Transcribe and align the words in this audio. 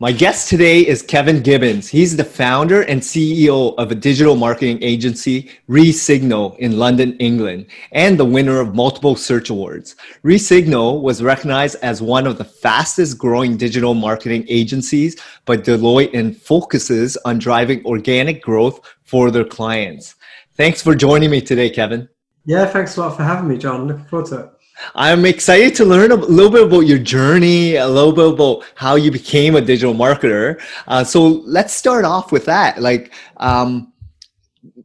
My 0.00 0.12
guest 0.12 0.48
today 0.48 0.86
is 0.86 1.02
Kevin 1.02 1.42
Gibbons. 1.42 1.88
He's 1.88 2.16
the 2.16 2.22
founder 2.22 2.82
and 2.82 3.00
CEO 3.00 3.74
of 3.78 3.90
a 3.90 3.96
digital 3.96 4.36
marketing 4.36 4.78
agency, 4.80 5.50
ReSignal, 5.68 6.56
in 6.58 6.78
London, 6.78 7.16
England, 7.16 7.66
and 7.90 8.16
the 8.16 8.24
winner 8.24 8.60
of 8.60 8.76
multiple 8.76 9.16
search 9.16 9.50
awards. 9.50 9.96
ReSignal 10.22 11.02
was 11.02 11.20
recognized 11.20 11.78
as 11.82 12.00
one 12.00 12.28
of 12.28 12.38
the 12.38 12.44
fastest 12.44 13.18
growing 13.18 13.56
digital 13.56 13.94
marketing 13.94 14.46
agencies 14.48 15.16
by 15.44 15.56
Deloitte 15.56 16.16
and 16.16 16.36
focuses 16.36 17.16
on 17.24 17.40
driving 17.40 17.84
organic 17.84 18.40
growth 18.40 18.78
for 19.02 19.32
their 19.32 19.44
clients. 19.44 20.14
Thanks 20.54 20.80
for 20.80 20.94
joining 20.94 21.30
me 21.30 21.40
today, 21.40 21.70
Kevin. 21.70 22.08
Yeah, 22.44 22.66
thanks 22.66 22.96
a 22.96 23.00
lot 23.00 23.16
for 23.16 23.24
having 23.24 23.48
me, 23.48 23.58
John. 23.58 23.88
Looking 23.88 24.04
forward 24.04 24.28
to 24.28 24.40
it. 24.42 24.57
I'm 24.94 25.24
excited 25.24 25.74
to 25.76 25.84
learn 25.84 26.12
a 26.12 26.16
little 26.16 26.50
bit 26.50 26.64
about 26.64 26.80
your 26.80 26.98
journey, 26.98 27.76
a 27.76 27.86
little 27.88 28.12
bit 28.12 28.28
about 28.34 28.64
how 28.74 28.94
you 28.96 29.10
became 29.10 29.56
a 29.56 29.60
digital 29.60 29.94
marketer. 29.94 30.60
Uh, 30.86 31.04
so 31.04 31.26
let's 31.26 31.74
start 31.74 32.04
off 32.04 32.32
with 32.32 32.44
that. 32.46 32.80
Like, 32.80 33.12
um, 33.38 33.92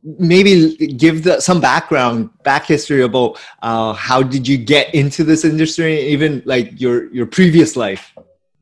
maybe 0.04 0.76
give 0.76 1.24
the, 1.24 1.40
some 1.40 1.62
background, 1.62 2.30
back 2.44 2.66
history 2.66 3.04
about 3.04 3.40
uh, 3.62 3.94
how 3.94 4.22
did 4.22 4.48
you 4.48 4.58
get 4.58 4.94
into 4.94 5.24
this 5.24 5.46
industry, 5.46 6.00
even 6.08 6.42
like 6.46 6.80
your 6.80 7.12
your 7.14 7.26
previous 7.26 7.76
life. 7.76 8.14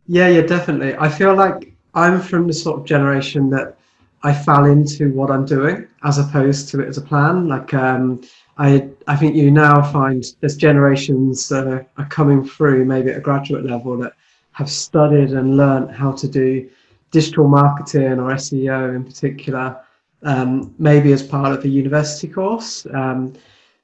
Yeah, 0.07 0.27
yeah, 0.27 0.41
definitely. 0.41 0.95
I 0.97 1.09
feel 1.09 1.33
like 1.35 1.73
I'm 1.93 2.21
from 2.21 2.47
the 2.47 2.53
sort 2.53 2.79
of 2.79 2.85
generation 2.85 3.49
that 3.51 3.77
I 4.23 4.33
fell 4.33 4.65
into 4.65 5.11
what 5.13 5.31
I'm 5.31 5.45
doing 5.45 5.87
as 6.03 6.17
opposed 6.19 6.69
to 6.69 6.81
it 6.81 6.87
as 6.87 6.97
a 6.97 7.01
plan. 7.01 7.47
Like. 7.47 7.73
Um, 7.73 8.21
I 8.57 8.89
I 9.07 9.15
think 9.15 9.35
you 9.35 9.51
now 9.51 9.81
find 9.91 10.23
there's 10.39 10.57
generations 10.57 11.49
that 11.49 11.67
are, 11.67 11.85
are 11.97 12.05
coming 12.07 12.43
through, 12.43 12.85
maybe 12.85 13.11
at 13.11 13.17
a 13.17 13.21
graduate 13.21 13.65
level, 13.65 13.97
that 13.97 14.13
have 14.51 14.69
studied 14.69 15.31
and 15.31 15.57
learned 15.57 15.91
how 15.91 16.11
to 16.11 16.27
do 16.27 16.69
digital 17.11 17.47
marketing 17.47 18.19
or 18.19 18.31
SEO 18.33 18.95
in 18.95 19.03
particular, 19.03 19.77
um, 20.23 20.73
maybe 20.77 21.11
as 21.11 21.23
part 21.23 21.51
of 21.53 21.63
a 21.65 21.67
university 21.67 22.27
course. 22.27 22.85
Um, 22.93 23.33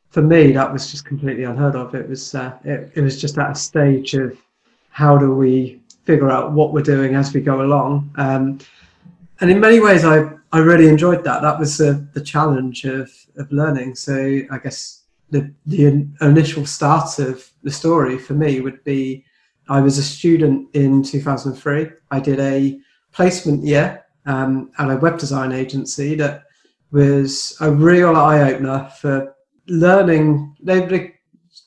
for 0.09 0.21
me, 0.21 0.51
that 0.53 0.71
was 0.71 0.89
just 0.89 1.05
completely 1.05 1.43
unheard 1.43 1.75
of. 1.75 1.93
It 1.93 2.07
was 2.07 2.35
uh, 2.35 2.57
it, 2.63 2.91
it 2.95 3.01
was 3.01 3.19
just 3.19 3.37
at 3.37 3.51
a 3.51 3.55
stage 3.55 4.13
of 4.13 4.37
how 4.89 5.17
do 5.17 5.33
we 5.33 5.81
figure 6.03 6.29
out 6.29 6.53
what 6.53 6.73
we're 6.73 6.81
doing 6.81 7.15
as 7.15 7.33
we 7.33 7.41
go 7.41 7.61
along. 7.61 8.09
Um, 8.15 8.59
and 9.41 9.51
in 9.51 9.59
many 9.59 9.79
ways, 9.79 10.05
I 10.05 10.36
I 10.51 10.59
really 10.59 10.87
enjoyed 10.87 11.23
that. 11.25 11.41
That 11.41 11.59
was 11.59 11.77
the, 11.77 12.07
the 12.13 12.21
challenge 12.21 12.85
of, 12.85 13.11
of 13.37 13.51
learning. 13.51 13.95
So 13.95 14.41
I 14.49 14.57
guess 14.57 15.03
the 15.29 15.53
the 15.65 16.07
initial 16.21 16.65
start 16.65 17.19
of 17.19 17.49
the 17.63 17.71
story 17.71 18.17
for 18.17 18.33
me 18.33 18.61
would 18.61 18.83
be 18.83 19.25
I 19.69 19.81
was 19.81 19.97
a 19.97 20.03
student 20.03 20.69
in 20.73 21.03
2003. 21.03 21.89
I 22.11 22.19
did 22.19 22.39
a 22.39 22.79
placement 23.11 23.63
year 23.63 24.05
um, 24.25 24.71
at 24.77 24.89
a 24.89 24.97
web 24.97 25.19
design 25.19 25.51
agency 25.51 26.15
that 26.15 26.43
was 26.91 27.57
a 27.59 27.69
real 27.69 28.15
eye 28.15 28.51
opener 28.51 28.89
for 29.01 29.35
learning. 29.67 30.55
They, 30.61 30.85
they 30.85 31.15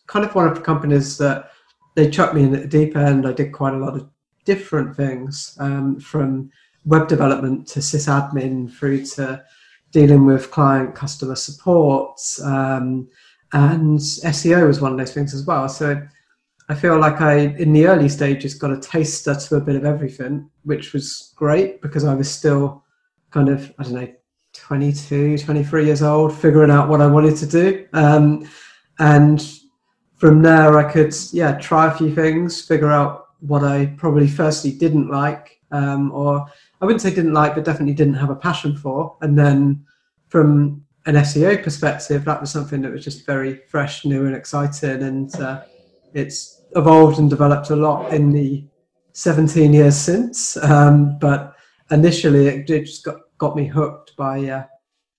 kind 0.07 0.25
of 0.25 0.35
one 0.35 0.49
of 0.49 0.55
the 0.55 0.63
companies 0.63 1.19
that 1.19 1.51
they 1.95 2.09
chucked 2.09 2.35
me 2.35 2.45
in 2.45 2.55
at 2.55 2.63
the 2.63 2.69
deep 2.69 2.97
end. 2.97 3.27
I 3.27 3.33
did 3.33 3.53
quite 3.53 3.75
a 3.75 3.79
lot 3.79 3.95
of 3.95 4.09
different 4.47 4.97
things 4.97 5.57
um, 5.61 6.01
from 6.01 6.51
web 6.85 7.09
development 7.09 7.67
to 7.69 7.81
sysadmin 7.81 8.73
through 8.73 9.05
to 9.05 9.43
dealing 9.93 10.25
with 10.25 10.51
client 10.51 10.95
customer 10.95 11.35
support 11.35 12.21
um, 12.45 13.09
and 13.53 13.99
SEO 13.99 14.67
was 14.67 14.81
one 14.81 14.93
of 14.93 14.99
those 14.99 15.13
things 15.13 15.35
as 15.35 15.45
well. 15.45 15.69
So 15.69 16.01
I 16.69 16.75
feel 16.75 16.99
like 16.99 17.21
I, 17.21 17.39
in 17.59 17.73
the 17.73 17.87
early 17.89 18.09
stages, 18.09 18.55
got 18.55 18.71
a 18.71 18.79
taster 18.79 19.35
to 19.35 19.57
a 19.57 19.61
bit 19.61 19.75
of 19.75 19.85
everything, 19.85 20.49
which 20.63 20.93
was 20.93 21.33
great 21.35 21.83
because 21.83 22.05
I 22.05 22.15
was 22.15 22.31
still 22.31 22.85
kind 23.31 23.49
of, 23.49 23.73
I 23.79 23.83
don't 23.83 23.95
know, 23.95 24.13
22, 24.53 25.39
23 25.39 25.85
years 25.85 26.03
old, 26.03 26.33
figuring 26.33 26.71
out 26.71 26.89
what 26.89 27.01
I 27.01 27.07
wanted 27.07 27.37
to 27.37 27.47
do. 27.47 27.89
Um, 27.93 28.49
and 29.01 29.45
from 30.17 30.43
there, 30.43 30.79
I 30.79 30.91
could, 30.91 31.15
yeah, 31.33 31.59
try 31.59 31.89
a 31.89 31.97
few 31.97 32.15
things, 32.15 32.65
figure 32.65 32.91
out 32.91 33.29
what 33.41 33.65
I 33.65 33.87
probably 33.97 34.29
firstly 34.29 34.71
didn't 34.71 35.11
like, 35.11 35.59
um, 35.73 36.13
or 36.13 36.47
I 36.81 36.87
wouldn't 36.87 37.03
say 37.03 37.11
didn't 37.11 37.35
like, 37.35 37.55
but 37.55 37.65
definitely 37.65 37.95
didn't 37.95 38.15
have 38.15 38.31
a 38.31 38.37
passion 38.37 38.77
for. 38.77 39.17
And 39.21 39.39
then 39.39 39.85
from 40.29 40.85
an 41.07 41.15
SEO 41.17 41.63
perspective, 41.63 42.25
that 42.25 42.41
was 42.41 42.51
something 42.51 42.81
that 42.83 42.93
was 42.93 43.05
just 43.05 43.27
very 43.27 43.61
fresh, 43.69 44.05
new, 44.05 44.27
and 44.27 44.35
exciting. 44.35 45.03
And 45.03 45.35
uh, 45.41 45.63
it's 46.15 46.63
evolved 46.77 47.19
and 47.19 47.29
developed 47.29 47.71
a 47.71 47.77
lot 47.77 48.13
in 48.13 48.31
the 48.31 48.65
17 49.13 49.73
years 49.73 49.97
since. 49.97 50.57
Um, 50.57 51.19
but 51.19 51.55
initially, 51.91 52.47
it, 52.47 52.67
just 52.67 53.05
got, 53.05 53.21
got 53.39 53.57
me 53.57 53.67
hooked 53.67 54.17
by 54.17 54.45
uh, 54.47 54.65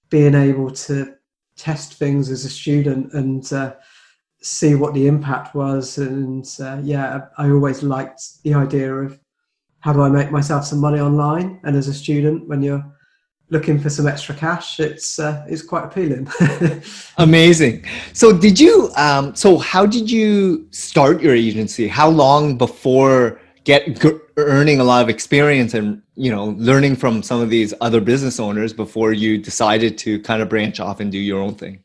being 0.09 0.33
able 0.33 0.71
to 0.71 1.15
test 1.55 1.95
things 1.95 2.31
as 2.31 2.43
a 2.45 2.49
student 2.49 3.13
and 3.13 3.53
uh, 3.53 3.75
see 4.41 4.73
what 4.73 4.93
the 4.93 5.07
impact 5.07 5.53
was. 5.53 5.99
And 5.99 6.47
uh, 6.59 6.79
yeah, 6.81 7.27
I 7.37 7.49
always 7.51 7.83
liked 7.83 8.41
the 8.43 8.55
idea 8.55 8.93
of 8.95 9.19
how 9.81 9.93
do 9.93 10.01
I 10.01 10.09
make 10.09 10.31
myself 10.31 10.65
some 10.65 10.79
money 10.79 10.99
online? 10.99 11.59
And 11.63 11.75
as 11.75 11.87
a 11.87 11.93
student, 11.93 12.47
when 12.47 12.61
you're 12.61 12.85
looking 13.49 13.79
for 13.79 13.89
some 13.89 14.07
extra 14.07 14.33
cash, 14.33 14.79
it's 14.79 15.19
uh, 15.19 15.45
it's 15.47 15.61
quite 15.61 15.85
appealing. 15.85 16.27
Amazing. 17.17 17.85
So 18.13 18.35
did 18.35 18.59
you? 18.59 18.91
Um, 18.95 19.35
so 19.35 19.57
how 19.57 19.85
did 19.85 20.09
you 20.09 20.67
start 20.71 21.21
your 21.21 21.35
agency? 21.35 21.87
How 21.87 22.09
long 22.09 22.57
before 22.57 23.41
get 23.63 23.99
g- 24.01 24.17
earning 24.37 24.79
a 24.79 24.83
lot 24.83 25.03
of 25.03 25.09
experience 25.09 25.75
and 25.75 26.01
you 26.15 26.31
know 26.31 26.55
learning 26.57 26.95
from 26.95 27.21
some 27.21 27.41
of 27.41 27.49
these 27.49 27.73
other 27.81 28.01
business 28.01 28.39
owners 28.39 28.73
before 28.73 29.13
you 29.13 29.37
decided 29.37 29.97
to 29.99 30.19
kind 30.21 30.41
of 30.41 30.49
branch 30.49 30.79
off 30.79 30.99
and 30.99 31.11
do 31.11 31.19
your 31.19 31.41
own 31.41 31.55
thing? 31.55 31.83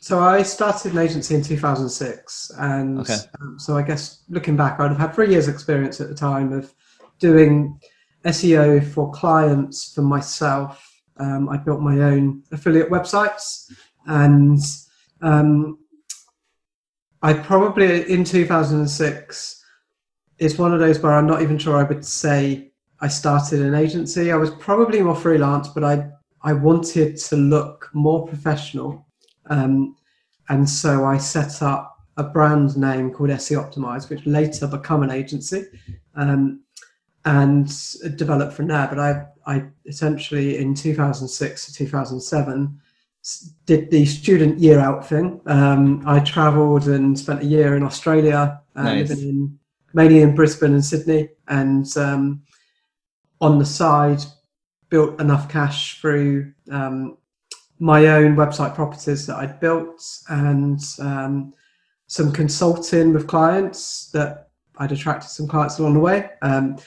So 0.00 0.20
I 0.20 0.42
started 0.42 0.92
an 0.92 0.98
agency 0.98 1.34
in 1.34 1.42
2006, 1.42 2.52
and 2.58 3.00
okay. 3.00 3.16
um, 3.40 3.58
so 3.58 3.76
I 3.76 3.82
guess 3.82 4.22
looking 4.28 4.56
back, 4.56 4.78
I'd 4.78 4.90
have 4.90 4.98
had 4.98 5.14
three 5.14 5.30
years' 5.30 5.48
experience 5.48 6.00
at 6.00 6.08
the 6.08 6.14
time 6.14 6.52
of 6.52 6.72
doing 7.18 7.78
SEO 8.24 8.84
for 8.92 9.10
clients 9.10 9.92
for 9.94 10.02
myself. 10.02 10.84
Um, 11.18 11.48
I 11.48 11.56
built 11.56 11.80
my 11.80 12.00
own 12.00 12.42
affiliate 12.52 12.90
websites, 12.90 13.72
and 14.06 14.60
um, 15.20 15.78
I 17.22 17.32
probably 17.34 18.10
in 18.10 18.24
2006 18.24 19.58
it's 20.38 20.58
one 20.58 20.72
of 20.72 20.78
those 20.78 21.00
where 21.00 21.12
I'm 21.12 21.26
not 21.26 21.42
even 21.42 21.58
sure 21.58 21.76
I 21.76 21.82
would 21.82 22.04
say 22.04 22.70
I 23.00 23.08
started 23.08 23.60
an 23.60 23.74
agency. 23.74 24.30
I 24.30 24.36
was 24.36 24.50
probably 24.50 25.02
more 25.02 25.16
freelance, 25.16 25.68
but 25.68 25.84
I 25.84 26.10
I 26.42 26.52
wanted 26.52 27.16
to 27.16 27.36
look 27.36 27.90
more 27.92 28.26
professional, 28.26 29.06
um, 29.46 29.96
and 30.48 30.68
so 30.68 31.04
I 31.04 31.18
set 31.18 31.62
up 31.62 31.96
a 32.16 32.22
brand 32.22 32.76
name 32.76 33.12
called 33.12 33.30
SEOptimise, 33.30 34.08
which 34.08 34.26
later 34.26 34.66
become 34.66 35.02
an 35.02 35.10
agency. 35.10 35.64
Um, 36.14 36.62
and 37.28 37.70
developed 38.16 38.54
from 38.54 38.68
there. 38.68 38.88
But 38.88 38.98
I, 38.98 39.26
I 39.46 39.64
essentially 39.84 40.56
in 40.56 40.74
2006 40.74 41.66
to 41.66 41.74
2007 41.74 42.80
did 43.66 43.90
the 43.90 44.06
student 44.06 44.58
year 44.58 44.78
out 44.78 45.06
thing. 45.06 45.38
Um, 45.44 46.02
I 46.06 46.20
travelled 46.20 46.88
and 46.88 47.18
spent 47.18 47.42
a 47.42 47.44
year 47.44 47.76
in 47.76 47.82
Australia, 47.82 48.62
uh, 48.74 48.82
nice. 48.82 49.10
living 49.10 49.28
in, 49.28 49.58
mainly 49.92 50.22
in 50.22 50.34
Brisbane 50.34 50.72
and 50.72 50.84
Sydney, 50.84 51.28
and 51.48 51.86
um, 51.98 52.42
on 53.42 53.58
the 53.58 53.66
side 53.66 54.22
built 54.88 55.20
enough 55.20 55.50
cash 55.50 56.00
through 56.00 56.50
um, 56.70 57.18
my 57.78 58.06
own 58.06 58.36
website 58.36 58.74
properties 58.74 59.26
that 59.26 59.36
I'd 59.36 59.60
built 59.60 60.02
and 60.30 60.80
um, 60.98 61.52
some 62.06 62.32
consulting 62.32 63.12
with 63.12 63.26
clients 63.26 64.10
that 64.12 64.48
I'd 64.78 64.92
attracted 64.92 65.28
some 65.28 65.46
clients 65.46 65.78
along 65.78 65.92
the 65.92 66.00
way. 66.00 66.30
Um, 66.40 66.78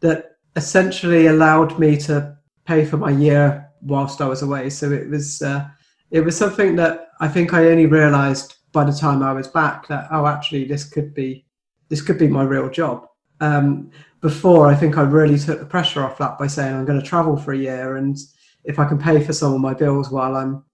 that 0.00 0.36
essentially 0.56 1.26
allowed 1.26 1.78
me 1.78 1.96
to 1.96 2.36
pay 2.64 2.84
for 2.84 2.96
my 2.96 3.10
year 3.10 3.70
whilst 3.82 4.20
I 4.20 4.26
was 4.26 4.42
away. 4.42 4.70
So 4.70 4.90
it 4.92 5.08
was 5.08 5.42
uh, 5.42 5.68
it 6.10 6.20
was 6.20 6.36
something 6.36 6.76
that 6.76 7.08
I 7.20 7.28
think 7.28 7.52
I 7.52 7.66
only 7.66 7.86
realised 7.86 8.56
by 8.72 8.84
the 8.84 8.92
time 8.92 9.22
I 9.22 9.32
was 9.32 9.48
back 9.48 9.88
that 9.88 10.08
oh 10.10 10.26
actually 10.26 10.64
this 10.64 10.84
could 10.84 11.14
be 11.14 11.46
this 11.88 12.02
could 12.02 12.18
be 12.18 12.28
my 12.28 12.42
real 12.42 12.68
job. 12.68 13.06
Um, 13.40 13.90
before, 14.20 14.66
I 14.66 14.74
think 14.74 14.98
I 14.98 15.02
really 15.02 15.38
took 15.38 15.60
the 15.60 15.64
pressure 15.64 16.02
off 16.02 16.18
that 16.18 16.38
by 16.38 16.48
saying 16.48 16.74
I'm 16.74 16.84
going 16.84 17.00
to 17.00 17.06
travel 17.06 17.36
for 17.36 17.52
a 17.52 17.58
year, 17.58 17.96
and 17.96 18.16
if 18.64 18.78
I 18.78 18.84
can 18.84 18.98
pay 18.98 19.24
for 19.24 19.32
some 19.32 19.54
of 19.54 19.60
my 19.60 19.74
bills 19.74 20.10
while 20.10 20.34
I'm 20.34 20.64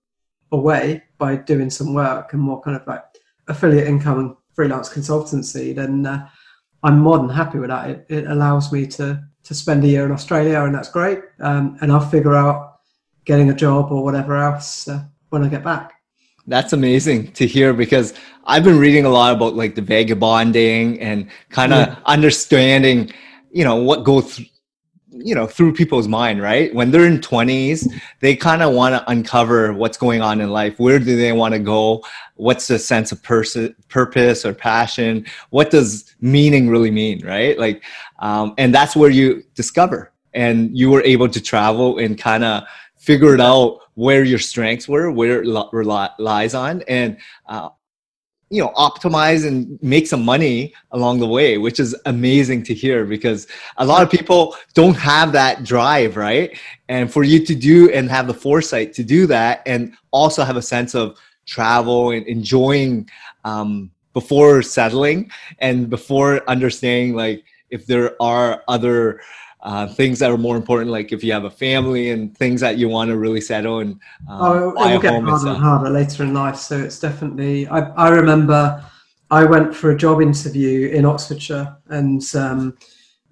away 0.51 1.03
by 1.19 1.37
doing 1.37 1.69
some 1.69 1.93
work 1.93 2.33
and 2.33 2.41
more 2.41 2.61
kind 2.63 2.77
of 2.77 2.87
like 2.87 3.05
affiliate 3.49 3.87
income 3.87 4.19
and 4.19 4.37
freelance 4.55 4.89
consultancy, 4.89 5.75
then 5.75 6.07
uh, 6.07 6.27
I'm 6.85 7.01
more 7.01 7.19
than 7.19 7.31
happy 7.31 7.59
with 7.59 7.71
that. 7.71 7.91
It, 7.91 8.07
it 8.09 8.27
allows 8.27 8.71
me 8.71 8.87
to 8.99 9.25
to 9.45 9.55
spend 9.55 9.85
a 9.85 9.89
year 9.89 10.05
in 10.07 10.13
Australia, 10.13 10.63
and 10.63 10.75
that's 10.75 10.91
great. 10.91 11.21
Um, 11.41 11.77
and 11.81 11.93
I'll 11.93 12.09
figure 12.09 12.35
out 12.35 12.79
getting 13.25 13.51
a 13.51 13.55
job 13.55 13.91
or 13.91 14.03
whatever 14.05 14.37
else 14.37 14.89
uh, 14.89 15.03
when 15.31 15.43
I 15.43 15.49
get 15.49 15.65
back. 15.65 15.93
That's 16.47 16.73
amazing 16.73 17.33
to 17.33 17.47
hear 17.47 17.73
because 17.73 18.15
I've 18.45 18.65
been 18.65 18.79
reading 18.79 19.07
a 19.07 19.09
lot 19.09 19.35
about 19.35 19.55
like 19.55 19.75
the 19.75 19.83
vagabonding 19.83 21.01
and 21.01 21.31
kind 21.49 21.73
of 21.73 21.89
yeah. 21.89 21.99
understanding, 22.05 23.13
you 23.51 23.65
know, 23.65 23.77
what 23.77 24.05
goes, 24.05 24.41
you 25.17 25.35
know, 25.35 25.47
through 25.47 25.73
people's 25.73 26.09
mind, 26.09 26.43
right? 26.43 26.75
When 26.75 26.91
they're 26.91 27.07
in 27.07 27.19
20s, 27.19 27.89
they 28.21 28.35
kind 28.35 28.63
of 28.63 28.73
want 28.73 28.95
to 28.95 29.11
uncover 29.11 29.73
what's 29.73 29.97
going 29.97 30.23
on 30.23 30.41
in 30.41 30.51
life. 30.51 30.79
Where 30.79 30.99
do 30.99 31.17
they 31.17 31.33
want 31.33 31.55
to 31.55 31.61
go? 31.61 32.05
What's 32.37 32.67
the 32.67 32.79
sense 32.79 33.13
of 33.13 33.23
pers- 33.23 33.57
purpose 33.89 34.45
or 34.45 34.53
passion? 34.53 35.27
What 35.51 35.71
does 35.71 36.15
meaning 36.21 36.69
really 36.69 36.91
mean, 36.91 37.25
right? 37.25 37.59
Like, 37.59 37.85
um, 38.19 38.55
and 38.59 38.75
that's 38.75 38.97
where 38.97 39.11
you 39.11 39.45
discover 39.55 40.13
and 40.35 40.77
you 40.77 40.91
were 40.91 41.03
able 41.03 41.29
to 41.29 41.41
travel 41.41 41.99
and 41.99 42.19
kind 42.19 42.45
of 42.45 42.65
figure 42.97 43.35
it 43.35 43.41
out 43.41 43.81
where 43.95 44.25
your 44.25 44.39
strengths 44.39 44.89
were, 44.89 45.11
where 45.11 45.43
it 45.43 45.47
li- 45.47 46.09
lies 46.19 46.55
on, 46.55 46.83
and 46.89 47.17
uh, 47.47 47.69
you 48.51 48.63
know 48.63 48.71
optimize 48.77 49.47
and 49.47 49.79
make 49.83 50.07
some 50.07 50.25
money 50.25 50.73
along 50.93 51.19
the 51.19 51.27
way 51.27 51.59
which 51.59 51.81
is 51.81 51.95
amazing 52.07 52.63
to 52.63 52.75
hear 52.75 53.05
because 53.05 53.47
a 53.79 53.85
lot 53.85 54.03
of 54.03 54.11
people 54.11 54.57
don't 54.75 54.95
have 54.95 55.33
that 55.33 55.65
drive 55.65 56.17
right? 56.17 56.59
And 56.89 57.13
for 57.13 57.23
you 57.23 57.45
to 57.45 57.55
do 57.55 57.91
and 57.91 58.11
have 58.11 58.27
the 58.27 58.35
foresight 58.35 58.93
to 58.95 59.05
do 59.05 59.27
that 59.29 59.63
and 59.67 59.95
also 60.11 60.45
have 60.45 60.57
a 60.57 60.63
sense 60.63 60.95
of 60.95 61.19
travel 61.47 62.11
and 62.11 62.27
enjoying 62.27 63.09
um, 63.45 63.91
before 64.13 64.63
settling 64.63 65.31
and 65.59 65.91
before 65.91 66.49
understanding 66.49 67.15
like 67.15 67.45
if 67.71 67.87
there 67.87 68.21
are 68.23 68.63
other 68.69 69.21
uh, 69.65 69.87
things 69.87 70.19
that 70.19 70.31
are 70.31 70.37
more 70.37 70.57
important, 70.57 70.91
like 70.91 71.11
if 71.11 71.25
you 71.25 71.33
have 71.33 71.45
a 71.45 71.51
family 71.51 72.11
and 72.11 72.37
things 72.37 72.61
that 72.61 72.77
you 72.77 72.87
want 72.87 73.09
to 73.09 73.17
really 73.17 73.41
settle 73.41 73.81
and 73.81 73.93
um, 74.29 74.41
oh, 74.41 74.69
it 74.69 74.93
will 74.93 75.01
get 75.01 75.23
harder 75.23 75.49
and 75.49 75.57
harder 75.57 75.91
later 75.91 76.23
in 76.23 76.35
life. 76.35 76.57
So 76.57 76.79
it's 76.79 77.01
definitely. 77.01 77.67
I, 77.69 77.81
I 77.93 78.09
remember 78.11 78.85
I 79.31 79.45
went 79.45 79.75
for 79.75 79.91
a 79.91 79.97
job 79.97 80.21
interview 80.21 80.89
in 80.89 81.07
Oxfordshire, 81.07 81.77
and 81.89 82.23
um, 82.35 82.77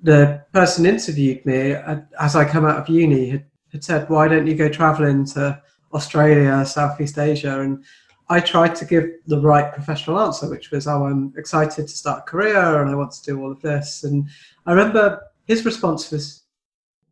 the 0.02 0.42
person 0.52 0.86
interviewed 0.86 1.44
me 1.44 1.74
uh, 1.74 2.00
as 2.18 2.34
I 2.34 2.48
come 2.48 2.64
out 2.64 2.78
of 2.78 2.88
uni 2.88 3.28
had, 3.28 3.44
had 3.70 3.84
said, 3.84 4.08
"Why 4.08 4.26
don't 4.26 4.46
you 4.46 4.54
go 4.54 4.70
travelling 4.70 5.26
to 5.26 5.60
Australia, 5.92 6.64
Southeast 6.64 7.18
Asia?" 7.18 7.60
and 7.60 7.84
I 8.30 8.40
tried 8.40 8.74
to 8.76 8.86
give 8.86 9.04
the 9.26 9.38
right 9.38 9.70
professional 9.70 10.18
answer, 10.18 10.48
which 10.48 10.70
was, 10.70 10.86
"Oh, 10.86 11.04
I'm 11.04 11.34
excited 11.36 11.88
to 11.88 11.94
start 11.94 12.20
a 12.20 12.30
career 12.30 12.80
and 12.80 12.90
I 12.90 12.94
want 12.94 13.12
to 13.12 13.22
do 13.22 13.42
all 13.42 13.52
of 13.52 13.60
this." 13.60 14.04
And 14.04 14.26
I 14.64 14.72
remember 14.72 15.20
his 15.52 15.64
response 15.66 16.10
was, 16.10 16.44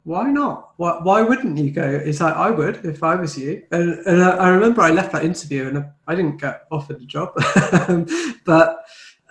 "Why 0.04 0.30
not? 0.30 0.72
Why, 0.78 0.98
why 1.02 1.22
wouldn't 1.22 1.58
you 1.58 1.70
go?" 1.70 1.88
It's 1.88 2.20
like 2.20 2.34
I 2.34 2.50
would 2.50 2.84
if 2.84 3.02
I 3.02 3.14
was 3.14 3.36
you. 3.36 3.62
And, 3.70 3.98
and 4.06 4.22
I, 4.22 4.30
I, 4.30 4.48
remember 4.48 4.80
I 4.80 4.90
left 4.90 5.12
that 5.12 5.24
interview 5.24 5.68
and 5.68 5.84
I, 6.06 6.14
didn't 6.14 6.40
get 6.40 6.62
offered 6.70 7.00
the 7.00 7.04
job, 7.04 7.34
but 8.46 8.68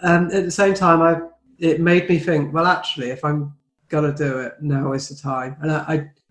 um, 0.04 0.26
at 0.32 0.46
the 0.46 0.52
same 0.52 0.76
time, 0.76 1.02
I 1.02 1.22
it 1.58 1.82
made 1.82 2.08
me 2.08 2.20
think. 2.20 2.54
Well, 2.54 2.68
actually, 2.68 3.10
if 3.10 3.26
I'm 3.26 3.54
gonna 3.90 4.14
do 4.14 4.40
it, 4.40 4.54
now 4.62 4.94
is 4.94 5.10
the 5.10 5.16
time. 5.16 5.58
And 5.62 5.72
I 5.72 5.80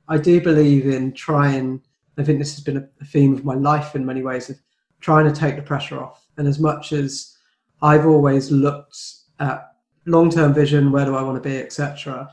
I, 0.09 0.15
I 0.15 0.19
do 0.19 0.41
believe 0.41 0.87
in 0.87 1.13
trying. 1.13 1.83
I 2.17 2.23
think 2.25 2.39
this 2.39 2.55
has 2.55 2.65
been 2.65 2.79
a, 2.79 2.89
a 3.01 3.05
theme 3.05 3.35
of 3.35 3.45
my 3.45 3.55
life 3.55 3.95
in 3.95 4.07
many 4.07 4.23
ways 4.23 4.51
of 4.51 4.57
trying 5.01 5.33
to 5.33 5.41
take 5.41 5.57
the 5.57 5.63
pressure 5.63 6.01
off. 6.01 6.27
And 6.37 6.49
as 6.49 6.59
much 6.59 6.93
as 6.93 7.37
I've 7.83 8.07
always 8.07 8.51
looked 8.51 8.99
at 9.39 9.73
long-term 10.07 10.53
vision, 10.53 10.91
where 10.91 11.05
do 11.05 11.15
I 11.15 11.23
want 11.23 11.41
to 11.41 11.49
be, 11.49 11.59
etc 11.59 12.29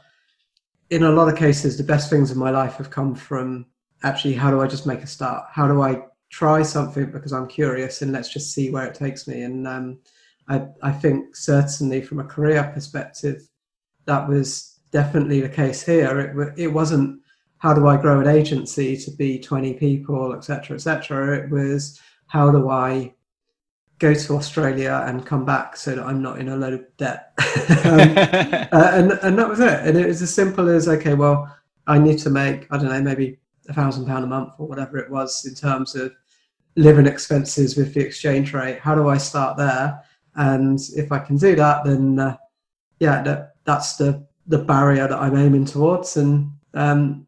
in 0.90 1.04
a 1.04 1.12
lot 1.12 1.30
of 1.30 1.38
cases, 1.38 1.78
the 1.78 1.84
best 1.84 2.10
things 2.10 2.32
in 2.32 2.38
my 2.38 2.52
life 2.52 2.76
have 2.76 2.90
come 2.90 3.16
from 3.16 3.66
actually 4.04 4.34
how 4.34 4.52
do 4.52 4.62
I 4.62 4.68
just 4.68 4.86
make 4.86 5.02
a 5.02 5.08
start? 5.08 5.46
How 5.52 5.68
do 5.68 5.82
I 5.82 6.04
try 6.30 6.62
something 6.62 7.12
because 7.12 7.34
I'm 7.34 7.48
curious 7.48 8.02
and 8.02 8.12
let's 8.12 8.30
just 8.30 8.54
see 8.54 8.70
where 8.70 8.86
it 8.86 8.96
takes 8.96 9.28
me? 9.28 9.42
And 9.42 9.68
um, 9.68 10.00
I, 10.48 10.68
I 10.84 10.92
think 10.92 11.36
certainly 11.36 12.02
from 12.02 12.20
a 12.20 12.26
career 12.26 12.72
perspective, 12.74 13.48
that 14.06 14.28
was 14.28 14.80
definitely 14.92 15.42
the 15.42 15.50
case 15.50 15.84
here. 15.84 16.20
It, 16.20 16.54
it 16.58 16.68
wasn't 16.68 17.22
how 17.58 17.74
do 17.74 17.88
I 17.88 17.98
grow 17.98 18.20
an 18.20 18.28
agency 18.28 18.96
to 18.98 19.12
be 19.12 19.40
20 19.40 19.74
people, 19.76 20.34
etc., 20.34 20.76
etc. 20.76 21.40
It 21.40 21.50
was 21.50 22.00
how 22.28 22.52
do 22.52 22.70
I 22.70 23.14
go 24.00 24.14
to 24.14 24.36
Australia 24.36 25.04
and 25.08 25.26
come 25.26 25.46
back 25.46 25.78
so 25.78 25.96
that 25.96 26.06
I'm 26.06 26.22
not 26.22 26.40
in 26.40 26.50
a 26.50 26.56
load 26.56 26.74
of 26.74 26.98
debt. 26.98 27.32
um, 27.86 28.00
uh, 28.72 28.92
and 28.94 29.12
and 29.22 29.40
that 29.40 29.48
was 29.48 29.60
it. 29.60 29.88
And 29.88 29.98
it 29.98 30.08
was 30.08 30.22
as 30.22 30.34
simple 30.34 30.70
as 30.70 30.88
okay, 30.88 31.14
well, 31.14 31.56
I 31.88 32.00
need 32.00 32.20
to 32.20 32.30
make 32.30 32.68
I 32.72 32.78
don't 32.78 32.90
know 32.90 33.02
maybe 33.02 33.38
a 33.70 33.74
thousand 33.74 34.06
pound 34.06 34.24
a 34.24 34.28
month 34.28 34.54
or 34.58 34.68
whatever 34.68 34.98
it 34.98 35.10
was 35.10 35.46
in 35.46 35.56
terms 35.56 35.96
of 35.96 36.14
living 36.76 37.08
expenses 37.08 37.78
with 37.78 37.94
the 37.94 38.02
exchange 38.02 38.54
rate. 38.54 38.80
How 38.80 38.96
do 38.96 39.08
I 39.10 39.18
start 39.18 39.58
there? 39.58 40.02
And 40.36 40.80
if 40.96 41.12
I 41.12 41.20
can 41.20 41.38
do 41.38 41.56
that, 41.56 41.86
then 41.86 42.20
uh, 42.20 42.38
yeah, 43.00 43.22
that, 43.24 43.56
that's 43.64 43.96
the 43.96 44.26
the 44.48 44.60
barrier 44.60 45.08
that 45.08 45.18
I'm 45.18 45.38
aiming 45.38 45.66
towards. 45.66 46.18
And 46.18 46.52
um, 46.74 47.26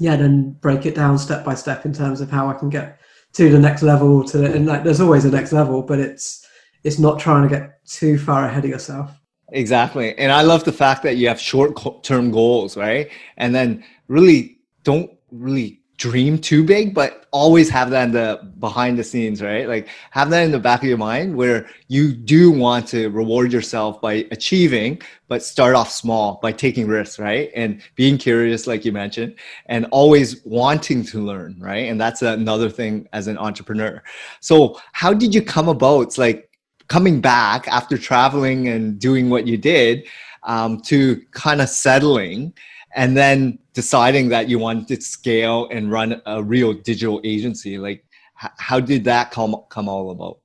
yeah, 0.00 0.16
then 0.16 0.52
break 0.60 0.86
it 0.86 0.94
down 0.94 1.18
step 1.18 1.44
by 1.44 1.54
step 1.54 1.84
in 1.84 1.92
terms 1.92 2.20
of 2.20 2.30
how 2.30 2.48
I 2.48 2.54
can 2.54 2.70
get 2.70 3.00
to 3.36 3.50
the 3.50 3.58
next 3.58 3.82
level 3.82 4.24
to 4.24 4.38
the, 4.38 4.54
and 4.54 4.66
like 4.66 4.82
there's 4.82 5.00
always 5.00 5.24
a 5.26 5.30
next 5.30 5.52
level 5.52 5.82
but 5.82 5.98
it's 5.98 6.46
it's 6.84 6.98
not 6.98 7.18
trying 7.18 7.42
to 7.42 7.54
get 7.54 7.84
too 7.84 8.16
far 8.18 8.44
ahead 8.44 8.64
of 8.64 8.70
yourself. 8.70 9.10
Exactly. 9.52 10.16
And 10.18 10.32
i 10.32 10.42
love 10.42 10.64
the 10.64 10.72
fact 10.72 11.02
that 11.02 11.16
you 11.16 11.28
have 11.28 11.40
short 11.40 12.02
term 12.02 12.30
goals 12.30 12.76
right? 12.76 13.10
And 13.36 13.54
then 13.54 13.84
really 14.08 14.58
don't 14.84 15.10
really 15.30 15.80
dream 15.96 16.38
too 16.38 16.62
big, 16.62 16.94
but 16.94 17.26
always 17.30 17.70
have 17.70 17.90
that 17.90 18.04
in 18.04 18.12
the 18.12 18.40
behind 18.58 18.98
the 18.98 19.04
scenes, 19.04 19.42
right? 19.42 19.66
Like 19.66 19.88
have 20.10 20.30
that 20.30 20.44
in 20.44 20.50
the 20.50 20.58
back 20.58 20.82
of 20.82 20.88
your 20.88 20.98
mind 20.98 21.34
where 21.34 21.66
you 21.88 22.12
do 22.12 22.50
want 22.50 22.86
to 22.88 23.08
reward 23.08 23.52
yourself 23.52 24.00
by 24.00 24.26
achieving, 24.30 25.00
but 25.28 25.42
start 25.42 25.74
off 25.74 25.90
small 25.90 26.38
by 26.42 26.52
taking 26.52 26.86
risks, 26.86 27.18
right? 27.18 27.50
And 27.54 27.80
being 27.94 28.18
curious, 28.18 28.66
like 28.66 28.84
you 28.84 28.92
mentioned, 28.92 29.36
and 29.66 29.86
always 29.90 30.44
wanting 30.44 31.02
to 31.04 31.24
learn, 31.24 31.56
right? 31.58 31.88
And 31.88 32.00
that's 32.00 32.22
another 32.22 32.68
thing 32.68 33.08
as 33.12 33.26
an 33.26 33.38
entrepreneur. 33.38 34.02
So 34.40 34.78
how 34.92 35.14
did 35.14 35.34
you 35.34 35.42
come 35.42 35.68
about? 35.68 36.18
Like 36.18 36.50
coming 36.88 37.20
back 37.20 37.66
after 37.68 37.98
traveling 37.98 38.68
and 38.68 38.98
doing 38.98 39.28
what 39.28 39.46
you 39.46 39.56
did 39.56 40.06
um, 40.44 40.80
to 40.82 41.20
kind 41.32 41.60
of 41.60 41.68
settling 41.68 42.54
and 42.96 43.14
then 43.16 43.58
deciding 43.74 44.30
that 44.30 44.48
you 44.48 44.58
wanted 44.58 44.88
to 44.88 45.00
scale 45.00 45.68
and 45.70 45.92
run 45.92 46.20
a 46.24 46.42
real 46.42 46.72
digital 46.72 47.20
agency 47.22 47.78
like 47.78 48.04
h- 48.42 48.50
how 48.56 48.80
did 48.80 49.04
that 49.04 49.30
come 49.30 49.54
come 49.68 49.88
all 49.88 50.10
about? 50.10 50.38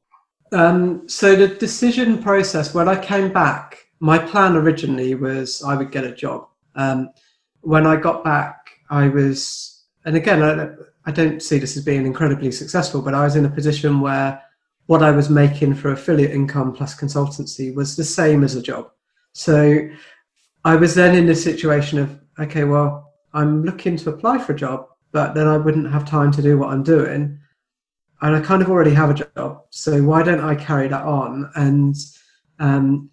Um, 0.51 1.07
so 1.07 1.35
the 1.35 1.47
decision 1.47 2.21
process 2.21 2.73
when 2.73 2.87
i 2.87 3.01
came 3.01 3.31
back 3.31 3.87
my 4.01 4.19
plan 4.19 4.55
originally 4.55 5.15
was 5.15 5.63
i 5.63 5.75
would 5.75 5.91
get 5.91 6.03
a 6.03 6.13
job. 6.13 6.47
Um, 6.75 7.09
when 7.61 7.87
i 7.87 7.95
got 7.95 8.23
back 8.23 8.57
i 8.89 9.07
was 9.07 9.83
and 10.05 10.15
again 10.15 10.43
I, 10.43 10.67
I 11.05 11.11
don't 11.11 11.41
see 11.41 11.57
this 11.57 11.77
as 11.77 11.85
being 11.85 12.05
incredibly 12.05 12.51
successful 12.51 13.01
but 13.01 13.13
i 13.13 13.23
was 13.23 13.35
in 13.35 13.45
a 13.45 13.49
position 13.49 14.01
where 14.01 14.41
what 14.87 15.03
i 15.03 15.11
was 15.11 15.29
making 15.29 15.75
for 15.75 15.91
affiliate 15.91 16.31
income 16.31 16.73
plus 16.73 16.99
consultancy 16.99 17.73
was 17.73 17.95
the 17.95 18.03
same 18.03 18.43
as 18.43 18.55
a 18.55 18.61
job. 18.61 18.91
So 19.31 19.87
i 20.65 20.75
was 20.75 20.95
then 20.95 21.15
in 21.15 21.27
this 21.27 21.43
situation 21.43 21.97
of 21.99 22.20
okay 22.41 22.63
well 22.63 23.11
I'm 23.33 23.63
looking 23.63 23.97
to 23.97 24.09
apply 24.09 24.39
for 24.39 24.53
a 24.53 24.57
job, 24.57 24.87
but 25.11 25.33
then 25.33 25.47
I 25.47 25.57
wouldn't 25.57 25.91
have 25.91 26.07
time 26.07 26.31
to 26.33 26.41
do 26.41 26.57
what 26.57 26.69
I'm 26.69 26.83
doing. 26.83 27.39
And 28.21 28.35
I 28.35 28.39
kind 28.41 28.61
of 28.61 28.69
already 28.69 28.93
have 28.93 29.09
a 29.09 29.13
job, 29.13 29.63
so 29.71 30.01
why 30.03 30.21
don't 30.21 30.41
I 30.41 30.53
carry 30.53 30.87
that 30.87 31.03
on? 31.03 31.49
And 31.55 31.95
um, 32.59 33.09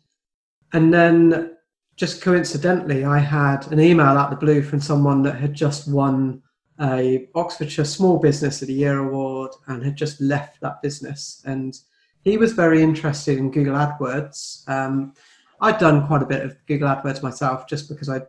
and 0.75 0.92
then 0.92 1.56
just 1.97 2.20
coincidentally, 2.20 3.04
I 3.04 3.18
had 3.18 3.70
an 3.73 3.80
email 3.80 4.06
out 4.06 4.30
the 4.30 4.37
blue 4.37 4.62
from 4.62 4.80
someone 4.80 5.23
that 5.23 5.37
had 5.37 5.54
just 5.54 5.88
won 5.88 6.42
a 6.80 7.26
Oxfordshire 7.35 7.87
Small 7.87 8.18
Business 8.18 8.61
of 8.61 8.68
the 8.68 8.75
Year 8.75 8.99
award 8.99 9.52
and 9.66 9.82
had 9.82 9.97
just 9.97 10.20
left 10.20 10.61
that 10.61 10.82
business. 10.82 11.42
And 11.47 11.75
he 12.23 12.37
was 12.37 12.52
very 12.52 12.82
interested 12.82 13.38
in 13.38 13.50
Google 13.50 13.75
AdWords. 13.75 14.68
Um, 14.68 15.14
I'd 15.61 15.78
done 15.78 16.06
quite 16.06 16.23
a 16.23 16.26
bit 16.26 16.44
of 16.44 16.56
Google 16.66 16.88
AdWords 16.88 17.23
myself, 17.23 17.66
just 17.66 17.88
because 17.88 18.11
I 18.11 18.20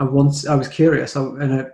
I 0.00 0.04
once 0.04 0.46
I 0.46 0.54
was 0.54 0.68
curious, 0.68 1.16
I, 1.16 1.22
and 1.22 1.54
I, 1.54 1.66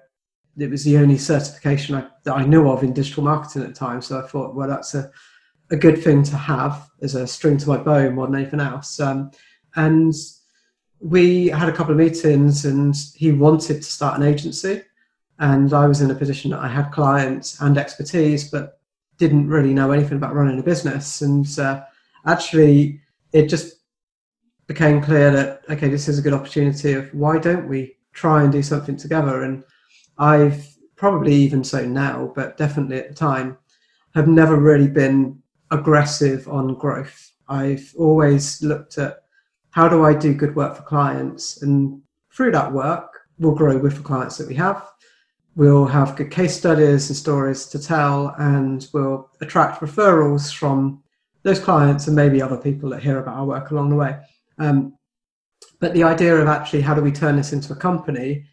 it 0.58 0.70
was 0.70 0.84
the 0.84 0.98
only 0.98 1.18
certification 1.18 1.94
I, 1.94 2.06
that 2.24 2.34
I 2.34 2.44
knew 2.44 2.68
of 2.68 2.82
in 2.82 2.92
digital 2.92 3.24
marketing 3.24 3.62
at 3.62 3.68
the 3.68 3.74
time. 3.74 4.02
So 4.02 4.18
I 4.18 4.26
thought, 4.26 4.54
well, 4.54 4.68
that's 4.68 4.94
a 4.94 5.10
a 5.70 5.76
good 5.76 6.02
thing 6.02 6.22
to 6.24 6.36
have 6.36 6.90
as 7.00 7.14
a 7.14 7.26
string 7.26 7.56
to 7.58 7.68
my 7.68 7.76
bow 7.76 8.10
more 8.10 8.26
than 8.26 8.36
anything 8.36 8.60
else. 8.60 8.98
Um, 8.98 9.30
and 9.76 10.12
we 11.00 11.48
had 11.48 11.68
a 11.68 11.72
couple 11.72 11.92
of 11.92 11.98
meetings 11.98 12.64
and 12.64 12.94
he 13.14 13.32
wanted 13.32 13.76
to 13.76 13.82
start 13.82 14.18
an 14.18 14.26
agency. 14.26 14.82
And 15.38 15.72
I 15.72 15.86
was 15.86 16.02
in 16.02 16.10
a 16.10 16.14
position 16.14 16.50
that 16.50 16.60
I 16.60 16.68
had 16.68 16.90
clients 16.90 17.60
and 17.60 17.78
expertise, 17.78 18.50
but 18.50 18.80
didn't 19.16 19.48
really 19.48 19.72
know 19.72 19.92
anything 19.92 20.16
about 20.16 20.34
running 20.34 20.58
a 20.58 20.62
business. 20.62 21.22
And 21.22 21.46
uh, 21.58 21.84
actually, 22.26 23.00
it 23.32 23.46
just 23.46 23.76
became 24.66 25.00
clear 25.00 25.30
that, 25.30 25.62
okay, 25.70 25.88
this 25.88 26.08
is 26.08 26.18
a 26.18 26.22
good 26.22 26.34
opportunity 26.34 26.92
of 26.92 27.12
why 27.14 27.38
don't 27.38 27.68
we 27.68 27.96
try 28.12 28.42
and 28.42 28.52
do 28.52 28.62
something 28.62 28.96
together? 28.96 29.42
And 29.42 29.64
I've 30.18 30.66
probably 30.96 31.34
even 31.34 31.64
so 31.64 31.84
now, 31.84 32.32
but 32.34 32.56
definitely 32.56 32.98
at 32.98 33.08
the 33.08 33.14
time, 33.14 33.56
have 34.14 34.28
never 34.28 34.56
really 34.56 34.88
been 34.88 35.40
aggressive 35.70 36.48
on 36.48 36.74
growth. 36.74 37.32
I've 37.48 37.92
always 37.96 38.62
looked 38.62 38.98
at 38.98 39.18
how 39.70 39.88
do 39.88 40.04
I 40.04 40.14
do 40.14 40.34
good 40.34 40.56
work 40.56 40.76
for 40.76 40.82
clients, 40.82 41.62
and 41.62 42.02
through 42.32 42.52
that 42.52 42.72
work, 42.72 43.20
we'll 43.38 43.54
grow 43.54 43.78
with 43.78 43.96
the 43.96 44.02
clients 44.02 44.36
that 44.38 44.48
we 44.48 44.54
have. 44.56 44.86
We'll 45.56 45.86
have 45.86 46.16
good 46.16 46.30
case 46.30 46.56
studies 46.56 47.08
and 47.08 47.16
stories 47.16 47.66
to 47.66 47.78
tell, 47.78 48.34
and 48.38 48.86
we'll 48.92 49.30
attract 49.40 49.80
referrals 49.80 50.52
from 50.54 51.02
those 51.42 51.58
clients 51.58 52.06
and 52.06 52.16
maybe 52.16 52.42
other 52.42 52.56
people 52.56 52.90
that 52.90 53.02
hear 53.02 53.18
about 53.18 53.36
our 53.36 53.46
work 53.46 53.70
along 53.70 53.90
the 53.90 53.96
way. 53.96 54.18
Um, 54.58 54.94
but 55.80 55.94
the 55.94 56.04
idea 56.04 56.36
of 56.36 56.46
actually 56.46 56.82
how 56.82 56.94
do 56.94 57.02
we 57.02 57.10
turn 57.10 57.36
this 57.36 57.52
into 57.52 57.72
a 57.72 57.76
company 57.76 58.44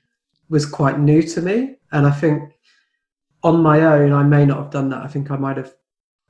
was 0.49 0.65
quite 0.65 0.99
new 0.99 1.21
to 1.21 1.41
me. 1.41 1.75
And 1.91 2.07
I 2.07 2.11
think 2.11 2.53
on 3.43 3.61
my 3.61 3.81
own, 3.81 4.13
I 4.13 4.23
may 4.23 4.45
not 4.45 4.57
have 4.57 4.71
done 4.71 4.89
that. 4.89 5.03
I 5.03 5.07
think 5.07 5.29
I 5.29 5.35
might 5.37 5.57
have 5.57 5.73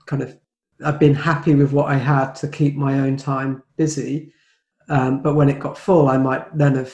kind 0.05 0.21
of 0.23 0.37
I've 0.83 0.99
been 0.99 1.15
happy 1.15 1.55
with 1.55 1.71
what 1.71 1.87
I 1.87 1.95
had 1.95 2.33
to 2.35 2.47
keep 2.47 2.75
my 2.75 2.99
own 2.99 3.17
time 3.17 3.63
busy. 3.77 4.33
Um, 4.89 5.21
but 5.21 5.35
when 5.35 5.49
it 5.49 5.59
got 5.59 5.77
full, 5.77 6.07
I 6.07 6.17
might 6.17 6.55
then 6.55 6.75
have, 6.75 6.93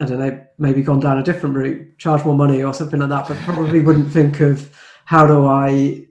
I 0.00 0.04
don't 0.04 0.18
know, 0.18 0.44
maybe 0.58 0.82
gone 0.82 1.00
down 1.00 1.18
a 1.18 1.22
different 1.22 1.56
route, 1.56 1.98
charge 1.98 2.24
more 2.24 2.36
money 2.36 2.62
or 2.62 2.74
something 2.74 3.00
like 3.00 3.08
that. 3.08 3.28
But 3.28 3.38
probably 3.38 3.80
wouldn't 3.80 4.12
think 4.12 4.40
of 4.40 4.70
how 5.06 5.26
do 5.26 5.46
I, 5.46 6.06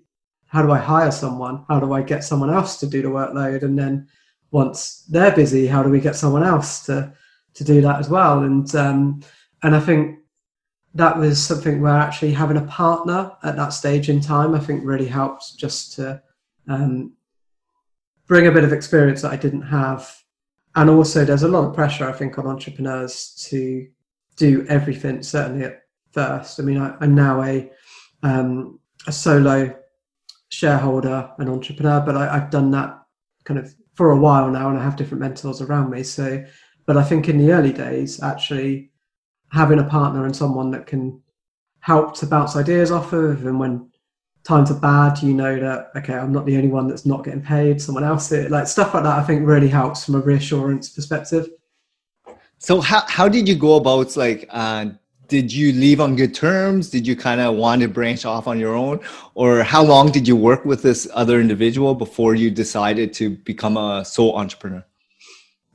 how 0.48 0.62
do 0.62 0.72
I 0.72 0.80
hire 0.80 1.12
someone? 1.12 1.64
How 1.70 1.80
do 1.80 1.94
I 1.94 2.02
get 2.02 2.24
someone 2.24 2.50
else 2.50 2.80
to 2.80 2.88
do 2.88 3.02
the 3.02 3.10
workload? 3.10 3.62
And 3.62 3.78
then 3.78 4.08
once 4.54 5.04
they're 5.10 5.36
busy, 5.36 5.66
how 5.66 5.82
do 5.82 5.90
we 5.90 6.00
get 6.00 6.16
someone 6.16 6.44
else 6.44 6.86
to 6.86 7.12
to 7.56 7.64
do 7.64 7.82
that 7.82 8.00
as 8.00 8.08
well? 8.08 8.44
And 8.44 8.74
um, 8.76 9.22
and 9.64 9.76
I 9.76 9.80
think 9.80 10.20
that 10.94 11.18
was 11.18 11.44
something 11.44 11.82
where 11.82 11.96
actually 11.96 12.32
having 12.34 12.58
a 12.58 12.68
partner 12.68 13.32
at 13.44 13.56
that 13.56 13.70
stage 13.70 14.10
in 14.10 14.22
time, 14.22 14.54
I 14.54 14.60
think 14.60 14.86
really 14.86 15.08
helped 15.08 15.58
just 15.58 15.94
to 15.94 16.22
um, 16.68 17.14
bring 18.28 18.46
a 18.46 18.52
bit 18.52 18.64
of 18.64 18.72
experience 18.72 19.24
that 19.24 19.34
I 19.34 19.38
didn't 19.38 19.64
have. 19.64 20.16
And 20.76 20.90
also, 20.90 21.26
there's 21.26 21.44
a 21.44 21.48
lot 21.48 21.68
of 21.68 21.74
pressure, 21.74 22.08
I 22.08 22.14
think, 22.14 22.38
on 22.38 22.46
entrepreneurs 22.46 23.36
to 23.50 23.88
do 24.36 24.66
everything, 24.70 25.24
certainly 25.24 25.66
at 25.66 25.82
first. 26.12 26.60
I 26.60 26.64
mean, 26.64 26.78
I, 26.78 26.96
am 27.04 27.16
now 27.16 27.42
a, 27.42 27.72
um, 28.22 28.80
a 29.08 29.12
solo 29.12 29.76
shareholder 30.50 31.32
and 31.40 31.50
entrepreneur, 31.50 32.02
but 32.02 32.16
I, 32.16 32.36
I've 32.36 32.52
done 32.52 32.70
that 32.72 33.00
kind 33.46 33.60
of 33.60 33.74
for 33.94 34.12
a 34.12 34.18
while 34.18 34.50
now 34.50 34.70
and 34.70 34.78
I 34.78 34.84
have 34.84 34.96
different 34.96 35.22
mentors 35.22 35.62
around 35.62 35.90
me. 35.90 36.04
So, 36.04 36.44
but 36.86 36.98
I 36.98 37.04
think 37.04 37.30
in 37.30 37.38
the 37.38 37.52
early 37.52 37.72
days, 37.72 38.22
actually, 38.22 38.92
having 39.52 39.80
a 39.80 39.84
partner 39.84 40.26
and 40.26 40.36
someone 40.36 40.72
that 40.72 40.88
can 40.88 41.22
help 41.80 42.16
to 42.16 42.26
bounce 42.26 42.56
ideas 42.56 42.92
off 42.92 43.14
of 43.14 43.46
and 43.46 43.60
when 43.60 43.90
times 44.44 44.72
are 44.72 44.80
bad 44.80 45.22
you 45.22 45.34
know 45.34 45.60
that 45.60 45.92
okay 45.96 46.14
i'm 46.14 46.32
not 46.32 46.46
the 46.46 46.56
only 46.56 46.70
one 46.70 46.88
that's 46.88 47.06
not 47.06 47.24
getting 47.24 47.42
paid 47.42 47.82
someone 47.82 48.04
else 48.04 48.32
is. 48.32 48.50
like 48.50 48.68
stuff 48.68 48.94
like 48.94 49.04
that 49.04 49.20
i 49.20 49.24
think 49.24 49.46
really 49.46 49.68
helps 49.68 50.06
from 50.06 50.16
a 50.16 50.20
reassurance 50.20 50.90
perspective 50.90 51.50
so 52.58 52.80
how, 52.80 53.04
how 53.08 53.28
did 53.28 53.48
you 53.48 53.56
go 53.56 53.76
about 53.76 54.16
like 54.16 54.46
uh, 54.50 54.86
did 55.36 55.52
you 55.60 55.68
leave 55.74 56.00
on 56.06 56.16
good 56.16 56.34
terms 56.34 56.90
did 56.96 57.08
you 57.10 57.16
kind 57.16 57.40
of 57.42 57.56
want 57.56 57.82
to 57.82 57.88
branch 57.88 58.24
off 58.34 58.46
on 58.48 58.60
your 58.60 58.76
own 58.86 59.00
or 59.34 59.64
how 59.64 59.84
long 59.94 60.12
did 60.12 60.28
you 60.28 60.36
work 60.36 60.64
with 60.72 60.82
this 60.84 61.08
other 61.22 61.42
individual 61.46 61.96
before 62.06 62.34
you 62.36 62.52
decided 62.64 63.14
to 63.20 63.26
become 63.52 63.76
a 63.78 64.06
sole 64.06 64.34
entrepreneur 64.38 64.84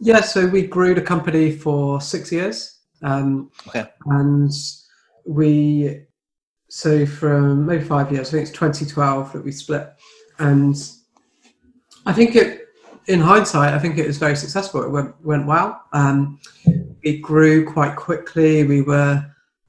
yeah 0.00 0.20
so 0.20 0.46
we 0.46 0.62
grew 0.76 0.94
the 0.94 1.06
company 1.14 1.46
for 1.50 2.00
six 2.00 2.30
years 2.30 2.78
um, 3.02 3.50
okay. 3.66 3.86
And 4.06 4.52
we, 5.24 6.06
so 6.68 7.06
from 7.06 7.66
maybe 7.66 7.84
five 7.84 8.10
years, 8.12 8.28
I 8.28 8.30
think 8.32 8.48
it's 8.48 8.58
2012 8.58 9.32
that 9.32 9.44
we 9.44 9.52
split. 9.52 9.92
And 10.38 10.76
I 12.06 12.12
think 12.12 12.36
it, 12.36 12.66
in 13.06 13.20
hindsight, 13.20 13.74
I 13.74 13.78
think 13.78 13.98
it 13.98 14.06
was 14.06 14.18
very 14.18 14.36
successful. 14.36 14.82
It 14.82 14.90
went, 14.90 15.14
went 15.24 15.46
well. 15.46 15.82
Um, 15.92 16.40
it 17.02 17.22
grew 17.22 17.70
quite 17.70 17.96
quickly. 17.96 18.64
We 18.64 18.82
were 18.82 19.24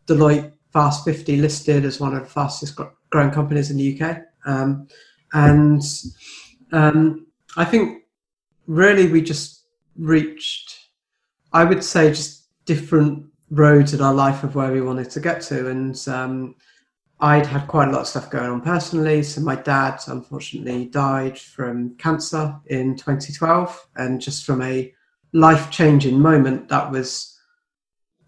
Deloitte 0.09 0.51
Fast 0.71 1.03
50 1.03 1.37
listed 1.37 1.83
as 1.83 1.99
one 1.99 2.13
of 2.13 2.23
the 2.23 2.29
fastest 2.29 2.77
growing 3.09 3.31
companies 3.31 3.71
in 3.71 3.77
the 3.77 3.99
UK. 3.99 4.19
Um, 4.45 4.87
and 5.33 5.81
um, 6.71 7.25
I 7.57 7.65
think 7.65 8.03
really 8.67 9.11
we 9.11 9.21
just 9.21 9.65
reached, 9.97 10.89
I 11.53 11.63
would 11.63 11.83
say, 11.83 12.09
just 12.09 12.65
different 12.65 13.25
roads 13.49 13.95
in 13.95 14.01
our 14.01 14.13
life 14.13 14.43
of 14.43 14.53
where 14.53 14.71
we 14.71 14.81
wanted 14.81 15.09
to 15.09 15.19
get 15.19 15.41
to. 15.41 15.69
And 15.69 16.07
um, 16.07 16.55
I'd 17.19 17.47
had 17.47 17.67
quite 17.67 17.87
a 17.87 17.91
lot 17.91 18.01
of 18.01 18.07
stuff 18.07 18.29
going 18.29 18.51
on 18.51 18.61
personally. 18.61 19.23
So 19.23 19.41
my 19.41 19.55
dad, 19.55 19.99
unfortunately, 20.07 20.85
died 20.85 21.37
from 21.39 21.95
cancer 21.95 22.55
in 22.67 22.95
2012, 22.95 23.87
and 23.95 24.21
just 24.21 24.45
from 24.45 24.61
a 24.61 24.93
life-changing 25.33 26.19
moment, 26.19 26.69
that 26.69 26.91
was 26.91 27.38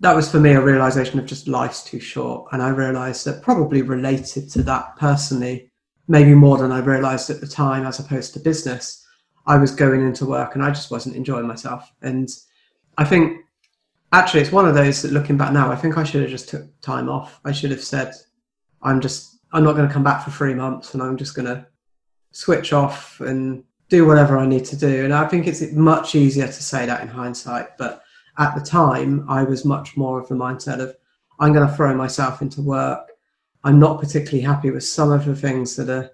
that 0.02 0.16
was 0.16 0.30
for 0.30 0.40
me 0.40 0.52
a 0.52 0.62
realization 0.62 1.18
of 1.20 1.26
just 1.26 1.48
life's 1.48 1.84
too 1.84 2.00
short. 2.00 2.48
And 2.52 2.62
I 2.62 2.70
realized 2.70 3.26
that 3.26 3.42
probably 3.42 3.82
related 3.82 4.50
to 4.52 4.64
that 4.64 4.96
personally, 4.98 5.72
maybe 6.08 6.34
more 6.34 6.58
than 6.58 6.72
I 6.72 6.80
realized 6.80 7.30
at 7.30 7.40
the 7.40 7.48
time, 7.48 7.86
as 7.86 8.00
opposed 8.00 8.34
to 8.34 8.40
business. 8.40 9.06
I 9.48 9.58
was 9.58 9.72
going 9.72 10.02
into 10.02 10.26
work 10.26 10.54
and 10.54 10.64
I 10.64 10.70
just 10.70 10.92
wasn't 10.92 11.16
enjoying 11.16 11.48
myself. 11.48 11.92
And 12.02 12.30
I 12.98 13.06
think 13.06 13.42
actually 14.14 14.42
it's 14.42 14.52
one 14.52 14.68
of 14.68 14.76
those 14.76 15.02
that 15.02 15.12
looking 15.12 15.38
back 15.38 15.52
now 15.52 15.72
i 15.72 15.76
think 15.76 15.98
i 15.98 16.04
should 16.04 16.22
have 16.22 16.30
just 16.30 16.50
took 16.50 16.64
time 16.82 17.10
off 17.10 17.40
i 17.46 17.52
should 17.52 17.72
have 17.72 17.84
said 17.84 18.14
i'm 18.82 19.00
just 19.00 19.40
i'm 19.54 19.64
not 19.64 19.76
going 19.76 19.88
to 19.88 19.94
come 19.94 20.04
back 20.04 20.24
for 20.24 20.32
three 20.32 20.54
months 20.54 20.94
and 20.94 21.04
i'm 21.04 21.18
just 21.18 21.36
going 21.36 21.46
to 21.46 21.66
switch 22.32 22.74
off 22.74 23.20
and 23.22 23.64
do 23.90 24.06
whatever 24.06 24.38
i 24.38 24.46
need 24.46 24.66
to 24.66 24.76
do 24.76 25.04
and 25.06 25.14
i 25.14 25.28
think 25.28 25.48
it's 25.48 25.62
much 25.74 26.16
easier 26.16 26.48
to 26.48 26.54
say 26.54 26.86
that 26.86 27.02
in 27.02 27.08
hindsight 27.08 27.78
but 27.78 28.04
at 28.38 28.56
the 28.56 28.62
time 28.62 29.26
i 29.30 29.44
was 29.44 29.66
much 29.66 29.98
more 29.98 30.20
of 30.20 30.28
the 30.28 30.36
mindset 30.36 30.80
of 30.80 30.96
i'm 31.40 31.54
going 31.54 31.68
to 31.68 31.76
throw 31.76 31.96
myself 31.96 32.42
into 32.42 32.62
work 32.62 33.12
i'm 33.64 33.80
not 33.80 34.00
particularly 34.00 34.42
happy 34.42 34.72
with 34.72 34.84
some 34.84 35.12
of 35.12 35.26
the 35.26 35.36
things 35.36 35.76
that 35.76 35.90
are 35.90 36.12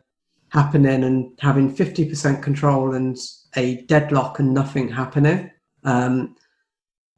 happening 0.50 1.04
and 1.04 1.32
having 1.40 1.74
50% 1.74 2.42
control 2.42 2.96
and 2.96 3.18
a 3.56 3.82
deadlock 3.84 4.40
and 4.40 4.54
nothing 4.54 4.88
happening 4.88 5.52
um, 5.84 6.36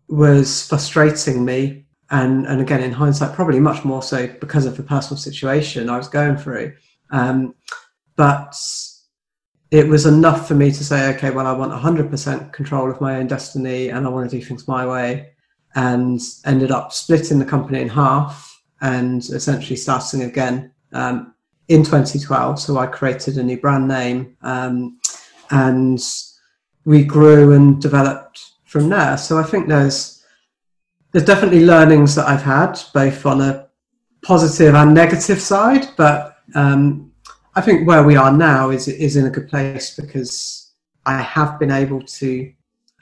was 0.08 0.68
frustrating 0.68 1.46
me. 1.46 1.86
And, 2.12 2.48
and 2.48 2.60
again, 2.60 2.82
in 2.82 2.91
hindsight, 2.91 3.36
probably 3.36 3.60
much 3.60 3.86
more 3.86 4.01
so 4.01 4.27
because 4.39 4.65
of 4.65 4.77
the 4.77 4.84
personal 4.84 5.18
situation 5.18 5.89
I 5.89 5.98
was 5.98 6.08
going 6.08 6.38
through. 6.38 6.74
Um, 7.12 7.53
but 8.15 8.56
it 9.71 9.88
was 9.88 10.05
enough 10.05 10.47
for 10.47 10.55
me 10.55 10.71
to 10.71 10.83
say, 10.83 11.13
okay, 11.15 11.29
well, 11.29 11.45
I 11.45 11.51
want 11.51 11.71
100% 11.71 12.51
control 12.51 12.89
of 12.89 12.99
my 12.99 13.17
own 13.17 13.27
destiny 13.27 13.89
and 13.89 14.05
I 14.05 14.09
want 14.09 14.29
to 14.29 14.35
do 14.39 14.43
things 14.43 14.67
my 14.67 14.85
way. 14.85 15.31
And 15.75 16.19
ended 16.45 16.71
up 16.71 16.91
splitting 16.91 17.38
the 17.38 17.45
company 17.45 17.81
in 17.81 17.89
half 17.89 18.63
and 18.81 19.21
essentially 19.21 19.75
starting 19.75 20.23
again 20.23 20.71
um, 20.93 21.35
in 21.67 21.83
2012. 21.83 22.59
So 22.59 22.77
I 22.79 22.88
created 22.88 23.38
a 23.38 23.43
new 23.43 23.59
brand 23.59 23.88
name 23.88 24.35
um, 24.41 24.99
and 25.51 25.99
we 26.85 27.03
grew 27.03 27.53
and 27.53 27.79
developed 27.79 28.43
from 28.65 28.89
there. 28.89 29.17
So 29.17 29.38
I 29.38 29.43
think 29.43 29.67
there's 29.67 30.23
there's 31.11 31.25
definitely 31.25 31.65
learnings 31.65 32.13
that 32.15 32.27
I've 32.27 32.43
had, 32.43 32.79
both 32.93 33.25
on 33.25 33.41
a 33.41 33.67
positive 34.21 34.75
and 34.75 34.93
negative 34.93 35.41
side. 35.41 35.88
But 35.97 36.38
um, 36.53 37.09
I 37.56 37.62
think 37.62 37.88
where 37.88 38.03
we 38.03 38.15
are 38.15 38.32
now 38.32 38.70
is 38.70 38.88
is 38.88 39.15
in 39.15 39.25
a 39.25 39.29
good 39.29 39.48
place 39.48 39.96
because 39.96 40.72
I 41.06 41.22
have 41.22 41.60
been 41.60 41.72
able 41.72 42.01
to 42.01 42.53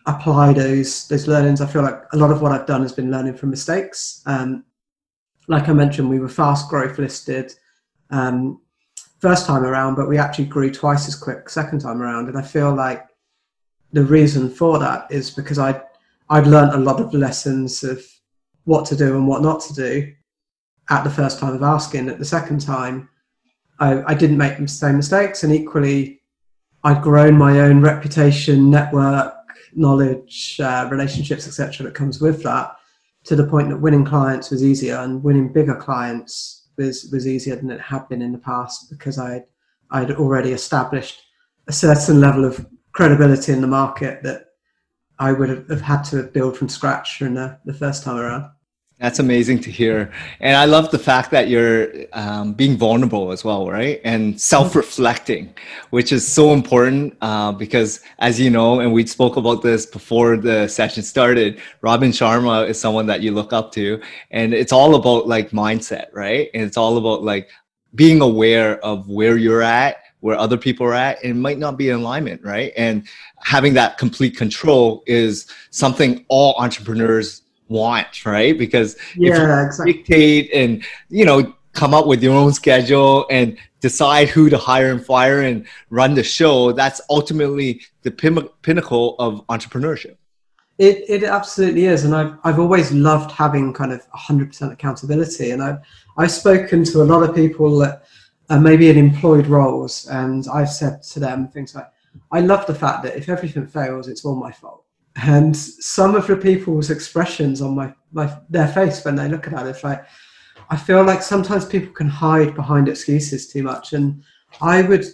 apply 0.06 0.54
those 0.54 1.08
those 1.08 1.28
learnings. 1.28 1.62
I 1.62 1.68
feel 1.68 1.84
like 1.84 2.02
a 2.14 2.18
lot 2.18 2.32
of 2.32 2.42
what 2.42 2.52
I've 2.52 2.66
done 2.66 2.82
has 2.82 2.94
been 2.94 3.12
learning 3.12 3.36
from 3.36 3.50
mistakes. 3.50 4.22
Um, 4.26 4.64
like 5.48 5.70
I 5.70 5.74
mentioned, 5.74 6.10
we 6.10 6.20
were 6.20 6.30
fast 6.30 6.70
growth 6.70 6.98
listed 6.98 7.54
um, 8.10 8.62
first 9.20 9.46
time 9.46 9.64
around, 9.64 9.96
but 9.96 10.08
we 10.08 10.18
actually 10.18 10.46
grew 10.46 10.72
twice 10.72 11.08
as 11.08 11.16
quick 11.16 11.50
second 11.50 11.80
time 11.80 12.02
around. 12.02 12.30
And 12.30 12.38
I 12.38 12.42
feel 12.42 12.74
like 12.74 13.06
the 13.94 14.04
reason 14.04 14.50
for 14.50 14.80
that 14.80 15.08
is 15.12 15.32
because 15.32 15.60
I 15.60 15.82
I'd 16.30 16.48
learned 16.48 16.74
a 16.74 16.78
lot 16.78 17.00
of 17.00 17.14
lessons 17.14 17.84
of 17.84 18.04
what 18.66 18.86
to 18.88 18.96
do 18.96 19.16
and 19.16 19.28
what 19.28 19.42
not 19.42 19.62
to 19.62 19.74
do 19.74 20.14
at 20.90 21.04
the 21.04 21.10
first 21.10 21.40
time 21.40 21.54
of 21.54 21.64
asking. 21.64 22.10
At 22.10 22.20
the 22.20 22.26
second 22.26 22.62
time, 22.62 23.10
I, 23.80 24.04
I 24.12 24.14
didn't 24.14 24.38
make 24.38 24.58
the 24.58 24.68
same 24.68 24.98
mistakes, 24.98 25.44
and 25.44 25.54
equally, 25.54 26.22
I'd 26.84 27.02
grown 27.02 27.38
my 27.38 27.60
own 27.60 27.82
reputation, 27.82 28.70
network, 28.70 29.34
knowledge, 29.74 30.60
uh, 30.64 30.88
relationships, 30.90 31.48
etc., 31.48 31.86
that 31.86 31.96
comes 31.96 32.22
with 32.22 32.44
that, 32.44 32.76
to 33.26 33.36
the 33.36 33.46
point 33.46 33.70
that 33.70 33.78
winning 33.78 34.06
clients 34.06 34.50
was 34.52 34.64
easier 34.64 34.96
and 34.98 35.24
winning 35.24 35.52
bigger 35.52 35.76
clients 35.76 36.70
was 36.78 37.10
was 37.12 37.28
easier 37.28 37.56
than 37.56 37.72
it 37.72 37.82
had 37.82 38.08
been 38.08 38.22
in 38.22 38.32
the 38.32 38.38
past 38.38 38.90
because 38.90 39.20
I 39.20 39.44
I'd 39.92 40.12
already 40.12 40.52
established 40.52 41.22
a 41.68 41.74
certain 41.74 42.22
level 42.22 42.46
of 42.46 42.66
credibility 42.94 43.52
in 43.52 43.62
the 43.62 43.68
market 43.68 44.24
that 44.24 44.46
I 45.20 45.34
would 45.34 45.50
have 45.70 45.82
had 45.82 46.04
to 46.04 46.24
build 46.24 46.58
from 46.58 46.70
scratch 46.70 47.22
in 47.22 47.34
the, 47.34 47.60
the 47.66 47.74
first 47.74 48.04
time 48.04 48.18
around. 48.18 48.50
That's 49.00 49.20
amazing 49.20 49.60
to 49.60 49.70
hear. 49.70 50.12
And 50.40 50.58
I 50.58 50.66
love 50.66 50.90
the 50.90 50.98
fact 50.98 51.30
that 51.30 51.50
you're 51.50 51.88
um, 52.14 52.54
being 52.54 52.76
vulnerable 52.78 53.32
as 53.32 53.44
well, 53.44 53.70
right? 53.70 54.02
And 54.04 54.42
self 54.42 54.76
reflecting, 54.76 55.54
which 55.92 56.12
is 56.12 56.28
so 56.28 56.52
important 56.52 57.16
uh, 57.22 57.52
because, 57.52 58.02
as 58.18 58.40
you 58.40 58.50
know, 58.50 58.80
and 58.80 58.92
we 58.92 59.06
spoke 59.06 59.38
about 59.38 59.62
this 59.62 59.86
before 59.86 60.36
the 60.36 60.68
session 60.68 61.04
started, 61.04 61.62
Robin 61.82 62.10
Sharma 62.10 62.68
is 62.68 62.82
someone 62.82 63.06
that 63.06 63.22
you 63.22 63.32
look 63.32 63.54
up 63.54 63.72
to. 63.74 64.02
And 64.32 64.52
it's 64.56 64.72
all 64.72 64.96
about 64.96 65.28
like 65.28 65.52
mindset, 65.52 66.08
right? 66.12 66.50
And 66.56 66.64
it's 66.64 66.78
all 66.78 66.98
about 66.98 67.22
like 67.24 67.52
being 67.94 68.22
aware 68.22 68.84
of 68.84 69.08
where 69.08 69.38
you're 69.38 69.62
at 69.62 69.98
where 70.22 70.36
other 70.36 70.58
people 70.58 70.86
are 70.86 70.96
at 70.96 71.24
and 71.24 71.40
might 71.40 71.60
not 71.60 71.78
be 71.78 71.90
in 71.90 71.96
alignment 71.96 72.42
right 72.44 72.74
and 72.76 73.08
having 73.44 73.72
that 73.76 74.00
complete 74.00 74.36
control 74.36 75.04
is 75.06 75.46
something 75.70 76.26
all 76.28 76.56
entrepreneurs 76.58 77.44
want, 77.70 78.26
right? 78.26 78.58
Because 78.58 78.96
yeah, 79.16 79.32
if 79.32 79.38
you 79.38 79.44
exactly. 79.44 79.94
dictate 79.94 80.54
and 80.54 80.84
you 81.10 81.26
know 81.26 81.54
come 81.74 81.94
up 81.94 82.08
with 82.08 82.24
your 82.24 82.34
own 82.34 82.52
schedule 82.54 83.28
and 83.30 83.58
decide 83.82 84.30
who 84.30 84.50
to 84.50 84.58
hire 84.58 84.92
and 84.92 85.06
fire 85.06 85.42
and 85.42 85.66
run 85.92 86.16
the 86.16 86.24
show, 86.24 86.72
that's 86.72 87.00
ultimately 87.10 87.82
the 88.02 88.10
pin- 88.10 88.50
pinnacle 88.64 89.16
of 89.20 89.46
entrepreneurship. 89.48 90.18
It, 90.80 91.06
it 91.08 91.24
absolutely 91.24 91.86
is, 91.86 92.06
and 92.06 92.16
I've 92.16 92.34
I've 92.44 92.60
always 92.60 92.92
loved 92.92 93.32
having 93.32 93.74
kind 93.74 93.92
of 93.92 94.02
100% 94.12 94.72
accountability, 94.72 95.52
and 95.52 95.62
I've 95.62 95.80
I've 96.18 96.32
spoken 96.32 96.84
to 96.86 97.02
a 97.02 97.06
lot 97.06 97.28
of 97.28 97.36
people 97.36 97.78
that 97.80 98.04
are 98.50 98.60
maybe 98.60 98.90
in 98.90 98.98
employed 98.98 99.48
roles, 99.48 100.08
and 100.08 100.46
I've 100.54 100.70
said 100.70 101.04
to 101.04 101.20
them 101.20 101.48
things 101.48 101.76
like, 101.76 101.88
I 102.32 102.42
love 102.42 102.66
the 102.66 102.76
fact 102.76 103.04
that 103.04 103.18
if 103.18 103.28
everything 103.28 103.68
fails, 103.68 104.08
it's 104.08 104.24
all 104.24 104.36
my 104.36 104.52
fault 104.52 104.84
and 105.24 105.56
some 105.56 106.16
of 106.16 106.28
the 106.28 106.38
people's 106.38 106.90
expressions 106.90 107.62
on 107.62 107.76
my, 107.76 107.94
my 108.12 108.38
their 108.50 108.68
face 108.68 109.04
when 109.04 109.16
they 109.16 109.28
look 109.28 109.48
at 109.48 109.66
it, 109.66 109.84
like 109.84 110.06
I 110.70 110.78
feel 110.78 111.04
like 111.04 111.22
sometimes 111.22 111.66
people 111.66 111.94
can 111.94 112.08
hide 112.08 112.54
behind 112.56 112.88
excuses 112.88 113.48
too 113.48 113.64
much, 113.64 113.94
and 113.94 114.24
I 114.62 114.82
would. 114.84 115.06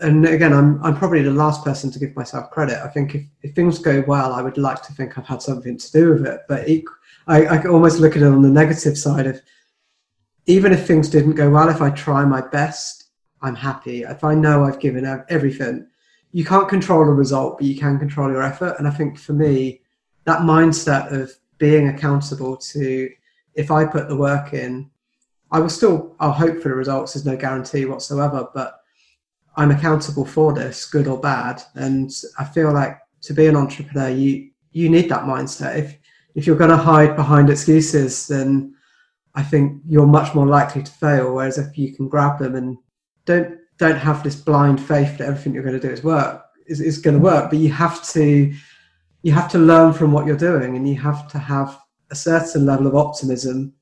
And 0.00 0.24
again, 0.24 0.52
I'm 0.52 0.82
I'm 0.84 0.96
probably 0.96 1.22
the 1.22 1.32
last 1.32 1.64
person 1.64 1.90
to 1.90 1.98
give 1.98 2.14
myself 2.14 2.50
credit. 2.50 2.78
I 2.84 2.88
think 2.88 3.14
if, 3.14 3.24
if 3.42 3.54
things 3.54 3.78
go 3.78 4.04
well, 4.06 4.32
I 4.32 4.42
would 4.42 4.56
like 4.56 4.82
to 4.84 4.92
think 4.92 5.18
I've 5.18 5.26
had 5.26 5.42
something 5.42 5.76
to 5.76 5.92
do 5.92 6.10
with 6.10 6.26
it. 6.26 6.42
But 6.48 6.68
I, 7.26 7.44
I 7.44 7.64
almost 7.66 7.98
look 7.98 8.14
at 8.14 8.22
it 8.22 8.26
on 8.26 8.42
the 8.42 8.48
negative 8.48 8.96
side 8.96 9.26
of 9.26 9.40
even 10.46 10.72
if 10.72 10.86
things 10.86 11.08
didn't 11.08 11.34
go 11.34 11.50
well, 11.50 11.68
if 11.68 11.82
I 11.82 11.90
try 11.90 12.24
my 12.24 12.40
best, 12.40 13.08
I'm 13.42 13.54
happy. 13.54 14.02
If 14.02 14.22
I 14.22 14.34
know 14.34 14.64
I've 14.64 14.80
given 14.80 15.04
everything, 15.28 15.87
you 16.32 16.44
can't 16.44 16.68
control 16.68 17.02
a 17.02 17.12
result, 17.12 17.58
but 17.58 17.66
you 17.66 17.78
can 17.78 17.98
control 17.98 18.30
your 18.30 18.42
effort. 18.42 18.76
And 18.78 18.86
I 18.86 18.90
think 18.90 19.18
for 19.18 19.32
me, 19.32 19.80
that 20.24 20.40
mindset 20.40 21.12
of 21.12 21.32
being 21.58 21.88
accountable 21.88 22.56
to 22.56 23.10
if 23.54 23.70
I 23.70 23.84
put 23.84 24.08
the 24.08 24.16
work 24.16 24.52
in, 24.52 24.90
I 25.50 25.58
will 25.58 25.70
still 25.70 26.14
I'll 26.20 26.32
hope 26.32 26.60
for 26.62 26.68
the 26.68 26.74
results. 26.74 27.14
There's 27.14 27.26
no 27.26 27.36
guarantee 27.36 27.86
whatsoever, 27.86 28.48
but 28.54 28.80
I'm 29.56 29.70
accountable 29.70 30.24
for 30.24 30.52
this, 30.52 30.86
good 30.86 31.08
or 31.08 31.18
bad. 31.18 31.62
And 31.74 32.10
I 32.38 32.44
feel 32.44 32.72
like 32.72 32.98
to 33.22 33.34
be 33.34 33.46
an 33.46 33.56
entrepreneur, 33.56 34.10
you 34.10 34.50
you 34.72 34.88
need 34.88 35.08
that 35.08 35.24
mindset. 35.24 35.76
If 35.76 35.98
if 36.34 36.46
you're 36.46 36.56
going 36.56 36.70
to 36.70 36.76
hide 36.76 37.16
behind 37.16 37.50
excuses, 37.50 38.28
then 38.28 38.74
I 39.34 39.42
think 39.42 39.82
you're 39.88 40.06
much 40.06 40.34
more 40.34 40.46
likely 40.46 40.82
to 40.82 40.92
fail. 40.92 41.34
Whereas 41.34 41.58
if 41.58 41.76
you 41.76 41.94
can 41.94 42.08
grab 42.08 42.38
them 42.38 42.54
and 42.54 42.76
don't 43.24 43.58
don't 43.78 43.98
have 43.98 44.22
this 44.22 44.36
blind 44.36 44.80
faith 44.80 45.18
that 45.18 45.28
everything 45.28 45.54
you're 45.54 45.62
going 45.62 45.78
to 45.78 45.86
do 45.86 45.92
is 45.92 46.02
work 46.02 46.44
is, 46.66 46.80
is 46.80 46.98
going 46.98 47.16
to 47.16 47.22
work 47.22 47.50
but 47.50 47.58
you 47.58 47.70
have 47.70 48.06
to 48.08 48.52
you 49.22 49.32
have 49.32 49.50
to 49.50 49.58
learn 49.58 49.92
from 49.92 50.12
what 50.12 50.26
you're 50.26 50.36
doing 50.36 50.76
and 50.76 50.88
you 50.88 50.94
have 50.94 51.28
to 51.28 51.38
have 51.38 51.80
a 52.10 52.14
certain 52.14 52.64
level 52.64 52.86
of 52.86 52.94
optimism 52.94 53.72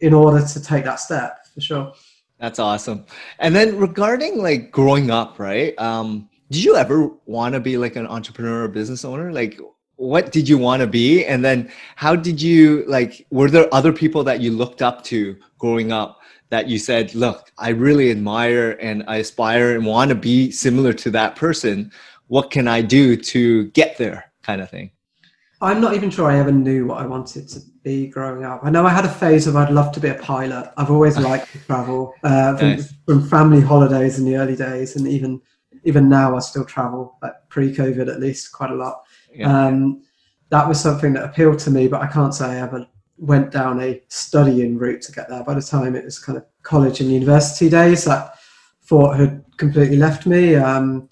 in 0.00 0.12
order 0.12 0.44
to 0.46 0.62
take 0.62 0.84
that 0.84 1.00
step 1.00 1.38
for 1.52 1.60
sure. 1.60 1.92
That's 2.38 2.58
awesome. 2.58 3.06
And 3.38 3.54
then 3.54 3.78
regarding 3.78 4.38
like 4.38 4.70
growing 4.70 5.10
up 5.10 5.38
right 5.38 5.78
um 5.78 6.28
did 6.50 6.62
you 6.62 6.76
ever 6.76 7.10
want 7.26 7.54
to 7.54 7.60
be 7.60 7.76
like 7.78 7.96
an 7.96 8.06
entrepreneur 8.06 8.64
or 8.64 8.68
business 8.68 9.04
owner? 9.04 9.32
Like 9.32 9.58
what 9.96 10.32
did 10.32 10.48
you 10.48 10.58
want 10.58 10.80
to 10.80 10.86
be? 10.86 11.24
And 11.24 11.44
then 11.44 11.70
how 11.96 12.14
did 12.14 12.40
you 12.42 12.84
like 12.86 13.26
were 13.30 13.50
there 13.50 13.72
other 13.72 13.92
people 13.92 14.22
that 14.24 14.40
you 14.40 14.50
looked 14.52 14.82
up 14.82 15.02
to 15.04 15.36
growing 15.58 15.90
up 15.90 16.20
that 16.54 16.68
you 16.68 16.78
said, 16.78 17.12
look, 17.16 17.50
I 17.58 17.70
really 17.70 18.12
admire 18.12 18.78
and 18.80 19.02
I 19.08 19.16
aspire 19.16 19.74
and 19.74 19.84
want 19.84 20.10
to 20.10 20.14
be 20.14 20.52
similar 20.52 20.92
to 20.92 21.10
that 21.10 21.34
person. 21.34 21.90
What 22.28 22.52
can 22.52 22.68
I 22.68 22.80
do 22.80 23.16
to 23.16 23.64
get 23.70 23.98
there? 23.98 24.30
Kind 24.44 24.60
of 24.60 24.70
thing. 24.70 24.92
I'm 25.60 25.80
not 25.80 25.94
even 25.94 26.10
sure 26.10 26.30
I 26.30 26.38
ever 26.38 26.52
knew 26.52 26.86
what 26.86 26.98
I 26.98 27.06
wanted 27.06 27.48
to 27.48 27.60
be 27.82 28.06
growing 28.06 28.44
up. 28.44 28.60
I 28.62 28.70
know 28.70 28.86
I 28.86 28.90
had 28.90 29.04
a 29.04 29.08
phase 29.08 29.48
of 29.48 29.56
I'd 29.56 29.72
love 29.72 29.90
to 29.94 30.00
be 30.00 30.10
a 30.10 30.14
pilot. 30.14 30.72
I've 30.76 30.92
always 30.92 31.18
liked 31.30 31.50
to 31.54 31.58
travel 31.58 32.14
uh, 32.22 32.56
from, 32.56 32.68
nice. 32.68 32.94
from, 33.04 33.28
family 33.28 33.60
holidays 33.60 34.20
in 34.20 34.24
the 34.24 34.36
early 34.36 34.54
days, 34.54 34.94
and 34.94 35.08
even 35.08 35.42
even 35.82 36.08
now 36.08 36.36
I 36.36 36.38
still 36.38 36.64
travel, 36.64 37.18
like 37.20 37.34
pre-COVID 37.48 38.08
at 38.08 38.20
least, 38.20 38.52
quite 38.52 38.70
a 38.70 38.76
lot. 38.76 39.02
Yeah. 39.34 39.66
Um, 39.66 40.04
that 40.50 40.68
was 40.68 40.80
something 40.80 41.14
that 41.14 41.24
appealed 41.24 41.58
to 41.60 41.70
me, 41.72 41.88
but 41.88 42.00
I 42.00 42.06
can't 42.06 42.32
say 42.32 42.46
I 42.46 42.60
ever 42.60 42.86
went 43.18 43.50
down 43.50 43.80
a 43.80 44.02
studying 44.08 44.76
route 44.76 45.02
to 45.02 45.12
get 45.12 45.28
there. 45.28 45.44
By 45.44 45.54
the 45.54 45.62
time 45.62 45.94
it 45.94 46.04
was 46.04 46.18
kind 46.18 46.36
of 46.36 46.44
college 46.62 47.00
and 47.00 47.10
university 47.10 47.68
days, 47.68 48.04
that 48.04 48.38
thought 48.84 49.18
had 49.18 49.44
completely 49.56 49.96
left 49.96 50.26
me. 50.26 50.56
Um, 50.56 51.08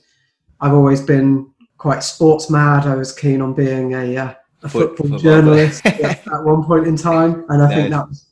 I've 0.60 0.74
always 0.74 1.00
been 1.00 1.52
quite 1.78 2.02
sports 2.02 2.50
mad. 2.50 2.86
I 2.86 2.94
was 2.94 3.12
keen 3.12 3.40
on 3.40 3.54
being 3.54 3.94
a, 3.94 4.16
uh, 4.16 4.34
a 4.62 4.68
Foot, 4.68 4.96
football, 4.96 5.18
football 5.18 5.18
journalist 5.18 5.84
at 5.86 6.44
one 6.44 6.64
point 6.64 6.86
in 6.86 6.96
time, 6.96 7.44
and 7.48 7.62
I 7.62 7.66
nice. 7.66 7.74
think 7.74 7.90
that 7.90 8.08
was 8.08 8.26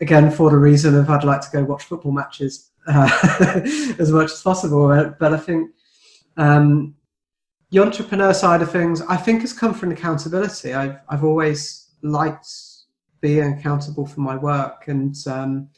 again 0.00 0.30
for 0.30 0.50
the 0.50 0.56
reason 0.56 0.94
of 0.94 1.10
I'd 1.10 1.24
like 1.24 1.42
to 1.42 1.48
go 1.52 1.64
watch 1.64 1.84
football 1.84 2.12
matches 2.12 2.70
uh, 2.86 3.10
as 3.98 4.10
much 4.10 4.32
as 4.32 4.42
possible. 4.42 5.14
But 5.18 5.34
I 5.34 5.36
think 5.36 5.70
um, 6.38 6.94
the 7.70 7.80
entrepreneur 7.80 8.32
side 8.32 8.62
of 8.62 8.70
things, 8.70 9.02
I 9.02 9.18
think, 9.18 9.42
has 9.42 9.52
come 9.52 9.74
from 9.74 9.92
accountability. 9.92 10.72
I've 10.72 10.98
I've 11.10 11.24
always 11.24 11.90
liked 12.02 12.46
being 13.20 13.58
accountable 13.58 14.06
for 14.06 14.20
my 14.20 14.36
work. 14.36 14.88
And 14.88 15.14
um, 15.26 15.68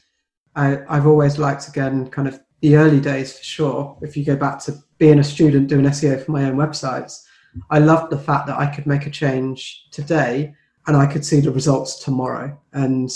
I, 0.54 0.78
I've 0.88 1.06
always 1.06 1.38
liked, 1.38 1.68
again, 1.68 2.08
kind 2.08 2.28
of 2.28 2.40
the 2.60 2.76
early 2.76 3.00
days 3.00 3.38
for 3.38 3.44
sure. 3.44 3.98
If 4.02 4.16
you 4.16 4.24
go 4.24 4.36
back 4.36 4.58
to 4.64 4.78
being 4.98 5.18
a 5.18 5.24
student 5.24 5.68
doing 5.68 5.84
SEO 5.86 6.24
for 6.24 6.32
my 6.32 6.44
own 6.44 6.56
websites, 6.56 7.24
I 7.70 7.78
loved 7.78 8.10
the 8.10 8.18
fact 8.18 8.46
that 8.46 8.58
I 8.58 8.66
could 8.66 8.86
make 8.86 9.06
a 9.06 9.10
change 9.10 9.86
today 9.90 10.54
and 10.86 10.96
I 10.96 11.06
could 11.06 11.24
see 11.24 11.40
the 11.40 11.50
results 11.50 12.02
tomorrow. 12.02 12.58
And 12.72 13.10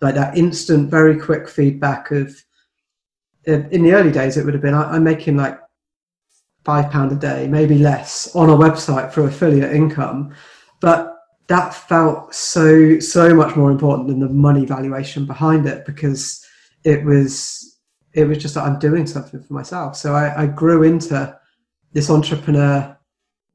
like 0.00 0.14
that 0.14 0.36
instant, 0.36 0.90
very 0.90 1.18
quick 1.18 1.48
feedback 1.48 2.10
of, 2.10 2.34
in 3.44 3.82
the 3.82 3.92
early 3.92 4.12
days, 4.12 4.36
it 4.36 4.44
would 4.44 4.54
have 4.54 4.62
been 4.62 4.74
I'm 4.74 5.04
making 5.04 5.36
like 5.36 5.58
five 6.64 6.90
pound 6.90 7.12
a 7.12 7.16
day, 7.16 7.48
maybe 7.48 7.78
less, 7.78 8.34
on 8.34 8.50
a 8.50 8.56
website 8.56 9.12
for 9.12 9.26
affiliate 9.26 9.72
income. 9.72 10.34
But 10.80 11.16
that 11.48 11.74
felt 11.74 12.34
so 12.34 12.98
so 13.00 13.34
much 13.34 13.56
more 13.56 13.70
important 13.70 14.08
than 14.08 14.20
the 14.20 14.28
money 14.28 14.64
valuation 14.64 15.26
behind 15.26 15.66
it 15.66 15.84
because 15.84 16.44
it 16.84 17.04
was 17.04 17.78
it 18.14 18.24
was 18.24 18.38
just 18.38 18.54
that 18.54 18.64
I'm 18.64 18.78
doing 18.78 19.06
something 19.06 19.42
for 19.42 19.54
myself. 19.54 19.96
So 19.96 20.14
I, 20.14 20.42
I 20.42 20.46
grew 20.46 20.82
into 20.82 21.38
this 21.92 22.10
entrepreneur 22.10 22.96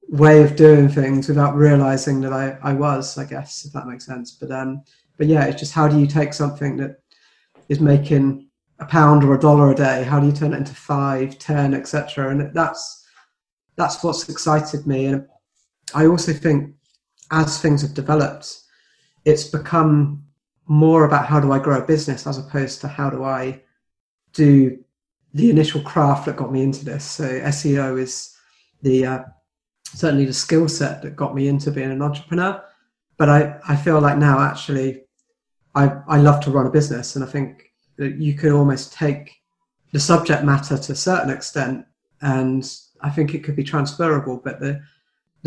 way 0.10 0.41
of 0.41 0.56
doing 0.56 0.89
things 0.89 1.28
without 1.28 1.56
realizing 1.56 2.21
that 2.21 2.34
I, 2.34 2.58
I 2.63 2.73
was, 2.73 3.17
I 3.17 3.26
guess, 3.26 3.65
if 3.65 3.73
that 3.73 3.88
makes 3.88 4.06
sense. 4.06 4.32
But 4.32 4.52
um 4.52 4.84
but 5.17 5.28
yeah, 5.28 5.45
it's 5.45 5.60
just 5.60 5.73
how 5.73 5.88
do 5.88 6.00
you 6.00 6.08
take 6.08 6.34
something 6.34 6.78
that 6.78 6.97
is 7.69 7.80
making 7.80 8.47
a 8.80 8.86
pound 8.86 9.23
or 9.23 9.34
a 9.34 9.39
dollar 9.39 9.71
a 9.71 9.76
day, 9.76 10.04
how 10.04 10.19
do 10.19 10.28
you 10.28 10.32
turn 10.32 10.54
it 10.54 10.58
into 10.58 10.76
five, 10.76 11.39
ten, 11.39 11.73
etc. 11.73 12.30
And 12.30 12.54
that's 12.54 13.06
that's 13.76 14.04
what's 14.04 14.28
excited 14.30 14.86
me. 14.88 15.06
And 15.08 15.28
I 15.93 16.06
also 16.08 16.34
think 16.34 16.73
as 17.31 17.59
things 17.59 17.81
have 17.81 17.93
developed, 17.93 18.61
it's 19.25 19.45
become 19.45 20.23
more 20.67 21.05
about 21.05 21.25
how 21.25 21.39
do 21.39 21.51
I 21.51 21.59
grow 21.59 21.79
a 21.81 21.85
business 21.85 22.27
as 22.27 22.37
opposed 22.37 22.81
to 22.81 22.87
how 22.87 23.09
do 23.09 23.23
I 23.23 23.61
do 24.33 24.83
the 25.33 25.49
initial 25.49 25.81
craft 25.81 26.25
that 26.25 26.35
got 26.35 26.51
me 26.51 26.63
into 26.63 26.85
this. 26.85 27.03
So 27.03 27.23
SEO 27.27 27.99
is 27.99 28.35
the 28.81 29.05
uh, 29.05 29.23
certainly 29.83 30.25
the 30.25 30.33
skill 30.33 30.67
set 30.67 31.01
that 31.01 31.15
got 31.15 31.35
me 31.35 31.47
into 31.47 31.71
being 31.71 31.91
an 31.91 32.01
entrepreneur. 32.01 32.63
But 33.17 33.29
I, 33.29 33.59
I 33.67 33.75
feel 33.75 33.99
like 33.99 34.17
now 34.17 34.39
actually 34.39 35.03
I, 35.75 35.91
I 36.07 36.17
love 36.17 36.43
to 36.43 36.51
run 36.51 36.67
a 36.67 36.71
business 36.71 37.15
and 37.15 37.23
I 37.23 37.27
think 37.27 37.71
that 37.97 38.15
you 38.15 38.33
could 38.33 38.51
almost 38.51 38.93
take 38.93 39.35
the 39.91 39.99
subject 39.99 40.43
matter 40.43 40.77
to 40.77 40.91
a 40.91 40.95
certain 40.95 41.29
extent 41.29 41.85
and 42.21 42.69
I 43.01 43.09
think 43.09 43.33
it 43.33 43.43
could 43.43 43.55
be 43.55 43.63
transferable, 43.63 44.41
but 44.43 44.59
the 44.59 44.81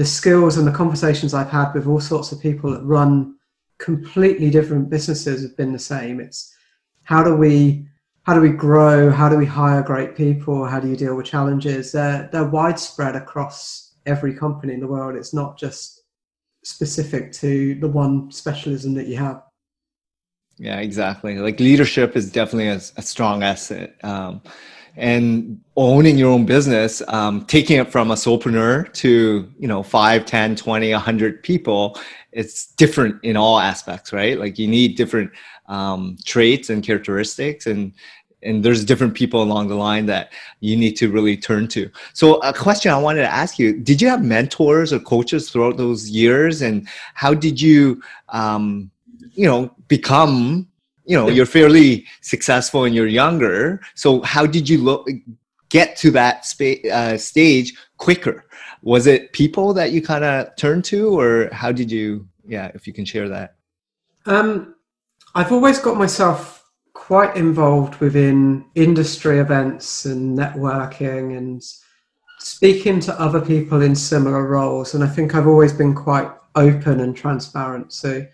the 0.00 0.06
skills 0.06 0.56
and 0.56 0.66
the 0.66 0.72
conversations 0.72 1.34
I've 1.34 1.50
had 1.50 1.74
with 1.74 1.86
all 1.86 2.00
sorts 2.00 2.32
of 2.32 2.40
people 2.40 2.70
that 2.70 2.82
run 2.84 3.36
completely 3.76 4.48
different 4.48 4.88
businesses 4.88 5.42
have 5.42 5.54
been 5.58 5.74
the 5.74 5.78
same. 5.78 6.20
It's 6.20 6.56
how 7.02 7.22
do 7.22 7.36
we 7.36 7.86
how 8.22 8.32
do 8.32 8.40
we 8.40 8.48
grow? 8.48 9.10
How 9.10 9.28
do 9.28 9.36
we 9.36 9.44
hire 9.44 9.82
great 9.82 10.16
people? 10.16 10.64
How 10.64 10.80
do 10.80 10.88
you 10.88 10.96
deal 10.96 11.16
with 11.16 11.26
challenges? 11.26 11.92
They're 11.92 12.30
they're 12.32 12.48
widespread 12.48 13.14
across 13.14 13.94
every 14.06 14.32
company 14.32 14.72
in 14.72 14.80
the 14.80 14.86
world. 14.86 15.16
It's 15.16 15.34
not 15.34 15.58
just 15.58 16.02
specific 16.64 17.30
to 17.32 17.74
the 17.74 17.88
one 17.88 18.32
specialism 18.32 18.94
that 18.94 19.06
you 19.06 19.18
have. 19.18 19.42
Yeah, 20.56 20.80
exactly. 20.80 21.36
Like 21.36 21.60
leadership 21.60 22.16
is 22.16 22.32
definitely 22.32 22.68
a, 22.68 22.80
a 22.96 23.02
strong 23.02 23.42
asset. 23.42 23.96
Um, 24.02 24.40
and 24.96 25.61
owning 25.76 26.18
your 26.18 26.31
own 26.31 26.46
business, 26.46 27.03
um, 27.09 27.44
taking 27.46 27.79
it 27.79 27.90
from 27.90 28.11
a 28.11 28.14
solopreneur 28.14 28.92
to, 28.94 29.50
you 29.59 29.68
know, 29.68 29.83
5, 29.83 30.26
10, 30.26 30.57
20, 30.57 30.92
100 30.92 31.42
people, 31.42 31.98
it's 32.33 32.66
different 32.66 33.22
in 33.24 33.37
all 33.37 33.59
aspects, 33.59 34.12
right? 34.12 34.38
Like 34.38 34.59
you 34.59 34.68
need 34.68 34.96
different 34.96 35.31
um, 35.66 36.16
traits 36.24 36.70
and 36.70 36.85
characteristics 36.85 37.66
and 37.66 37.92
and 38.42 38.64
there's 38.64 38.87
different 38.87 39.14
people 39.14 39.42
along 39.42 39.68
the 39.68 39.74
line 39.74 40.07
that 40.07 40.33
you 40.61 40.74
need 40.74 40.96
to 40.96 41.11
really 41.11 41.37
turn 41.37 41.68
to. 41.68 41.90
So 42.14 42.37
a 42.37 42.55
question 42.55 42.90
I 42.90 42.96
wanted 42.96 43.20
to 43.20 43.29
ask 43.29 43.59
you, 43.59 43.79
did 43.79 44.00
you 44.00 44.09
have 44.09 44.24
mentors 44.24 44.94
or 44.94 44.98
coaches 44.98 45.50
throughout 45.50 45.76
those 45.76 46.09
years 46.09 46.62
and 46.62 46.88
how 47.12 47.35
did 47.35 47.61
you 47.61 48.03
um, 48.31 48.90
you 49.33 49.46
know 49.46 49.74
become 49.88 50.69
you 51.10 51.16
know 51.16 51.28
you're 51.28 51.46
fairly 51.46 52.06
successful 52.20 52.84
and 52.84 52.94
you're 52.94 53.14
younger. 53.22 53.80
So 53.94 54.22
how 54.22 54.46
did 54.46 54.68
you 54.68 54.78
look 54.78 55.08
get 55.68 55.96
to 55.96 56.10
that 56.12 56.36
uh, 56.92 57.16
stage 57.16 57.74
quicker? 57.96 58.44
Was 58.82 59.06
it 59.06 59.32
people 59.32 59.72
that 59.74 59.92
you 59.92 60.02
kind 60.02 60.24
of 60.24 60.54
turned 60.56 60.84
to 60.86 61.18
or 61.18 61.48
how 61.52 61.72
did 61.72 61.90
you 61.90 62.26
yeah 62.46 62.70
if 62.74 62.86
you 62.86 62.92
can 62.92 63.04
share 63.04 63.28
that? 63.28 63.56
Um, 64.26 64.74
i've 65.34 65.52
always 65.52 65.78
got 65.78 65.96
myself 65.96 66.64
quite 66.92 67.36
involved 67.36 67.94
within 68.00 68.64
industry 68.74 69.38
events 69.38 70.04
and 70.04 70.36
networking 70.36 71.38
and 71.38 71.62
speaking 72.38 73.00
to 73.00 73.20
other 73.20 73.40
people 73.40 73.80
in 73.80 73.94
similar 73.94 74.46
roles 74.46 74.94
and 74.94 75.04
i 75.04 75.06
think 75.06 75.34
i've 75.34 75.46
always 75.46 75.72
been 75.72 75.94
quite 75.94 76.30
open 76.54 77.00
and 77.00 77.16
transparent. 77.16 77.92
So 77.92 78.26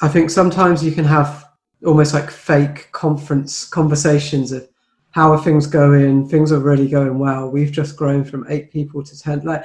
I 0.00 0.08
think 0.08 0.30
sometimes 0.30 0.84
you 0.84 0.92
can 0.92 1.04
have 1.04 1.47
almost 1.84 2.14
like 2.14 2.30
fake 2.30 2.90
conference 2.92 3.64
conversations 3.64 4.52
of 4.52 4.68
how 5.10 5.32
are 5.32 5.42
things 5.42 5.66
going? 5.66 6.28
Things 6.28 6.52
are 6.52 6.58
really 6.58 6.88
going 6.88 7.18
well. 7.18 7.50
We've 7.50 7.72
just 7.72 7.96
grown 7.96 8.24
from 8.24 8.46
eight 8.48 8.72
people 8.72 9.02
to 9.02 9.18
ten. 9.18 9.40
Like 9.40 9.64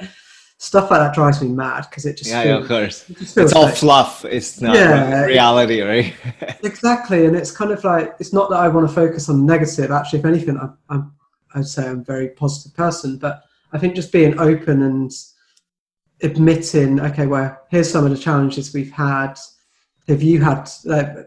stuff 0.58 0.90
like 0.90 1.00
that 1.00 1.14
drives 1.14 1.42
me 1.42 1.48
mad 1.48 1.86
because 1.90 2.06
it 2.06 2.16
just 2.16 2.30
yeah, 2.30 2.42
feels, 2.42 2.54
yeah 2.54 2.62
of 2.62 2.68
course 2.68 3.10
it 3.10 3.42
it's 3.42 3.52
all 3.52 3.64
like, 3.64 3.76
fluff. 3.76 4.24
It's 4.24 4.60
not 4.60 4.74
yeah, 4.74 5.24
reality, 5.24 5.80
right? 5.80 6.14
exactly, 6.62 7.26
and 7.26 7.36
it's 7.36 7.50
kind 7.50 7.70
of 7.70 7.82
like 7.84 8.14
it's 8.20 8.32
not 8.32 8.50
that 8.50 8.60
I 8.60 8.68
want 8.68 8.88
to 8.88 8.94
focus 8.94 9.28
on 9.28 9.44
negative. 9.44 9.90
Actually, 9.90 10.20
if 10.20 10.24
anything, 10.24 10.58
I'm, 10.58 10.76
I'm 10.88 11.12
I'd 11.54 11.66
say 11.66 11.86
I'm 11.86 12.00
a 12.00 12.04
very 12.04 12.28
positive 12.30 12.74
person, 12.74 13.18
but 13.18 13.44
I 13.72 13.78
think 13.78 13.94
just 13.94 14.12
being 14.12 14.38
open 14.38 14.82
and 14.82 15.12
admitting, 16.22 17.00
okay, 17.00 17.26
well, 17.26 17.60
here's 17.70 17.90
some 17.90 18.04
of 18.04 18.10
the 18.10 18.18
challenges 18.18 18.72
we've 18.72 18.92
had 18.92 19.34
have 20.08 20.22
you 20.22 20.40
had 20.40 20.70
uh, 20.90 21.22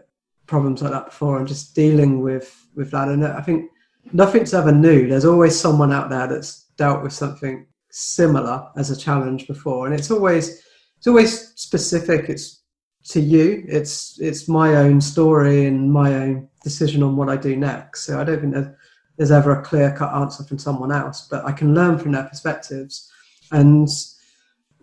problems 0.48 0.82
like 0.82 0.90
that 0.90 1.06
before 1.06 1.38
and 1.38 1.46
just 1.46 1.74
dealing 1.74 2.20
with 2.20 2.66
with 2.74 2.90
that. 2.90 3.08
And 3.08 3.24
i 3.24 3.40
think 3.40 3.70
nothing's 4.12 4.54
ever 4.54 4.72
new. 4.72 5.08
There's 5.08 5.24
always 5.24 5.58
someone 5.58 5.92
out 5.92 6.10
there 6.10 6.26
that's 6.26 6.64
dealt 6.76 7.02
with 7.02 7.12
something 7.12 7.66
similar 7.90 8.68
as 8.76 8.90
a 8.90 8.96
challenge 8.96 9.46
before. 9.46 9.86
And 9.86 9.94
it's 9.94 10.10
always 10.10 10.62
it's 10.96 11.06
always 11.06 11.52
specific. 11.54 12.28
It's 12.28 12.62
to 13.04 13.20
you. 13.20 13.64
It's 13.68 14.18
it's 14.20 14.48
my 14.48 14.76
own 14.76 15.00
story 15.00 15.66
and 15.66 15.92
my 15.92 16.14
own 16.14 16.48
decision 16.62 17.02
on 17.02 17.16
what 17.16 17.28
i 17.28 17.36
do 17.36 17.56
next. 17.56 18.04
So 18.04 18.20
i 18.20 18.24
don't 18.24 18.40
think 18.40 18.54
there's, 18.54 18.68
there's 19.16 19.30
ever 19.30 19.52
a 19.52 19.62
clear 19.62 19.94
cut 19.96 20.14
answer 20.14 20.44
from 20.44 20.58
someone 20.58 20.92
else 20.92 21.26
but 21.28 21.44
i 21.44 21.52
can 21.52 21.74
learn 21.74 21.98
from 21.98 22.12
their 22.12 22.24
perspectives. 22.24 23.10
And 23.52 23.88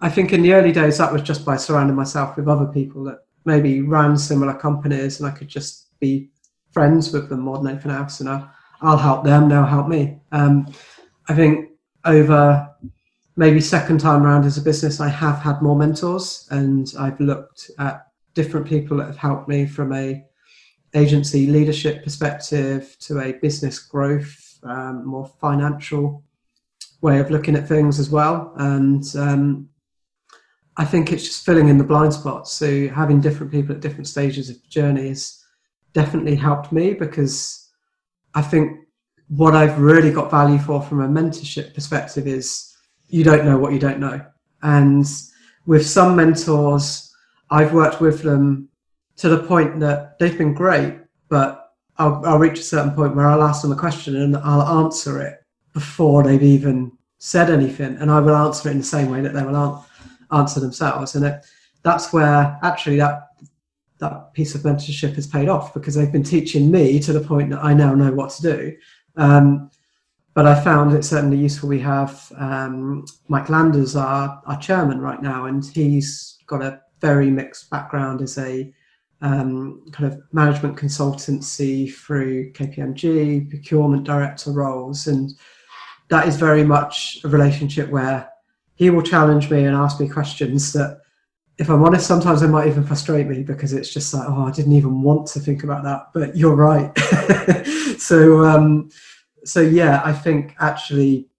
i 0.01 0.09
think 0.09 0.33
in 0.33 0.41
the 0.41 0.53
early 0.53 0.71
days 0.71 0.97
that 0.97 1.13
was 1.13 1.21
just 1.21 1.45
by 1.45 1.57
surrounding 1.57 1.95
myself 1.95 2.35
with 2.35 2.47
other 2.47 2.67
people 2.67 3.03
that 3.05 3.24
maybe 3.45 3.81
ran 3.81 4.17
similar 4.17 4.53
companies 4.53 5.19
and 5.19 5.29
I 5.29 5.31
could 5.31 5.47
just 5.47 5.97
be 5.99 6.29
friends 6.71 7.13
with 7.13 7.29
them 7.29 7.41
more 7.41 7.57
than 7.57 7.67
anything 7.67 7.91
else. 7.91 8.19
And 8.19 8.29
I, 8.29 8.47
I'll 8.81 8.97
help 8.97 9.23
them, 9.23 9.47
they'll 9.47 9.65
help 9.65 9.87
me. 9.87 10.19
Um, 10.31 10.73
I 11.29 11.33
think 11.33 11.69
over 12.03 12.69
maybe 13.37 13.59
second 13.59 13.99
time 13.99 14.23
around 14.23 14.45
as 14.45 14.57
a 14.57 14.61
business, 14.61 14.99
I 14.99 15.09
have 15.09 15.39
had 15.39 15.61
more 15.61 15.75
mentors 15.75 16.47
and 16.51 16.91
I've 16.99 17.19
looked 17.19 17.71
at 17.79 18.07
different 18.33 18.67
people 18.67 18.97
that 18.97 19.07
have 19.07 19.17
helped 19.17 19.47
me 19.47 19.65
from 19.65 19.93
a 19.93 20.23
agency 20.93 21.47
leadership 21.47 22.03
perspective 22.03 22.95
to 22.99 23.19
a 23.19 23.33
business 23.33 23.79
growth, 23.79 24.59
um, 24.63 25.05
more 25.05 25.29
financial 25.39 26.23
way 27.01 27.19
of 27.19 27.29
looking 27.29 27.55
at 27.55 27.67
things 27.67 27.99
as 27.99 28.09
well. 28.09 28.53
And 28.57 29.03
um, 29.17 29.69
I 30.77 30.85
think 30.85 31.11
it's 31.11 31.23
just 31.23 31.45
filling 31.45 31.69
in 31.69 31.77
the 31.77 31.83
blind 31.83 32.13
spots. 32.13 32.53
So 32.53 32.87
having 32.89 33.21
different 33.21 33.51
people 33.51 33.75
at 33.75 33.81
different 33.81 34.07
stages 34.07 34.49
of 34.49 34.61
the 34.61 34.67
journey 34.67 35.07
has 35.09 35.43
definitely 35.93 36.35
helped 36.35 36.71
me 36.71 36.93
because 36.93 37.69
I 38.33 38.41
think 38.41 38.79
what 39.29 39.55
I've 39.55 39.79
really 39.79 40.11
got 40.11 40.29
value 40.29 40.59
for 40.59 40.81
from 40.81 41.01
a 41.01 41.07
mentorship 41.07 41.73
perspective 41.73 42.27
is 42.27 42.75
you 43.07 43.23
don't 43.23 43.45
know 43.45 43.57
what 43.57 43.73
you 43.73 43.79
don't 43.79 43.99
know. 43.99 44.23
And 44.61 45.05
with 45.65 45.87
some 45.87 46.15
mentors, 46.15 47.13
I've 47.49 47.73
worked 47.73 48.01
with 48.01 48.21
them 48.21 48.69
to 49.17 49.29
the 49.29 49.43
point 49.43 49.79
that 49.79 50.19
they've 50.19 50.37
been 50.37 50.53
great, 50.53 50.99
but 51.29 51.73
I'll, 51.97 52.21
I'll 52.25 52.39
reach 52.39 52.59
a 52.59 52.63
certain 52.63 52.91
point 52.91 53.15
where 53.15 53.27
I'll 53.27 53.43
ask 53.43 53.61
them 53.61 53.71
a 53.71 53.77
question 53.77 54.17
and 54.17 54.35
I'll 54.37 54.83
answer 54.83 55.21
it 55.21 55.41
before 55.73 56.23
they've 56.23 56.43
even 56.43 56.91
said 57.17 57.49
anything. 57.49 57.95
And 57.97 58.11
I 58.11 58.19
will 58.19 58.35
answer 58.35 58.69
it 58.69 58.73
in 58.73 58.79
the 58.79 58.83
same 58.83 59.09
way 59.09 59.21
that 59.21 59.33
they 59.33 59.43
will 59.43 59.84
answer 60.31 60.59
themselves. 60.59 61.15
And 61.15 61.25
it, 61.25 61.45
that's 61.83 62.11
where 62.13 62.57
actually 62.63 62.97
that 62.97 63.27
that 63.99 64.33
piece 64.33 64.55
of 64.55 64.61
mentorship 64.61 65.15
has 65.15 65.27
paid 65.27 65.47
off 65.47 65.73
because 65.73 65.95
they've 65.95 66.11
been 66.11 66.23
teaching 66.23 66.69
me 66.69 66.99
to 66.99 67.13
the 67.13 67.21
point 67.21 67.49
that 67.49 67.63
I 67.63 67.73
now 67.73 67.95
know 67.95 68.11
what 68.11 68.29
to 68.31 68.41
do. 68.41 68.77
Um, 69.15 69.71
but 70.33 70.45
I 70.45 70.61
found 70.61 70.93
it 70.93 71.05
certainly 71.05 71.37
useful. 71.37 71.69
We 71.69 71.79
have 71.79 72.29
um, 72.37 73.05
Mike 73.29 73.49
Landers, 73.49 73.95
our, 73.95 74.41
our 74.45 74.59
chairman 74.59 74.99
right 74.99 75.21
now, 75.21 75.45
and 75.45 75.65
he's 75.65 76.39
got 76.45 76.61
a 76.61 76.81
very 76.99 77.31
mixed 77.31 77.69
background 77.69 78.21
as 78.21 78.37
a 78.37 78.73
um, 79.21 79.85
kind 79.93 80.11
of 80.11 80.21
management 80.33 80.77
consultancy 80.77 81.91
through 81.93 82.51
KPMG, 82.51 83.49
procurement 83.49 84.03
director 84.03 84.51
roles. 84.51 85.07
And 85.07 85.31
that 86.09 86.27
is 86.27 86.35
very 86.35 86.65
much 86.65 87.19
a 87.23 87.29
relationship 87.29 87.89
where 87.89 88.29
he 88.75 88.89
will 88.89 89.01
challenge 89.01 89.49
me 89.49 89.65
and 89.65 89.75
ask 89.75 89.99
me 89.99 90.07
questions 90.07 90.73
that 90.73 91.01
if 91.57 91.69
I'm 91.69 91.83
honest, 91.83 92.05
sometimes 92.05 92.41
they 92.41 92.47
might 92.47 92.67
even 92.67 92.83
frustrate 92.83 93.27
me 93.27 93.41
because 93.41 93.71
it's 93.71 93.93
just 93.93 94.13
like, 94.13 94.27
oh, 94.27 94.43
I 94.43 94.51
didn't 94.51 94.73
even 94.73 95.01
want 95.01 95.27
to 95.27 95.39
think 95.39 95.63
about 95.63 95.83
that, 95.83 96.07
but 96.13 96.35
you're 96.35 96.55
right. 96.55 96.91
so, 97.97 98.43
um, 98.43 98.89
so 99.45 99.61
yeah, 99.61 100.01
I 100.03 100.11
think 100.11 100.55
actually 100.59 101.29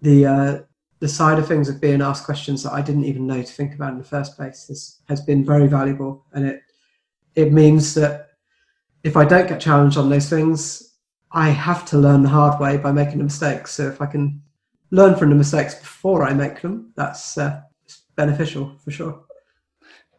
the 0.00 0.26
uh, 0.26 0.58
the 1.00 1.08
side 1.08 1.38
of 1.38 1.46
things 1.46 1.68
of 1.68 1.80
being 1.80 2.00
asked 2.00 2.24
questions 2.24 2.62
that 2.62 2.72
I 2.72 2.80
didn't 2.80 3.04
even 3.04 3.26
know 3.26 3.42
to 3.42 3.52
think 3.52 3.74
about 3.74 3.92
in 3.92 3.98
the 3.98 4.04
first 4.04 4.34
place 4.34 4.70
is, 4.70 5.02
has 5.08 5.20
been 5.20 5.44
very 5.44 5.66
valuable, 5.66 6.24
and 6.32 6.46
it 6.46 6.62
it 7.34 7.52
means 7.52 7.92
that 7.94 8.30
if 9.04 9.16
I 9.16 9.26
don't 9.26 9.48
get 9.48 9.60
challenged 9.60 9.98
on 9.98 10.08
those 10.08 10.30
things, 10.30 10.94
I 11.32 11.50
have 11.50 11.84
to 11.90 11.98
learn 11.98 12.22
the 12.22 12.30
hard 12.30 12.58
way 12.58 12.78
by 12.78 12.92
making 12.92 13.18
the 13.18 13.24
mistakes. 13.24 13.72
So 13.72 13.86
if 13.88 14.00
I 14.00 14.06
can 14.06 14.42
learn 14.90 15.16
from 15.16 15.30
the 15.30 15.36
mistakes 15.36 15.74
before 15.74 16.24
I 16.24 16.32
make 16.32 16.62
them, 16.62 16.92
that's 16.96 17.38
uh, 17.38 17.62
beneficial 18.16 18.76
for 18.84 18.90
sure. 18.90 19.20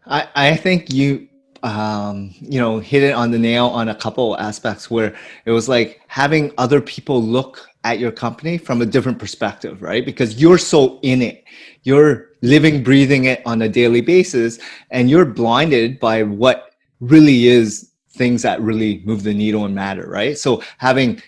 I, 0.06 0.28
I 0.36 0.56
think 0.56 0.94
you 0.94 1.28
um, 1.64 2.34
you 2.40 2.60
know 2.60 2.80
hit 2.80 3.04
it 3.04 3.14
on 3.14 3.32
the 3.32 3.40
nail 3.40 3.68
on 3.68 3.90
a 3.90 3.96
couple 3.96 4.38
aspects 4.38 4.92
where 4.92 5.16
it 5.46 5.52
was 5.52 5.68
like 5.68 6.02
having 6.08 6.54
other 6.58 6.80
people 6.80 7.22
look 7.22 7.68
at 7.84 8.00
your 8.00 8.12
company 8.12 8.58
from 8.58 8.82
a 8.82 8.86
different 8.86 9.20
perspective 9.20 9.82
right? 9.82 10.06
Because 10.06 10.40
you're 10.40 10.58
so 10.58 11.00
in 11.02 11.22
it. 11.22 11.44
You're 11.84 12.30
living 12.42 12.84
breathing 12.84 13.26
it 13.26 13.42
on 13.46 13.62
a 13.62 13.70
daily 13.70 14.02
basis 14.02 14.60
and 14.92 15.10
you're 15.10 15.26
blinded 15.26 16.00
by 16.00 16.24
what 16.24 16.72
really 17.00 17.48
is 17.48 17.92
things 18.12 18.42
that 18.42 18.62
really 18.62 19.02
move 19.06 19.24
the 19.24 19.34
needle 19.34 19.66
and 19.66 19.74
matter 19.74 20.08
right? 20.08 20.38
So 20.38 20.62
having 20.78 21.22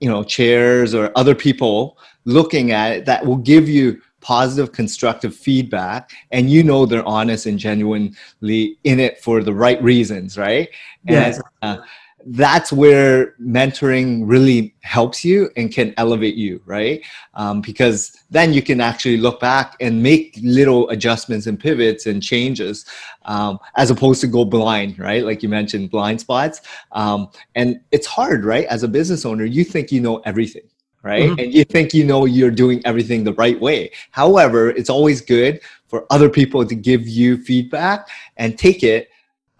you 0.00 0.08
know 0.08 0.24
chairs 0.24 0.94
or 0.94 1.10
other 1.16 1.34
people 1.34 1.98
looking 2.24 2.72
at 2.72 2.92
it 2.92 3.04
that 3.04 3.24
will 3.24 3.36
give 3.36 3.68
you 3.68 4.00
positive 4.20 4.72
constructive 4.72 5.34
feedback 5.34 6.10
and 6.30 6.50
you 6.50 6.62
know 6.62 6.84
they're 6.84 7.06
honest 7.06 7.46
and 7.46 7.58
genuinely 7.58 8.78
in 8.84 9.00
it 9.00 9.18
for 9.22 9.42
the 9.42 9.52
right 9.52 9.82
reasons 9.82 10.36
right 10.36 10.68
and, 11.06 11.14
yes. 11.14 11.40
Uh, 11.62 11.78
that's 12.26 12.72
where 12.72 13.34
mentoring 13.40 14.22
really 14.26 14.74
helps 14.82 15.24
you 15.24 15.50
and 15.56 15.72
can 15.72 15.94
elevate 15.96 16.34
you, 16.34 16.60
right? 16.66 17.02
Um, 17.34 17.60
because 17.60 18.16
then 18.30 18.52
you 18.52 18.62
can 18.62 18.80
actually 18.80 19.16
look 19.16 19.40
back 19.40 19.76
and 19.80 20.02
make 20.02 20.38
little 20.42 20.88
adjustments 20.90 21.46
and 21.46 21.58
pivots 21.58 22.06
and 22.06 22.22
changes 22.22 22.84
um, 23.24 23.58
as 23.76 23.90
opposed 23.90 24.20
to 24.20 24.26
go 24.26 24.44
blind, 24.44 24.98
right? 24.98 25.24
Like 25.24 25.42
you 25.42 25.48
mentioned, 25.48 25.90
blind 25.90 26.20
spots. 26.20 26.60
Um, 26.92 27.30
and 27.54 27.80
it's 27.90 28.06
hard, 28.06 28.44
right? 28.44 28.66
As 28.66 28.82
a 28.82 28.88
business 28.88 29.24
owner, 29.24 29.44
you 29.44 29.64
think 29.64 29.90
you 29.90 30.00
know 30.00 30.18
everything. 30.18 30.69
Right. 31.02 31.30
Mm-hmm. 31.30 31.38
And 31.40 31.54
you 31.54 31.64
think 31.64 31.94
you 31.94 32.04
know 32.04 32.26
you're 32.26 32.50
doing 32.50 32.82
everything 32.84 33.24
the 33.24 33.32
right 33.34 33.58
way. 33.58 33.90
However, 34.10 34.68
it's 34.70 34.90
always 34.90 35.22
good 35.22 35.60
for 35.88 36.06
other 36.10 36.28
people 36.28 36.64
to 36.66 36.74
give 36.74 37.08
you 37.08 37.38
feedback 37.38 38.08
and 38.36 38.58
take 38.58 38.82
it, 38.82 39.08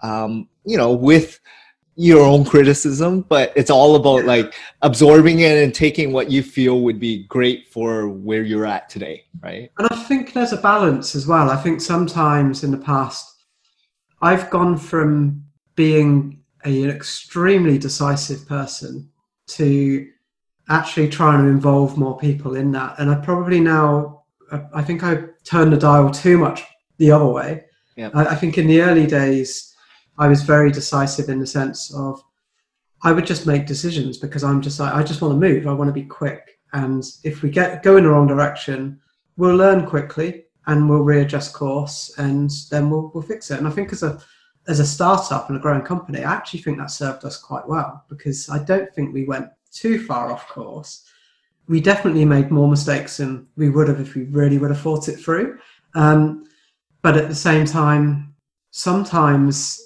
um, 0.03 0.49
you 0.67 0.77
know, 0.77 0.93
with 0.93 1.41
your 1.97 2.25
own 2.25 2.45
criticism, 2.45 3.23
but 3.29 3.53
it's 3.57 3.69
all 3.71 3.97
about 3.97 4.25
like 4.25 4.55
absorbing 4.81 5.41
it 5.41 5.63
and 5.63 5.75
taking 5.75 6.13
what 6.13 6.31
you 6.31 6.43
feel 6.43 6.81
would 6.81 6.99
be 6.99 7.25
great 7.25 7.69
for 7.69 8.09
where 8.09 8.43
you're 8.43 8.65
at 8.65 8.89
today, 8.89 9.25
right? 9.43 9.71
And 9.79 9.87
I 9.91 9.97
think 10.05 10.33
there's 10.33 10.53
a 10.53 10.57
balance 10.57 11.15
as 11.15 11.27
well. 11.27 11.51
I 11.51 11.57
think 11.57 11.81
sometimes 11.81 12.65
in 12.65 12.71
the 12.71 12.79
past, 12.79 13.45
I've 14.23 14.49
gone 14.51 14.79
from 14.79 15.45
being 15.75 16.41
a, 16.65 16.85
an 16.85 16.91
extremely 16.91 17.77
decisive 17.77 18.47
person 18.49 19.11
to 19.49 20.09
actually 20.71 21.09
trying 21.09 21.45
to 21.45 21.51
involve 21.51 21.99
more 21.99 22.17
people 22.17 22.57
in 22.57 22.73
that. 22.73 22.99
And 22.99 23.11
I 23.11 23.17
probably 23.17 23.61
now, 23.61 24.23
I 24.73 24.83
think 24.83 25.03
I 25.03 25.25
turned 25.45 25.73
the 25.73 25.77
dial 25.77 26.11
too 26.11 26.39
much 26.39 26.63
the 26.99 27.11
other 27.11 27.27
way. 27.27 27.65
Yeah. 27.97 28.11
I, 28.15 28.27
I 28.27 28.35
think 28.37 28.57
in 28.57 28.67
the 28.67 28.81
early 28.81 29.07
days, 29.07 29.75
I 30.17 30.29
was 30.29 30.43
very 30.43 30.71
decisive 30.71 31.29
in 31.29 31.41
the 31.41 31.47
sense 31.47 31.93
of 31.95 32.23
I 33.03 33.13
would 33.13 33.27
just 33.27 33.47
make 33.47 33.67
decisions 33.67 34.19
because 34.19 34.45
I'm 34.45 34.61
just 34.61 34.79
like 34.79 34.95
I 34.95 35.03
just 35.03 35.23
want 35.23 35.33
to 35.33 35.49
move. 35.49 35.67
I 35.67 35.73
want 35.73 35.89
to 35.89 35.95
be 35.95 36.05
quick, 36.05 36.59
and 36.75 37.03
if 37.25 37.43
we 37.43 37.49
get 37.49 37.83
go 37.83 37.97
in 37.97 38.05
the 38.05 38.11
wrong 38.11 38.27
direction, 38.27 39.01
we'll 39.39 39.57
learn 39.57 39.87
quickly 39.87 40.45
and 40.67 40.89
we'll 40.89 41.01
readjust 41.01 41.55
course, 41.55 42.13
and 42.19 42.51
then 42.71 42.91
we'll 42.91 43.11
we'll 43.15 43.23
fix 43.23 43.51
it. 43.51 43.59
And 43.59 43.67
I 43.67 43.71
think 43.71 43.93
as 43.93 44.03
a 44.03 44.21
as 44.69 44.79
a 44.79 44.87
startup 44.87 45.49
and 45.49 45.57
a 45.57 45.61
growing 45.61 45.83
company, 45.83 46.23
I 46.23 46.35
actually 46.35 46.61
think 46.61 46.77
that 46.79 46.91
served 46.91 47.25
us 47.25 47.39
quite 47.39 47.67
well 47.67 48.05
because 48.11 48.51
I 48.51 48.63
don't 48.63 48.93
think 48.95 49.15
we 49.15 49.25
went 49.25 49.49
too 49.73 50.05
far 50.05 50.33
off 50.33 50.49
course. 50.49 51.07
We 51.69 51.81
definitely 51.81 52.25
made 52.25 52.51
more 52.51 52.69
mistakes 52.69 53.19
than 53.19 53.47
we 53.57 53.69
would 53.69 53.89
have 53.89 54.01
if 54.01 54.15
we 54.15 54.25
really 54.25 54.59
would 54.59 54.71
have 54.71 54.81
thought 54.81 55.09
it 55.09 55.17
through. 55.17 55.59
Um, 55.95 56.45
but 57.03 57.17
at 57.17 57.29
the 57.29 57.35
same 57.35 57.65
time, 57.65 58.35
sometimes 58.71 59.81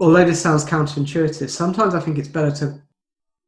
although 0.00 0.24
this 0.24 0.40
sounds 0.40 0.64
counterintuitive, 0.64 1.48
sometimes 1.48 1.94
I 1.94 2.00
think 2.00 2.18
it's 2.18 2.28
better 2.28 2.50
to 2.56 2.82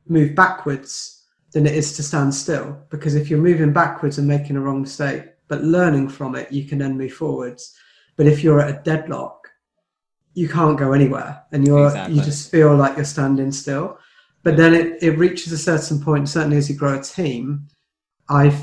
move 0.07 0.35
backwards 0.35 1.25
than 1.53 1.67
it 1.67 1.75
is 1.75 1.97
to 1.97 2.03
stand 2.03 2.35
still. 2.35 2.79
Because 2.91 3.15
if 3.15 3.29
you're 3.29 3.41
moving 3.41 3.73
backwards 3.73 4.19
and 4.19 4.29
making 4.29 4.57
a 4.57 4.61
wrong 4.61 4.81
mistake, 4.81 5.25
but 5.49 5.65
learning 5.65 6.09
from 6.09 6.37
it, 6.37 6.51
you 6.53 6.65
can 6.65 6.79
then 6.79 6.97
move 6.97 7.13
forwards. 7.13 7.77
But 8.17 8.27
if 8.27 8.45
you're 8.45 8.61
at 8.61 8.75
a 8.75 8.83
deadlock, 8.83 9.49
you 10.35 10.49
can't 10.49 10.79
go 10.79 10.93
anywhere 10.93 11.43
and 11.53 11.67
you're 11.67 11.87
exactly. 11.87 12.17
you 12.17 12.23
just 12.23 12.51
feel 12.51 12.75
like 12.75 12.97
you're 12.97 13.05
standing 13.05 13.53
still. 13.53 13.99
But 14.45 14.57
then 14.57 14.75
it, 14.75 15.03
it 15.03 15.19
reaches 15.19 15.53
a 15.53 15.59
certain 15.59 16.01
point, 16.01 16.29
certainly 16.29 16.59
as 16.59 16.71
you 16.71 16.77
grow 16.77 16.99
a 16.99 17.03
team, 17.03 17.67
I've 18.29 18.61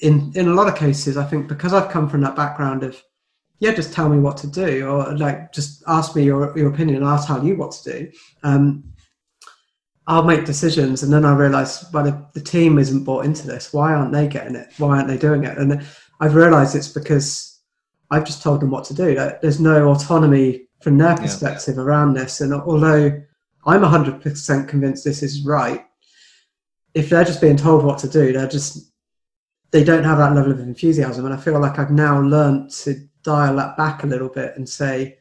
in 0.00 0.32
in 0.34 0.48
a 0.48 0.52
lot 0.52 0.68
of 0.68 0.76
cases, 0.76 1.16
I 1.16 1.24
think 1.24 1.48
because 1.48 1.72
I've 1.72 1.90
come 1.90 2.08
from 2.08 2.20
that 2.22 2.36
background 2.36 2.82
of 2.82 3.02
yeah, 3.60 3.72
just 3.72 3.94
tell 3.94 4.08
me 4.08 4.18
what 4.18 4.36
to 4.38 4.46
do, 4.48 4.86
or 4.86 5.16
like 5.16 5.52
just 5.52 5.84
ask 5.86 6.14
me 6.16 6.24
your, 6.24 6.56
your 6.58 6.68
opinion, 6.68 6.98
and 6.98 7.06
I'll 7.06 7.24
tell 7.24 7.44
you 7.44 7.56
what 7.56 7.72
to 7.72 7.92
do. 7.92 8.12
Um, 8.42 8.84
I'll 10.06 10.24
make 10.24 10.44
decisions, 10.44 11.02
and 11.02 11.12
then 11.12 11.24
I 11.24 11.34
realise, 11.34 11.90
well, 11.92 12.04
the, 12.04 12.26
the, 12.34 12.40
team 12.40 12.78
isn't 12.78 13.04
bought 13.04 13.24
into 13.24 13.46
this. 13.46 13.72
Why 13.72 13.94
aren't 13.94 14.12
they 14.12 14.28
getting 14.28 14.54
it? 14.54 14.68
Why 14.76 14.96
aren't 14.96 15.08
they 15.08 15.16
doing 15.16 15.44
it? 15.44 15.56
And 15.56 15.82
I've 16.20 16.34
realised 16.34 16.76
it's 16.76 16.88
because 16.88 17.60
I've 18.10 18.26
just 18.26 18.42
told 18.42 18.60
them 18.60 18.70
what 18.70 18.84
to 18.86 18.94
do. 18.94 19.14
There's 19.14 19.60
no 19.60 19.88
autonomy 19.90 20.66
from 20.82 20.98
their 20.98 21.16
perspective 21.16 21.76
yeah. 21.76 21.82
around 21.82 22.12
this. 22.12 22.42
And 22.42 22.52
although 22.52 23.18
I'm 23.66 23.82
100% 23.82 24.68
convinced 24.68 25.04
this 25.04 25.22
is 25.22 25.44
right, 25.44 25.84
if 26.94 27.10
they're 27.10 27.24
just 27.24 27.40
being 27.40 27.56
told 27.56 27.84
what 27.84 27.98
to 27.98 28.08
do, 28.08 28.32
they're 28.32 28.48
just 28.48 28.92
they 29.70 29.82
don't 29.82 30.04
have 30.04 30.18
that 30.18 30.34
level 30.34 30.52
of 30.52 30.60
enthusiasm. 30.60 31.24
And 31.24 31.34
I 31.34 31.36
feel 31.36 31.58
like 31.58 31.80
I've 31.80 31.90
now 31.90 32.20
learned 32.20 32.70
to 32.70 32.94
dial 33.24 33.56
that 33.56 33.76
back 33.76 34.04
a 34.04 34.06
little 34.06 34.28
bit 34.28 34.56
and 34.56 34.68
say, 34.68 35.18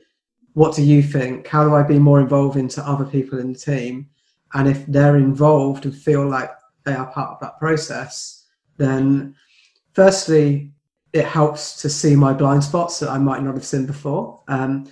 what 0.53 0.75
do 0.75 0.83
you 0.83 1.01
think? 1.01 1.47
How 1.47 1.63
do 1.63 1.73
I 1.73 1.81
be 1.81 1.97
more 1.97 2.21
involved 2.21 2.55
into 2.55 2.87
other 2.87 3.05
people 3.05 3.39
in 3.39 3.53
the 3.53 3.57
team? 3.57 4.09
And 4.53 4.67
if 4.67 4.85
they're 4.85 5.17
involved 5.17 5.85
and 5.85 5.95
feel 5.95 6.27
like 6.29 6.51
they 6.83 6.93
are 6.93 7.11
part 7.11 7.31
of 7.31 7.39
that 7.39 7.57
process, 7.57 8.45
then 8.77 9.35
firstly, 9.93 10.71
it 11.13 11.25
helps 11.25 11.81
to 11.81 11.89
see 11.89 12.15
my 12.15 12.33
blind 12.33 12.63
spots 12.63 12.99
that 12.99 13.09
I 13.09 13.17
might 13.17 13.41
not 13.41 13.55
have 13.55 13.65
seen 13.65 13.87
before. 13.87 14.43
Um, 14.47 14.87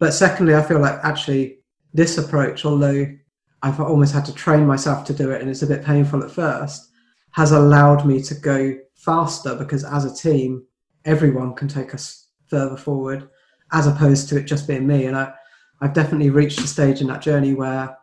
but 0.00 0.12
secondly, 0.12 0.56
I 0.56 0.62
feel 0.62 0.80
like 0.80 0.98
actually 1.04 1.58
this 1.94 2.18
approach, 2.18 2.64
although 2.64 3.06
I've 3.62 3.80
almost 3.80 4.12
had 4.12 4.26
to 4.26 4.34
train 4.34 4.66
myself 4.66 5.06
to 5.06 5.14
do 5.14 5.30
it 5.30 5.40
and 5.40 5.48
it's 5.48 5.62
a 5.62 5.66
bit 5.66 5.84
painful 5.84 6.22
at 6.22 6.30
first, 6.30 6.90
has 7.30 7.52
allowed 7.52 8.04
me 8.04 8.20
to 8.22 8.34
go 8.34 8.76
faster 8.94 9.54
because 9.54 9.84
as 9.84 10.04
a 10.04 10.14
team, 10.14 10.66
everyone 11.04 11.54
can 11.54 11.68
take 11.68 11.94
us 11.94 12.28
further 12.46 12.76
forward, 12.76 13.28
as 13.72 13.86
opposed 13.86 14.28
to 14.28 14.36
it 14.36 14.44
just 14.44 14.68
being 14.68 14.86
me. 14.86 15.06
And 15.06 15.16
I, 15.16 15.32
I've 15.80 15.94
definitely 15.94 16.30
reached 16.30 16.60
a 16.60 16.66
stage 16.66 17.00
in 17.00 17.06
that 17.08 17.22
journey 17.22 17.54
where 17.54 17.96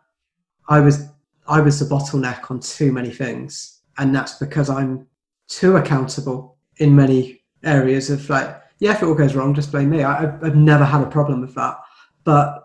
I 0.68 0.80
was 0.80 1.08
I 1.48 1.60
was 1.60 1.80
the 1.80 1.86
bottleneck 1.86 2.50
on 2.50 2.60
too 2.60 2.92
many 2.92 3.10
things, 3.10 3.80
and 3.98 4.14
that's 4.14 4.34
because 4.34 4.70
I'm 4.70 5.06
too 5.48 5.76
accountable 5.76 6.56
in 6.76 6.94
many 6.94 7.42
areas 7.64 8.10
of 8.10 8.28
like, 8.30 8.60
yeah, 8.78 8.92
if 8.92 9.02
it 9.02 9.06
all 9.06 9.14
goes 9.14 9.34
wrong, 9.34 9.54
just 9.54 9.72
blame 9.72 9.90
me. 9.90 10.04
I, 10.04 10.22
have 10.22 10.56
never 10.56 10.84
had 10.84 11.02
a 11.02 11.10
problem 11.10 11.40
with 11.40 11.54
that, 11.56 11.78
but 12.24 12.61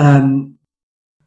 um, 0.00 0.58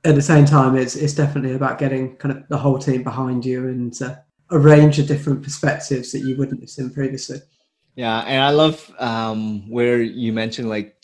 at 0.04 0.16
the 0.16 0.22
same 0.22 0.46
time, 0.46 0.76
it's 0.76 0.96
it's 0.96 1.14
definitely 1.14 1.54
about 1.54 1.78
getting 1.78 2.16
kind 2.18 2.38
of 2.38 2.48
the 2.50 2.58
whole 2.58 2.80
team 2.80 3.04
behind 3.04 3.46
you 3.46 3.68
and 3.68 4.02
uh, 4.02 4.16
a 4.50 4.58
range 4.58 5.00
of 5.00 5.08
different 5.08 5.44
perspectives 5.44 6.12
that 6.12 6.20
you 6.20 6.36
wouldn't 6.36 6.60
have 6.60 6.70
seen 6.70 6.90
previously. 6.90 7.38
Yeah, 7.96 8.20
and 8.22 8.42
I 8.42 8.50
love 8.50 8.94
um, 8.98 9.70
where 9.70 10.02
you 10.02 10.34
mentioned 10.34 10.70
like 10.70 10.96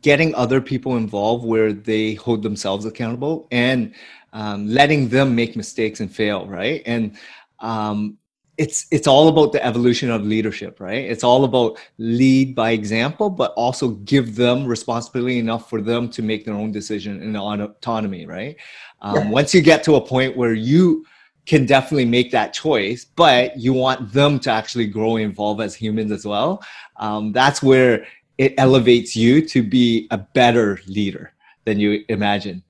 getting 0.00 0.34
other 0.34 0.60
people 0.60 0.96
involved 0.96 1.44
where 1.44 1.72
they 1.72 2.14
hold 2.14 2.42
themselves 2.42 2.84
accountable 2.84 3.48
and 3.50 3.94
um, 4.32 4.68
letting 4.68 5.08
them 5.08 5.34
make 5.34 5.56
mistakes 5.56 6.00
and 6.00 6.14
fail, 6.14 6.46
right? 6.46 6.82
And 6.86 7.16
um, 7.58 8.17
it's 8.58 8.86
it's 8.90 9.06
all 9.06 9.28
about 9.28 9.52
the 9.52 9.64
evolution 9.64 10.10
of 10.10 10.24
leadership, 10.24 10.80
right? 10.80 11.04
It's 11.04 11.22
all 11.22 11.44
about 11.44 11.78
lead 11.98 12.56
by 12.56 12.72
example, 12.72 13.30
but 13.30 13.52
also 13.52 13.90
give 13.90 14.34
them 14.34 14.66
responsibility 14.66 15.38
enough 15.38 15.70
for 15.70 15.80
them 15.80 16.10
to 16.10 16.22
make 16.22 16.44
their 16.44 16.54
own 16.54 16.72
decision 16.72 17.22
and 17.22 17.36
autonomy, 17.36 18.26
right? 18.26 18.56
Um, 19.00 19.14
yeah. 19.14 19.30
Once 19.30 19.54
you 19.54 19.62
get 19.62 19.84
to 19.84 19.94
a 19.94 20.00
point 20.00 20.36
where 20.36 20.54
you 20.54 21.06
can 21.46 21.64
definitely 21.66 22.04
make 22.04 22.32
that 22.32 22.52
choice, 22.52 23.04
but 23.04 23.56
you 23.56 23.72
want 23.72 24.12
them 24.12 24.38
to 24.40 24.50
actually 24.50 24.86
grow 24.86 25.16
and 25.16 25.32
evolve 25.32 25.60
as 25.60 25.74
humans 25.74 26.10
as 26.10 26.26
well. 26.26 26.62
Um, 26.96 27.32
that's 27.32 27.62
where 27.62 28.06
it 28.38 28.54
elevates 28.58 29.16
you 29.16 29.40
to 29.46 29.62
be 29.62 30.08
a 30.10 30.18
better 30.18 30.80
leader 30.88 31.32
than 31.64 31.78
you 31.78 32.04
imagine. 32.08 32.64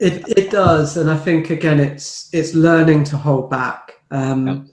It 0.00 0.24
it 0.36 0.50
does, 0.50 0.96
and 0.96 1.08
I 1.08 1.16
think 1.16 1.50
again, 1.50 1.78
it's 1.78 2.28
it's 2.34 2.54
learning 2.54 3.04
to 3.04 3.16
hold 3.16 3.50
back. 3.50 3.92
Um, 4.10 4.46
yep. 4.46 4.66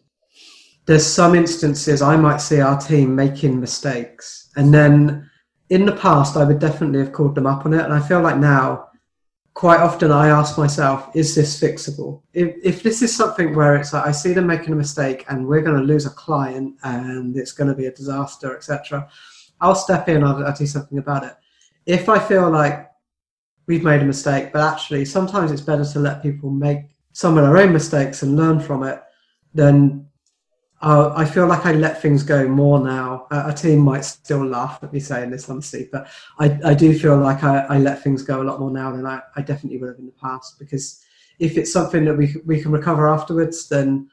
There's 0.90 1.06
some 1.06 1.36
instances 1.36 2.02
I 2.02 2.16
might 2.16 2.42
see 2.42 2.62
our 2.62 2.76
team 2.76 3.14
making 3.14 3.60
mistakes, 3.60 4.50
and 4.56 4.74
then 4.74 5.30
in 5.70 5.86
the 5.86 5.92
past 5.92 6.36
I 6.36 6.44
would 6.44 6.58
definitely 6.58 6.98
have 6.98 7.12
called 7.12 7.36
them 7.36 7.46
up 7.46 7.68
on 7.68 7.76
it, 7.76 7.86
and 7.86 7.94
I 7.94 8.00
feel 8.00 8.22
like 8.22 8.38
now 8.38 8.90
quite 9.54 9.82
often 9.82 10.12
I 10.12 10.30
ask 10.30 10.58
myself, 10.58 11.16
is 11.16 11.36
this 11.36 11.62
fixable? 11.62 12.24
If, 12.34 12.56
if 12.64 12.82
this 12.82 13.04
is 13.04 13.16
something 13.16 13.56
where 13.56 13.76
it's 13.76 13.94
like 13.94 14.08
I 14.08 14.12
see 14.12 14.34
them 14.34 14.48
making 14.48 14.74
a 14.74 14.76
mistake 14.76 15.26
and 15.30 15.46
we're 15.46 15.62
going 15.62 15.78
to 15.78 15.84
lose 15.84 16.08
a 16.08 16.10
client 16.10 16.76
and 16.82 17.38
it's 17.38 17.52
going 17.52 17.68
to 17.68 17.76
be 17.76 17.86
a 17.86 17.92
disaster, 17.92 18.58
etc., 18.58 19.08
I'll 19.62 19.76
step 19.76 20.10
in. 20.10 20.24
I'll, 20.24 20.44
I'll 20.44 20.56
do 20.56 20.66
something 20.66 20.98
about 20.98 21.24
it. 21.24 21.36
If 21.86 22.10
I 22.10 22.18
feel 22.18 22.50
like 22.50 22.90
we've 23.68 23.84
made 23.84 24.02
a 24.02 24.06
mistake, 24.06 24.52
but 24.52 24.64
actually 24.64 25.06
sometimes 25.06 25.52
it's 25.52 25.62
better 25.62 25.86
to 25.86 26.00
let 26.00 26.24
people 26.24 26.50
make 26.50 26.80
some 27.12 27.38
of 27.38 27.44
their 27.44 27.58
own 27.58 27.74
mistakes 27.74 28.24
and 28.24 28.36
learn 28.36 28.60
from 28.60 28.82
it 28.82 29.04
than 29.54 30.09
uh, 30.82 31.14
I 31.16 31.26
feel 31.26 31.46
like 31.48 31.66
I 31.66 31.74
let 31.74 32.02
things 32.02 32.24
go 32.24 32.48
more 32.48 32.80
now. 32.80 33.28
Uh, 33.32 33.44
a 33.48 33.54
team 33.54 33.80
might 33.80 34.06
still 34.06 34.46
laugh 34.46 34.80
at 34.82 34.94
me 34.94 35.00
saying 35.00 35.30
this, 35.30 35.50
honestly, 35.50 35.90
but 35.92 36.08
I, 36.40 36.58
I 36.64 36.74
do 36.74 36.98
feel 36.98 37.18
like 37.18 37.44
I, 37.44 37.60
I 37.62 37.78
let 37.80 38.02
things 38.02 38.24
go 38.24 38.42
a 38.42 38.46
lot 38.46 38.60
more 38.60 38.72
now 38.72 38.92
than 38.92 39.06
I, 39.06 39.22
I 39.36 39.42
definitely 39.42 39.80
would 39.80 39.90
have 39.90 40.00
in 40.00 40.06
the 40.06 40.12
past. 40.14 40.58
Because 40.58 41.04
if 41.38 41.58
it's 41.58 41.72
something 41.72 42.06
that 42.06 42.16
we 42.16 42.34
we 42.46 42.62
can 42.62 42.72
recover 42.72 43.10
afterwards, 43.10 43.68
then 43.68 44.10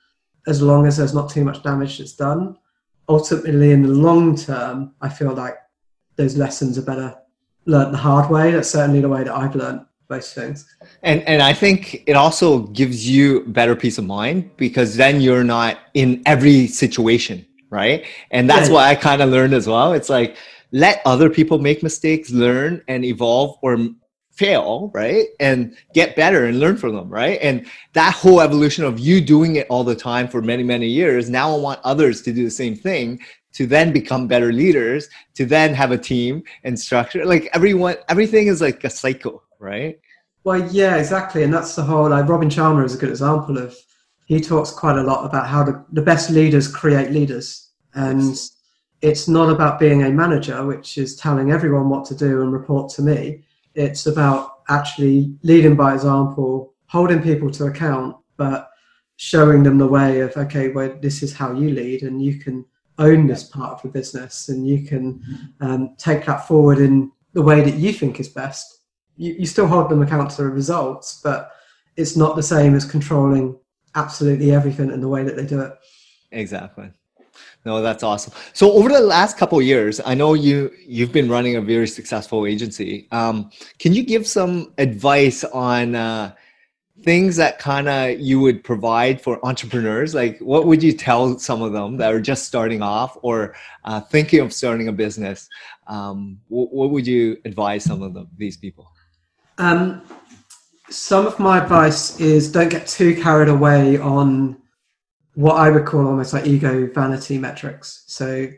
as 0.48 0.61
long 0.61 0.87
as 0.87 0.96
there's 0.96 1.14
not 1.14 1.31
too 1.31 1.44
much 1.44 1.62
damage 1.62 1.98
that's 1.98 2.14
done, 2.14 2.57
ultimately 3.09 3.70
in 3.70 3.83
the 3.83 3.88
long 3.88 4.37
term, 4.37 4.94
I 5.00 5.09
feel 5.09 5.33
like 5.33 5.57
those 6.16 6.37
lessons 6.37 6.79
are 6.79 6.83
better 6.83 7.16
learned 7.66 7.92
the 7.92 7.98
hard 7.98 8.31
way. 8.31 8.52
That's 8.52 8.70
certainly 8.70 9.00
the 9.00 9.09
way 9.09 9.24
that 9.24 9.35
I've 9.35 9.55
learned 9.55 9.86
And 11.03 11.23
and 11.23 11.42
I 11.42 11.53
think 11.53 12.03
it 12.07 12.14
also 12.14 12.61
gives 12.69 13.09
you 13.09 13.40
better 13.47 13.75
peace 13.75 13.99
of 13.99 14.05
mind 14.05 14.57
because 14.57 14.97
then 14.97 15.21
you're 15.21 15.45
not 15.45 15.79
in 15.95 16.23
every 16.27 16.66
situation, 16.66 17.45
right? 17.71 18.05
And 18.31 18.49
that's 18.49 18.69
yeah. 18.69 18.75
what 18.75 18.85
I 18.85 18.95
kind 18.95 19.23
of 19.23 19.31
learned 19.31 19.55
as 19.55 19.66
well. 19.66 19.92
It's 19.92 20.09
like 20.09 20.37
let 20.73 21.01
other 21.05 21.31
people 21.31 21.59
make 21.59 21.83
mistakes, 21.83 22.31
learn 22.31 22.83
and 22.88 23.05
evolve 23.05 23.57
or 23.62 23.79
fail, 24.33 24.90
right? 24.95 25.29
And 25.40 25.77
get 25.95 26.14
better 26.14 26.45
and 26.45 26.61
learn 26.61 26.77
from 26.77 26.95
them, 26.95 27.09
right? 27.09 27.38
And 27.40 27.66
that 27.95 28.14
whole 28.14 28.40
evolution 28.40 28.85
of 28.85 28.99
you 28.99 29.21
doing 29.21 29.57
it 29.57 29.66
all 29.71 29.83
the 29.83 29.95
time 29.95 30.29
for 30.29 30.42
many, 30.42 30.62
many 30.62 30.87
years, 30.87 31.31
now 31.31 31.55
I 31.55 31.59
want 31.59 31.81
others 31.85 32.21
to 32.23 32.33
do 32.33 32.45
the 32.45 32.51
same 32.51 32.77
thing 32.77 33.21
to 33.55 33.66
then 33.66 33.90
become 33.90 34.29
better 34.29 34.53
leaders, 34.53 35.09
to 35.35 35.47
then 35.47 35.73
have 35.73 35.90
a 35.90 35.97
team 35.97 36.42
and 36.64 36.79
structure. 36.79 37.25
Like 37.25 37.49
everyone, 37.55 37.97
everything 38.11 38.49
is 38.49 38.61
like 38.61 38.85
a 38.85 38.90
cycle, 38.90 39.42
right? 39.59 39.99
Well, 40.45 40.69
yeah, 40.71 40.97
exactly. 40.97 41.42
And 41.42 41.53
that's 41.53 41.75
the 41.75 41.83
whole, 41.83 42.11
like 42.11 42.29
Robin 42.29 42.49
Sharma 42.49 42.85
is 42.85 42.95
a 42.95 42.99
good 42.99 43.11
example 43.11 43.59
of, 43.59 43.77
he 44.27 44.40
talks 44.40 44.71
quite 44.71 44.97
a 44.97 45.03
lot 45.03 45.25
about 45.25 45.47
how 45.47 45.62
the, 45.62 45.85
the 45.92 46.03
best 46.03 46.31
leaders 46.31 46.69
create 46.69 47.11
leaders. 47.11 47.71
And 47.95 48.37
it's 49.03 49.29
not 49.29 49.51
about 49.51 49.79
being 49.79 50.03
a 50.03 50.11
manager, 50.11 50.64
which 50.64 50.99
is 50.99 51.16
telling 51.16 51.53
everyone 51.53 51.88
what 51.88 52.05
to 52.07 52.14
do 52.14 52.42
and 52.42 52.53
report 52.53 52.90
to 52.95 53.03
me 53.03 53.45
it's 53.77 54.07
about 54.07 54.62
actually 54.69 55.37
leading 55.42 55.77
by 55.77 55.95
example, 55.95 56.75
holding 56.87 57.23
people 57.23 57.51
to 57.53 57.66
account, 57.66 58.16
but 58.37 58.71
showing 59.16 59.62
them 59.62 59.79
the 59.79 59.87
way 59.87 60.21
of 60.21 60.37
okay, 60.37 60.69
well, 60.69 60.99
this 61.01 61.23
is 61.23 61.35
how 61.35 61.53
you 61.53 61.71
lead, 61.71 62.03
and 62.03 62.23
you 62.23 62.38
can 62.38 62.64
own 62.99 63.27
this 63.27 63.45
part 63.45 63.75
of 63.75 63.83
the 63.83 63.88
business, 63.88 64.49
and 64.49 64.66
you 64.66 64.85
can 64.85 65.23
um, 65.61 65.95
take 65.99 66.25
that 66.25 66.49
forward 66.49 66.79
in 66.79 67.12
the 67.35 67.42
way 67.42 67.61
that 67.61 67.75
you 67.75 67.92
think 67.92 68.19
is 68.19 68.29
best. 68.29 68.75
You, 69.16 69.35
you 69.38 69.46
still 69.46 69.66
hold 69.66 69.88
them 69.88 70.02
account 70.02 70.31
to 70.33 70.42
the 70.42 70.48
results, 70.48 71.20
but 71.22 71.52
it's 71.96 72.16
not 72.16 72.37
the 72.37 72.42
same 72.42 72.74
as 72.74 72.85
controlling 72.85 73.59
absolutely 73.94 74.52
everything 74.52 74.90
in 74.90 75.00
the 75.00 75.09
way 75.09 75.22
that 75.24 75.37
they 75.37 75.46
do 75.46 75.61
it. 75.61 75.72
Exactly. 76.33 76.90
No, 77.64 77.83
that's 77.83 78.02
awesome. 78.02 78.33
So 78.52 78.72
over 78.72 78.88
the 78.88 79.00
last 79.00 79.37
couple 79.37 79.61
years, 79.61 80.00
I 80.05 80.14
know 80.14 80.35
you 80.35 80.70
you've 80.87 81.12
been 81.12 81.29
running 81.29 81.57
a 81.57 81.61
very 81.61 81.88
successful 81.88 82.46
agency. 82.46 83.09
Um, 83.11 83.50
can 83.79 83.92
you 83.92 84.05
give 84.05 84.26
some 84.26 84.72
advice 84.79 85.42
on 85.44 85.94
uh, 85.94 86.33
things 87.02 87.37
that 87.37 87.59
kind 87.59 87.88
of 87.88 88.20
you 88.20 88.40
would 88.40 88.62
provide 88.64 89.20
for 89.20 89.44
entrepreneurs? 89.44 90.14
Like, 90.14 90.38
what 90.38 90.66
would 90.66 90.83
you 90.83 90.92
tell 90.92 91.38
some 91.38 91.61
of 91.61 91.72
them 91.72 91.96
that 91.98 92.12
are 92.12 92.20
just 92.20 92.44
starting 92.44 92.83
off 92.83 93.18
or 93.22 93.55
uh, 93.85 94.00
thinking 94.00 94.40
of 94.40 94.52
starting 94.52 94.88
a 94.88 94.92
business? 94.92 95.48
Um, 95.88 96.38
what, 96.48 96.72
what, 96.72 96.90
would 96.90 97.07
you 97.07 97.37
advise 97.44 97.85
some 97.85 98.02
of 98.02 98.16
these 98.37 98.57
people? 98.57 98.90
Um, 99.59 100.03
some 100.88 101.27
of 101.27 101.38
my 101.38 101.62
advice 101.62 102.21
is 102.21 102.51
don't 102.51 102.69
get 102.69 102.87
too 102.87 103.21
carried 103.21 103.49
away 103.49 103.99
on 103.99 104.57
what 105.35 105.57
I 105.57 105.71
would 105.71 105.85
call 105.85 106.07
almost 106.07 106.33
like 106.33 106.47
ego 106.47 106.88
vanity 106.92 107.38
metrics. 107.38 108.05
So 108.07 108.49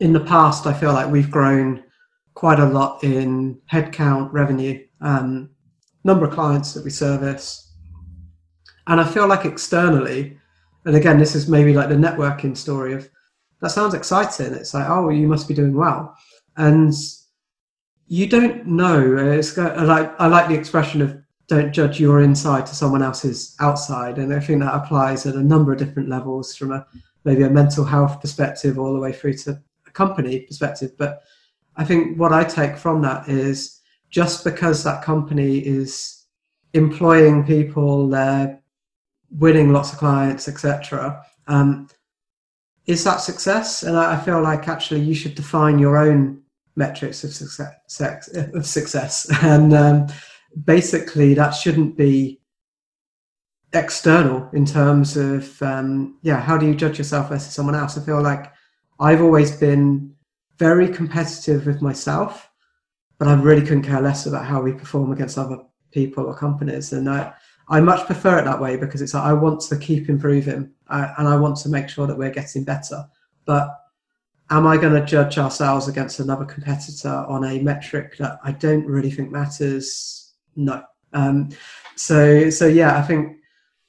in 0.00 0.12
the 0.12 0.20
past, 0.20 0.66
I 0.66 0.72
feel 0.72 0.92
like 0.92 1.10
we've 1.10 1.30
grown 1.30 1.84
quite 2.34 2.60
a 2.60 2.66
lot 2.66 3.02
in 3.02 3.60
headcount, 3.72 4.32
revenue, 4.32 4.84
um, 5.00 5.50
number 6.04 6.26
of 6.26 6.34
clients 6.34 6.74
that 6.74 6.84
we 6.84 6.90
service. 6.90 7.72
And 8.86 9.00
I 9.00 9.04
feel 9.04 9.26
like 9.26 9.44
externally, 9.44 10.38
and 10.84 10.96
again, 10.96 11.18
this 11.18 11.34
is 11.34 11.48
maybe 11.48 11.72
like 11.72 11.88
the 11.88 11.94
networking 11.94 12.56
story 12.56 12.92
of 12.94 13.08
that 13.60 13.70
sounds 13.70 13.94
exciting. 13.94 14.52
It's 14.52 14.74
like, 14.74 14.88
oh, 14.88 15.08
you 15.08 15.26
must 15.26 15.48
be 15.48 15.54
doing 15.54 15.74
well. 15.74 16.14
And 16.56 16.92
you 18.06 18.26
don't 18.26 18.66
know. 18.66 19.16
It's 19.16 19.56
like 19.56 20.14
I 20.18 20.26
like 20.26 20.48
the 20.48 20.54
expression 20.54 21.02
of 21.02 21.16
don't 21.46 21.72
judge 21.72 22.00
your 22.00 22.20
inside 22.22 22.66
to 22.66 22.74
someone 22.74 23.02
else's 23.02 23.54
outside. 23.60 24.18
And 24.18 24.32
I 24.32 24.40
think 24.40 24.60
that 24.60 24.74
applies 24.74 25.26
at 25.26 25.34
a 25.34 25.42
number 25.42 25.72
of 25.72 25.78
different 25.78 26.08
levels 26.08 26.56
from 26.56 26.72
a 26.72 26.86
maybe 27.24 27.42
a 27.42 27.50
mental 27.50 27.84
health 27.84 28.20
perspective 28.20 28.78
all 28.78 28.92
the 28.92 29.00
way 29.00 29.12
through 29.12 29.34
to 29.34 29.60
a 29.86 29.90
company 29.90 30.40
perspective. 30.40 30.92
But 30.96 31.22
I 31.76 31.84
think 31.84 32.18
what 32.18 32.32
I 32.32 32.44
take 32.44 32.76
from 32.76 33.02
that 33.02 33.28
is 33.28 33.80
just 34.10 34.44
because 34.44 34.84
that 34.84 35.02
company 35.02 35.58
is 35.58 36.24
employing 36.72 37.44
people, 37.44 38.08
they're 38.08 38.60
winning 39.30 39.72
lots 39.72 39.92
of 39.92 39.98
clients, 39.98 40.48
etc. 40.48 41.24
Um, 41.46 41.88
is 42.86 43.02
that 43.04 43.20
success? 43.20 43.82
And 43.82 43.96
I, 43.96 44.20
feel 44.20 44.42
like 44.42 44.68
actually 44.68 45.00
you 45.00 45.14
should 45.14 45.34
define 45.34 45.78
your 45.78 45.96
own 45.96 46.42
metrics 46.76 47.24
of 47.24 47.32
success, 47.32 48.28
of 48.54 48.66
success. 48.66 49.30
and 49.42 49.72
um, 49.74 50.06
basically 50.64 51.34
that 51.34 51.50
shouldn't 51.50 51.96
be 51.96 52.40
external 53.72 54.48
in 54.52 54.64
terms 54.64 55.16
of 55.16 55.60
um, 55.62 56.18
yeah 56.22 56.40
how 56.40 56.56
do 56.56 56.66
you 56.66 56.74
judge 56.74 56.98
yourself 56.98 57.28
versus 57.28 57.52
someone 57.52 57.74
else? 57.74 57.98
I 57.98 58.04
feel 58.04 58.22
like 58.22 58.52
i've 59.00 59.20
always 59.20 59.50
been 59.56 60.14
very 60.58 60.88
competitive 60.88 61.66
with 61.66 61.82
myself 61.82 62.48
but 63.18 63.26
i 63.26 63.34
really 63.34 63.62
couldn't 63.62 63.82
care 63.82 64.00
less 64.00 64.26
about 64.26 64.46
how 64.46 64.62
we 64.62 64.72
perform 64.72 65.10
against 65.10 65.36
other 65.36 65.58
people 65.90 66.26
or 66.26 66.36
companies. 66.36 66.92
And 66.92 67.08
i 67.08 67.32
i 67.68 67.80
much 67.80 68.06
prefer 68.06 68.38
it 68.38 68.44
that 68.44 68.60
way 68.60 68.76
because 68.76 69.02
it's 69.02 69.14
like 69.14 69.24
i 69.24 69.32
want 69.32 69.60
to 69.62 69.76
keep 69.76 70.08
improving 70.08 70.70
uh, 70.88 71.08
and 71.18 71.26
i 71.26 71.36
want 71.36 71.56
to 71.56 71.68
make 71.68 71.88
sure 71.88 72.06
that 72.06 72.18
we're 72.18 72.30
getting 72.30 72.64
better. 72.64 73.04
But 73.44 73.68
am 74.50 74.66
i 74.66 74.76
going 74.76 74.92
to 74.92 75.04
judge 75.04 75.38
ourselves 75.38 75.88
against 75.88 76.20
another 76.20 76.44
competitor 76.44 77.24
on 77.28 77.44
a 77.44 77.60
metric 77.60 78.16
that 78.18 78.38
i 78.44 78.52
don't 78.52 78.86
really 78.86 79.10
think 79.10 79.30
matters 79.30 80.24
no. 80.56 80.82
Um, 81.12 81.50
so 81.96 82.50
so 82.50 82.66
yeah, 82.66 82.98
I 82.98 83.02
think 83.02 83.38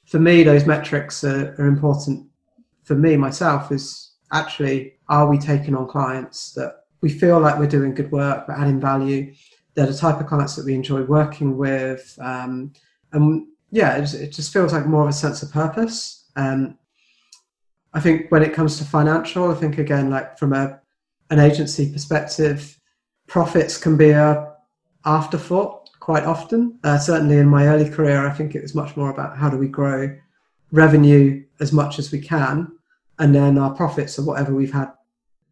for 0.06 0.18
me 0.18 0.42
those 0.42 0.66
metrics 0.66 1.24
are, 1.24 1.54
are 1.58 1.66
important. 1.66 2.26
For 2.84 2.94
me 2.94 3.16
myself 3.16 3.72
is 3.72 4.12
actually 4.32 4.94
are 5.08 5.28
we 5.28 5.38
taking 5.38 5.74
on 5.74 5.88
clients 5.88 6.52
that 6.52 6.84
we 7.00 7.10
feel 7.10 7.40
like 7.40 7.58
we're 7.58 7.66
doing 7.66 7.94
good 7.94 8.10
work, 8.10 8.48
we're 8.48 8.54
adding 8.54 8.80
value. 8.80 9.34
They're 9.74 9.86
the 9.86 9.94
type 9.94 10.20
of 10.20 10.26
clients 10.26 10.56
that 10.56 10.64
we 10.64 10.74
enjoy 10.74 11.02
working 11.02 11.56
with, 11.56 12.18
um, 12.20 12.72
and 13.12 13.46
yeah, 13.70 13.96
it, 13.96 14.14
it, 14.14 14.32
just 14.32 14.52
feels 14.52 14.72
like 14.72 14.86
more 14.86 15.02
of 15.02 15.08
a 15.08 15.12
sense 15.12 15.42
of 15.42 15.52
purpose. 15.52 16.30
Um, 16.34 16.78
I 17.96 18.00
think 18.00 18.30
when 18.30 18.42
it 18.42 18.52
comes 18.52 18.76
to 18.76 18.84
financial, 18.84 19.50
I 19.50 19.54
think 19.54 19.78
again, 19.78 20.10
like 20.10 20.38
from 20.38 20.52
a 20.52 20.78
an 21.30 21.40
agency 21.40 21.90
perspective, 21.90 22.78
profits 23.26 23.78
can 23.78 23.96
be 23.96 24.10
a 24.10 24.52
afterthought 25.06 25.88
quite 25.98 26.24
often. 26.24 26.78
Uh, 26.84 26.98
certainly 26.98 27.38
in 27.38 27.48
my 27.48 27.66
early 27.68 27.88
career, 27.88 28.26
I 28.26 28.32
think 28.32 28.54
it 28.54 28.60
was 28.60 28.74
much 28.74 28.98
more 28.98 29.08
about 29.08 29.38
how 29.38 29.48
do 29.48 29.56
we 29.56 29.68
grow 29.68 30.14
revenue 30.72 31.42
as 31.58 31.72
much 31.72 31.98
as 31.98 32.12
we 32.12 32.20
can, 32.20 32.70
and 33.18 33.34
then 33.34 33.56
our 33.56 33.74
profits 33.74 34.18
are 34.18 34.24
whatever 34.26 34.54
we've 34.54 34.74
had 34.74 34.92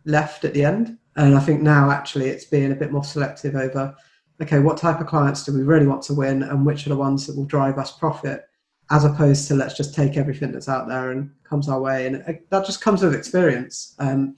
left 0.04 0.44
at 0.44 0.52
the 0.52 0.66
end. 0.66 0.98
And 1.16 1.38
I 1.38 1.40
think 1.40 1.62
now 1.62 1.90
actually 1.90 2.28
it's 2.28 2.44
being 2.44 2.72
a 2.72 2.76
bit 2.76 2.92
more 2.92 3.04
selective 3.04 3.54
over 3.54 3.96
okay, 4.42 4.59
what 4.59 4.76
type 4.76 5.00
of 5.00 5.07
clients 5.07 5.44
do 5.44 5.54
we 5.54 5.62
really 5.62 5.87
want 5.87 6.02
to 6.02 6.14
win, 6.14 6.42
and 6.42 6.66
which 6.66 6.85
are 6.85 6.90
the 6.90 6.96
ones 6.96 7.26
that 7.26 7.37
will 7.37 7.46
drive 7.46 7.78
us 7.78 7.96
profit, 7.96 8.44
as 8.90 9.05
opposed 9.05 9.49
to 9.49 9.55
let's 9.55 9.77
just 9.77 9.94
take 9.94 10.16
everything 10.16 10.53
that's 10.53 10.68
out 10.68 10.88
there 10.88 11.11
and 11.11 11.31
comes 11.42 11.68
our 11.68 11.81
way, 11.81 12.07
and 12.07 12.16
it, 12.16 12.49
that 12.51 12.66
just 12.66 12.81
comes 12.81 13.03
with 13.03 13.14
experience. 13.14 13.94
Um, 13.99 14.37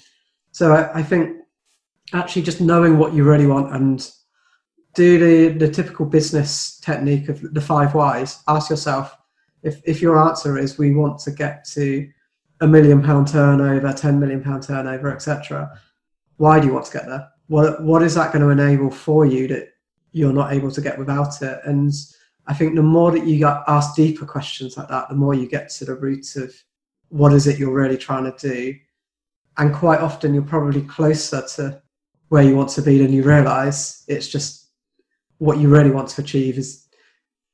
so 0.52 0.72
I, 0.72 1.00
I 1.00 1.02
think 1.02 1.38
actually 2.12 2.42
just 2.42 2.60
knowing 2.60 2.98
what 2.98 3.12
you 3.12 3.24
really 3.24 3.46
want 3.46 3.74
and 3.74 4.10
do 4.94 5.18
the, 5.18 5.66
the 5.66 5.70
typical 5.70 6.06
business 6.06 6.78
technique 6.80 7.28
of 7.28 7.54
the 7.54 7.60
five 7.60 7.94
whys. 7.94 8.42
Ask 8.48 8.70
yourself 8.70 9.16
if, 9.62 9.80
if 9.84 10.00
your 10.00 10.18
answer 10.18 10.58
is 10.58 10.78
we 10.78 10.94
want 10.94 11.18
to 11.20 11.30
get 11.30 11.64
to 11.72 12.08
a 12.62 12.66
million 12.66 13.02
pound 13.02 13.28
turnover, 13.28 13.92
10 13.92 14.18
million 14.18 14.42
pound 14.42 14.62
turnover, 14.62 15.12
etc. 15.12 15.78
Why 16.38 16.58
do 16.58 16.66
you 16.66 16.72
want 16.72 16.86
to 16.86 16.92
get 16.92 17.06
there? 17.06 17.28
What, 17.48 17.82
what 17.82 18.02
is 18.02 18.14
that 18.14 18.32
going 18.32 18.42
to 18.42 18.48
enable 18.48 18.90
for 18.90 19.26
you 19.26 19.46
that 19.48 19.68
you're 20.12 20.32
not 20.32 20.52
able 20.52 20.70
to 20.70 20.80
get 20.80 20.98
without 20.98 21.42
it? 21.42 21.60
And 21.64 21.92
I 22.46 22.54
think 22.54 22.74
the 22.74 22.82
more 22.82 23.10
that 23.10 23.26
you 23.26 23.38
get 23.38 23.62
ask 23.66 23.96
deeper 23.96 24.24
questions 24.24 24.76
like 24.76 24.88
that, 24.88 25.08
the 25.08 25.14
more 25.14 25.34
you 25.34 25.48
get 25.48 25.68
to 25.70 25.84
the 25.84 25.94
root 25.94 26.36
of 26.36 26.54
what 27.08 27.32
is 27.32 27.46
it 27.46 27.58
you're 27.58 27.72
really 27.72 27.96
trying 27.96 28.30
to 28.30 28.36
do. 28.38 28.74
And 29.58 29.74
quite 29.74 30.00
often 30.00 30.34
you're 30.34 30.42
probably 30.42 30.82
closer 30.82 31.42
to 31.56 31.82
where 32.28 32.42
you 32.42 32.56
want 32.56 32.68
to 32.70 32.82
be 32.82 32.98
than 32.98 33.12
you 33.12 33.22
realize. 33.22 34.04
It's 34.06 34.28
just 34.28 34.70
what 35.38 35.58
you 35.58 35.68
really 35.68 35.90
want 35.90 36.08
to 36.10 36.22
achieve 36.22 36.58
is 36.58 36.86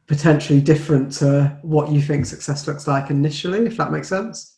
potentially 0.07 0.61
different 0.61 1.13
to 1.13 1.59
what 1.63 1.91
you 1.91 2.03
think 2.03 2.27
success 2.27 2.67
looks 2.67 2.87
like 2.87 3.11
initially, 3.11 3.67
if 3.67 3.77
that 3.77 3.93
makes 3.93 4.09
sense. 4.09 4.52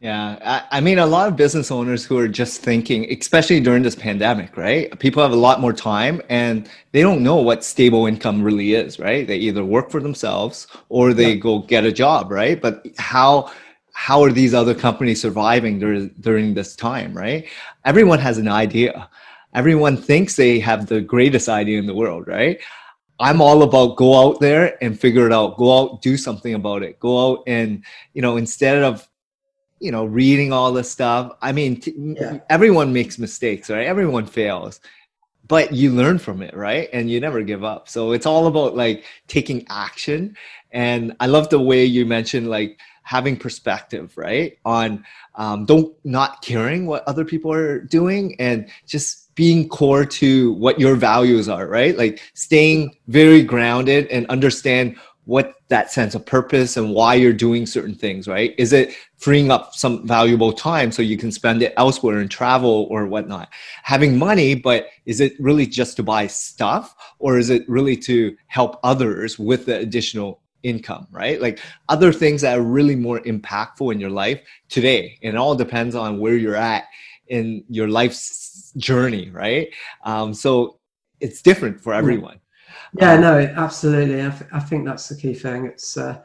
Yeah, 0.00 0.38
I, 0.70 0.78
I, 0.78 0.80
mean, 0.82 0.98
a 0.98 1.06
lot 1.06 1.26
of 1.26 1.36
business 1.36 1.70
owners 1.70 2.04
who 2.04 2.18
are 2.18 2.28
just 2.28 2.60
thinking, 2.60 3.10
especially 3.10 3.60
during 3.60 3.82
this 3.82 3.94
pandemic, 3.94 4.56
right? 4.56 4.96
People 4.98 5.22
have 5.22 5.32
a 5.32 5.36
lot 5.36 5.58
more 5.58 5.72
time 5.72 6.20
and 6.28 6.68
they 6.92 7.00
don't 7.00 7.22
know 7.22 7.36
what 7.36 7.64
stable 7.64 8.06
income 8.06 8.42
really 8.42 8.74
is, 8.74 8.98
right? 8.98 9.26
They 9.26 9.38
either 9.38 9.64
work 9.64 9.90
for 9.90 10.00
themselves 10.00 10.66
or 10.90 11.14
they 11.14 11.30
yeah. 11.30 11.40
go 11.40 11.60
get 11.60 11.84
a 11.84 11.92
job, 11.92 12.30
right? 12.30 12.60
But 12.60 12.86
how 12.98 13.50
how 13.92 14.22
are 14.22 14.30
these 14.30 14.52
other 14.52 14.74
companies 14.74 15.22
surviving 15.22 15.78
during 15.78 16.08
during 16.20 16.52
this 16.52 16.76
time, 16.76 17.16
right? 17.16 17.48
Everyone 17.86 18.18
has 18.18 18.36
an 18.36 18.48
idea 18.48 19.08
everyone 19.56 19.96
thinks 19.96 20.36
they 20.36 20.60
have 20.60 20.86
the 20.86 21.00
greatest 21.00 21.48
idea 21.48 21.78
in 21.78 21.86
the 21.86 21.94
world, 21.94 22.28
right? 22.28 22.60
I'm 23.18 23.40
all 23.40 23.62
about 23.62 23.96
go 23.96 24.14
out 24.14 24.38
there 24.38 24.76
and 24.84 25.00
figure 25.00 25.26
it 25.26 25.32
out. 25.32 25.56
Go 25.56 25.76
out, 25.76 26.02
do 26.02 26.18
something 26.18 26.52
about 26.52 26.82
it. 26.82 27.00
Go 27.00 27.32
out 27.32 27.42
and, 27.46 27.82
you 28.12 28.20
know, 28.20 28.36
instead 28.36 28.82
of, 28.82 29.08
you 29.80 29.92
know, 29.92 30.04
reading 30.04 30.52
all 30.52 30.72
this 30.72 30.90
stuff. 30.90 31.36
I 31.42 31.52
mean, 31.52 31.80
t- 31.80 31.94
yeah. 31.96 32.38
everyone 32.48 32.92
makes 32.92 33.18
mistakes, 33.18 33.70
right? 33.70 33.86
Everyone 33.86 34.26
fails, 34.26 34.80
but 35.48 35.72
you 35.72 35.92
learn 35.92 36.18
from 36.18 36.42
it, 36.42 36.54
right? 36.56 36.88
And 36.92 37.10
you 37.10 37.20
never 37.20 37.42
give 37.42 37.64
up. 37.64 37.88
So 37.88 38.12
it's 38.12 38.26
all 38.26 38.46
about 38.46 38.76
like 38.76 39.04
taking 39.28 39.66
action. 39.68 40.36
And 40.72 41.14
I 41.20 41.26
love 41.26 41.48
the 41.50 41.60
way 41.60 41.84
you 41.84 42.06
mentioned 42.06 42.48
like 42.48 42.78
having 43.02 43.36
perspective, 43.36 44.16
right? 44.16 44.58
On 44.64 45.04
um, 45.36 45.64
don't 45.64 45.94
not 46.04 46.42
caring 46.42 46.86
what 46.86 47.06
other 47.06 47.24
people 47.24 47.52
are 47.52 47.80
doing 47.80 48.34
and 48.40 48.68
just 48.86 49.32
being 49.36 49.68
core 49.68 50.04
to 50.04 50.54
what 50.54 50.80
your 50.80 50.96
values 50.96 51.48
are, 51.48 51.68
right? 51.68 51.96
Like 51.96 52.20
staying 52.34 52.96
very 53.06 53.42
grounded 53.42 54.08
and 54.08 54.26
understand 54.26 54.96
what 55.26 55.56
that 55.68 55.90
sense 55.90 56.14
of 56.14 56.24
purpose 56.24 56.76
and 56.76 56.94
why 56.94 57.14
you're 57.14 57.32
doing 57.32 57.66
certain 57.66 57.94
things, 57.94 58.28
right? 58.28 58.54
Is 58.58 58.72
it 58.72 58.94
freeing 59.18 59.50
up 59.50 59.74
some 59.74 60.06
valuable 60.06 60.52
time 60.52 60.92
so 60.92 61.02
you 61.02 61.18
can 61.18 61.32
spend 61.32 61.62
it 61.62 61.74
elsewhere 61.76 62.18
and 62.18 62.30
travel 62.30 62.86
or 62.90 63.06
whatnot? 63.06 63.48
Having 63.82 64.18
money, 64.18 64.54
but 64.54 64.86
is 65.04 65.20
it 65.20 65.34
really 65.40 65.66
just 65.66 65.96
to 65.96 66.04
buy 66.04 66.28
stuff 66.28 66.94
or 67.18 67.38
is 67.38 67.50
it 67.50 67.68
really 67.68 67.96
to 67.98 68.36
help 68.46 68.78
others 68.84 69.36
with 69.36 69.66
the 69.66 69.78
additional 69.78 70.40
income, 70.62 71.08
right? 71.10 71.40
Like 71.40 71.58
other 71.88 72.12
things 72.12 72.40
that 72.42 72.56
are 72.56 72.62
really 72.62 72.96
more 72.96 73.20
impactful 73.20 73.92
in 73.92 74.00
your 74.00 74.10
life 74.10 74.40
today. 74.68 75.18
And 75.24 75.34
it 75.34 75.38
all 75.38 75.56
depends 75.56 75.96
on 75.96 76.20
where 76.20 76.36
you're 76.36 76.56
at 76.56 76.84
in 77.26 77.64
your 77.68 77.88
life's 77.88 78.72
journey, 78.76 79.30
right? 79.30 79.68
Um, 80.04 80.32
so 80.32 80.78
it's 81.20 81.42
different 81.42 81.80
for 81.80 81.92
everyone. 81.92 82.38
Yeah, 82.94 83.14
um, 83.14 83.20
no, 83.20 83.38
absolutely. 83.56 84.24
I, 84.24 84.30
th- 84.30 84.50
I, 84.52 84.60
think 84.60 84.84
that's 84.84 85.08
the 85.08 85.16
key 85.16 85.34
thing. 85.34 85.66
It's 85.66 85.96
uh, 85.96 86.20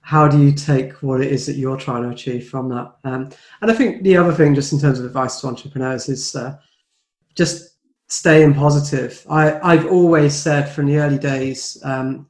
how 0.00 0.28
do 0.28 0.38
you 0.38 0.52
take 0.52 1.02
what 1.02 1.20
it 1.20 1.32
is 1.32 1.46
that 1.46 1.56
you're 1.56 1.76
trying 1.76 2.02
to 2.02 2.10
achieve 2.10 2.48
from 2.48 2.68
that? 2.70 2.92
Um, 3.04 3.30
and 3.60 3.70
I 3.70 3.74
think 3.74 4.02
the 4.02 4.16
other 4.16 4.32
thing, 4.32 4.54
just 4.54 4.72
in 4.72 4.80
terms 4.80 4.98
of 4.98 5.06
advice 5.06 5.40
to 5.40 5.46
entrepreneurs, 5.46 6.08
is 6.08 6.34
uh, 6.36 6.56
just 7.34 7.76
staying 8.08 8.54
positive. 8.54 9.24
I, 9.30 9.58
I've 9.60 9.86
always 9.86 10.34
said 10.34 10.68
from 10.68 10.86
the 10.86 10.98
early 10.98 11.18
days, 11.18 11.80
um, 11.84 12.28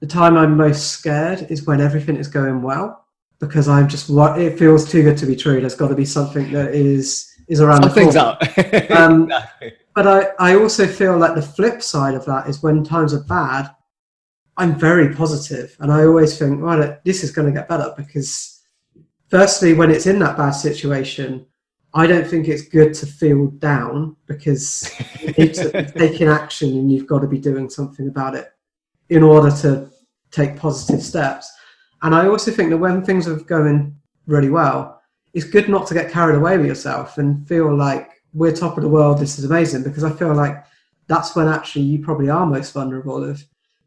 the 0.00 0.06
time 0.06 0.36
I'm 0.36 0.56
most 0.56 0.88
scared 0.88 1.46
is 1.50 1.66
when 1.66 1.80
everything 1.80 2.16
is 2.16 2.26
going 2.26 2.62
well 2.62 3.06
because 3.38 3.68
I'm 3.68 3.88
just 3.88 4.10
what 4.10 4.40
it 4.40 4.58
feels 4.58 4.90
too 4.90 5.02
good 5.02 5.16
to 5.18 5.26
be 5.26 5.36
true. 5.36 5.60
There's 5.60 5.74
got 5.74 5.88
to 5.88 5.94
be 5.94 6.04
something 6.04 6.52
that 6.52 6.74
is 6.74 7.30
is 7.48 7.60
around 7.60 7.82
Something's 7.82 8.14
the 8.14 8.22
up. 8.22 8.42
um, 8.90 9.24
exactly. 9.24 9.72
But 9.94 10.06
I, 10.06 10.52
I 10.52 10.54
also 10.56 10.86
feel 10.86 11.18
like 11.18 11.34
the 11.34 11.42
flip 11.42 11.82
side 11.82 12.14
of 12.14 12.24
that 12.26 12.48
is 12.48 12.62
when 12.62 12.84
times 12.84 13.12
are 13.12 13.24
bad, 13.24 13.70
I'm 14.56 14.78
very 14.78 15.14
positive, 15.14 15.74
and 15.80 15.90
I 15.90 16.04
always 16.04 16.38
think, 16.38 16.60
right, 16.60 17.02
this 17.04 17.24
is 17.24 17.30
going 17.30 17.46
to 17.46 17.58
get 17.58 17.68
better 17.68 17.94
because, 17.96 18.60
firstly, 19.28 19.72
when 19.72 19.90
it's 19.90 20.06
in 20.06 20.18
that 20.18 20.36
bad 20.36 20.50
situation, 20.50 21.46
I 21.94 22.06
don't 22.06 22.26
think 22.26 22.46
it's 22.46 22.68
good 22.68 22.94
to 22.94 23.06
feel 23.06 23.48
down 23.48 24.16
because 24.26 24.92
it's 25.22 25.58
taking 25.92 26.28
action 26.28 26.68
and 26.70 26.92
you've 26.92 27.06
got 27.06 27.20
to 27.20 27.26
be 27.26 27.38
doing 27.38 27.68
something 27.68 28.06
about 28.06 28.34
it 28.34 28.52
in 29.08 29.22
order 29.24 29.50
to 29.62 29.90
take 30.30 30.56
positive 30.56 31.02
steps. 31.02 31.50
And 32.02 32.14
I 32.14 32.28
also 32.28 32.52
think 32.52 32.70
that 32.70 32.78
when 32.78 33.02
things 33.02 33.26
are 33.26 33.36
going 33.36 33.96
really 34.26 34.50
well, 34.50 35.02
it's 35.34 35.44
good 35.44 35.68
not 35.68 35.86
to 35.88 35.94
get 35.94 36.12
carried 36.12 36.36
away 36.36 36.58
with 36.58 36.66
yourself 36.66 37.18
and 37.18 37.46
feel 37.48 37.74
like 37.74 38.19
we're 38.32 38.52
top 38.52 38.76
of 38.76 38.82
the 38.82 38.88
world. 38.88 39.18
This 39.18 39.38
is 39.38 39.44
amazing 39.44 39.82
because 39.82 40.04
I 40.04 40.10
feel 40.12 40.34
like 40.34 40.64
that's 41.06 41.34
when 41.34 41.48
actually 41.48 41.82
you 41.82 41.98
probably 41.98 42.30
are 42.30 42.46
most 42.46 42.72
vulnerable. 42.72 43.24
If 43.24 43.44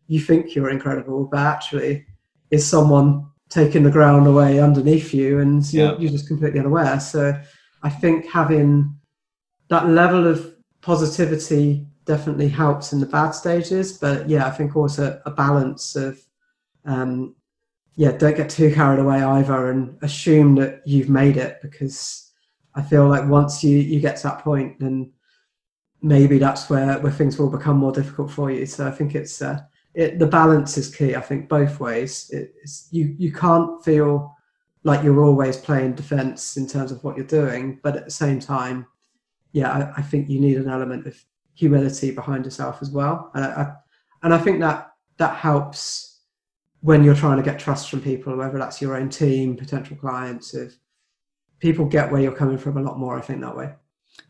you 0.08 0.20
think 0.20 0.56
you're 0.56 0.70
incredible, 0.70 1.26
but 1.26 1.40
actually 1.40 2.06
is 2.52 2.68
someone 2.68 3.28
taking 3.50 3.84
the 3.84 3.92
ground 3.92 4.28
away 4.28 4.60
underneath 4.60 5.14
you, 5.14 5.40
and 5.40 5.64
you're, 5.74 6.00
you're 6.00 6.12
just 6.12 6.28
completely 6.28 6.60
unaware. 6.60 7.00
So 7.00 7.40
I 7.84 7.90
think 7.90 8.26
having 8.28 8.96
that 9.70 9.88
level 9.88 10.28
of 10.28 10.56
positivity 10.82 11.88
definitely 12.06 12.50
helps 12.50 12.92
in 12.92 13.00
the 13.00 13.06
bad 13.06 13.32
stages. 13.32 13.98
But 13.98 14.28
yeah, 14.28 14.46
I 14.46 14.52
think 14.52 14.76
also 14.76 15.22
a 15.26 15.32
balance 15.32 15.96
of 15.96 16.20
um, 16.86 17.36
yeah, 17.96 18.12
don't 18.12 18.36
get 18.36 18.50
too 18.50 18.74
carried 18.74 19.00
away 19.00 19.22
either 19.24 19.70
and 19.70 19.98
assume 20.02 20.56
that 20.56 20.82
you've 20.86 21.10
made 21.10 21.38
it 21.38 21.60
because 21.62 22.33
I 22.76 22.82
feel 22.82 23.08
like 23.08 23.28
once 23.28 23.64
you, 23.64 23.78
you 23.78 24.00
get 24.00 24.18
to 24.18 24.24
that 24.24 24.40
point, 24.40 24.80
then 24.80 25.12
maybe 26.02 26.38
that's 26.38 26.70
where, 26.70 27.00
where 27.00 27.12
things 27.12 27.40
will 27.40 27.50
become 27.50 27.78
more 27.78 27.92
difficult 27.92 28.32
for 28.32 28.52
you. 28.52 28.66
So 28.66 28.88
I 28.88 28.92
think 28.92 29.16
it's 29.16 29.42
uh, 29.42 29.62
it, 29.94 30.20
the 30.20 30.28
balance 30.28 30.78
is 30.78 30.94
key. 30.94 31.16
I 31.16 31.22
think 31.22 31.50
both 31.50 31.80
ways. 31.80 32.30
It's, 32.32 32.88
you 32.92 33.16
you 33.18 33.32
can't 33.32 33.84
feel 33.84 34.36
like 34.84 35.04
you're 35.04 35.24
always 35.24 35.56
playing 35.56 35.96
defense 35.96 36.58
in 36.58 36.68
terms 36.68 36.92
of 36.92 37.04
what 37.04 37.16
you're 37.16 37.26
doing, 37.26 37.80
but 37.84 37.96
at 37.96 38.06
the 38.06 38.12
same 38.12 38.40
time, 38.40 38.86
yeah, 39.54 39.72
I, 39.72 40.00
I 40.00 40.02
think 40.02 40.30
you 40.30 40.42
need 40.42 40.58
an 40.58 40.68
element 40.68 41.08
of 41.08 41.24
humility 41.54 42.12
behind 42.12 42.44
yourself 42.44 42.80
as 42.82 42.90
well, 42.90 43.32
and 43.34 43.46
I, 43.46 43.50
I 43.50 43.74
and 44.24 44.34
I 44.34 44.38
think 44.38 44.60
that 44.60 44.92
that 45.18 45.36
helps 45.36 46.22
when 46.82 47.04
you're 47.04 47.16
trying 47.16 47.38
to 47.38 47.44
get 47.44 47.60
trust 47.60 47.90
from 47.90 48.02
people, 48.02 48.36
whether 48.36 48.58
that's 48.58 48.82
your 48.82 48.98
own 48.98 49.10
team, 49.10 49.56
potential 49.56 49.96
clients, 49.96 50.54
if 50.54 50.76
people 51.64 51.86
get 51.86 52.12
where 52.12 52.20
you're 52.20 52.40
coming 52.44 52.58
from 52.58 52.76
a 52.78 52.82
lot 52.82 53.00
more, 53.00 53.18
I 53.18 53.22
think 53.22 53.40
that 53.40 53.56
way. 53.56 53.74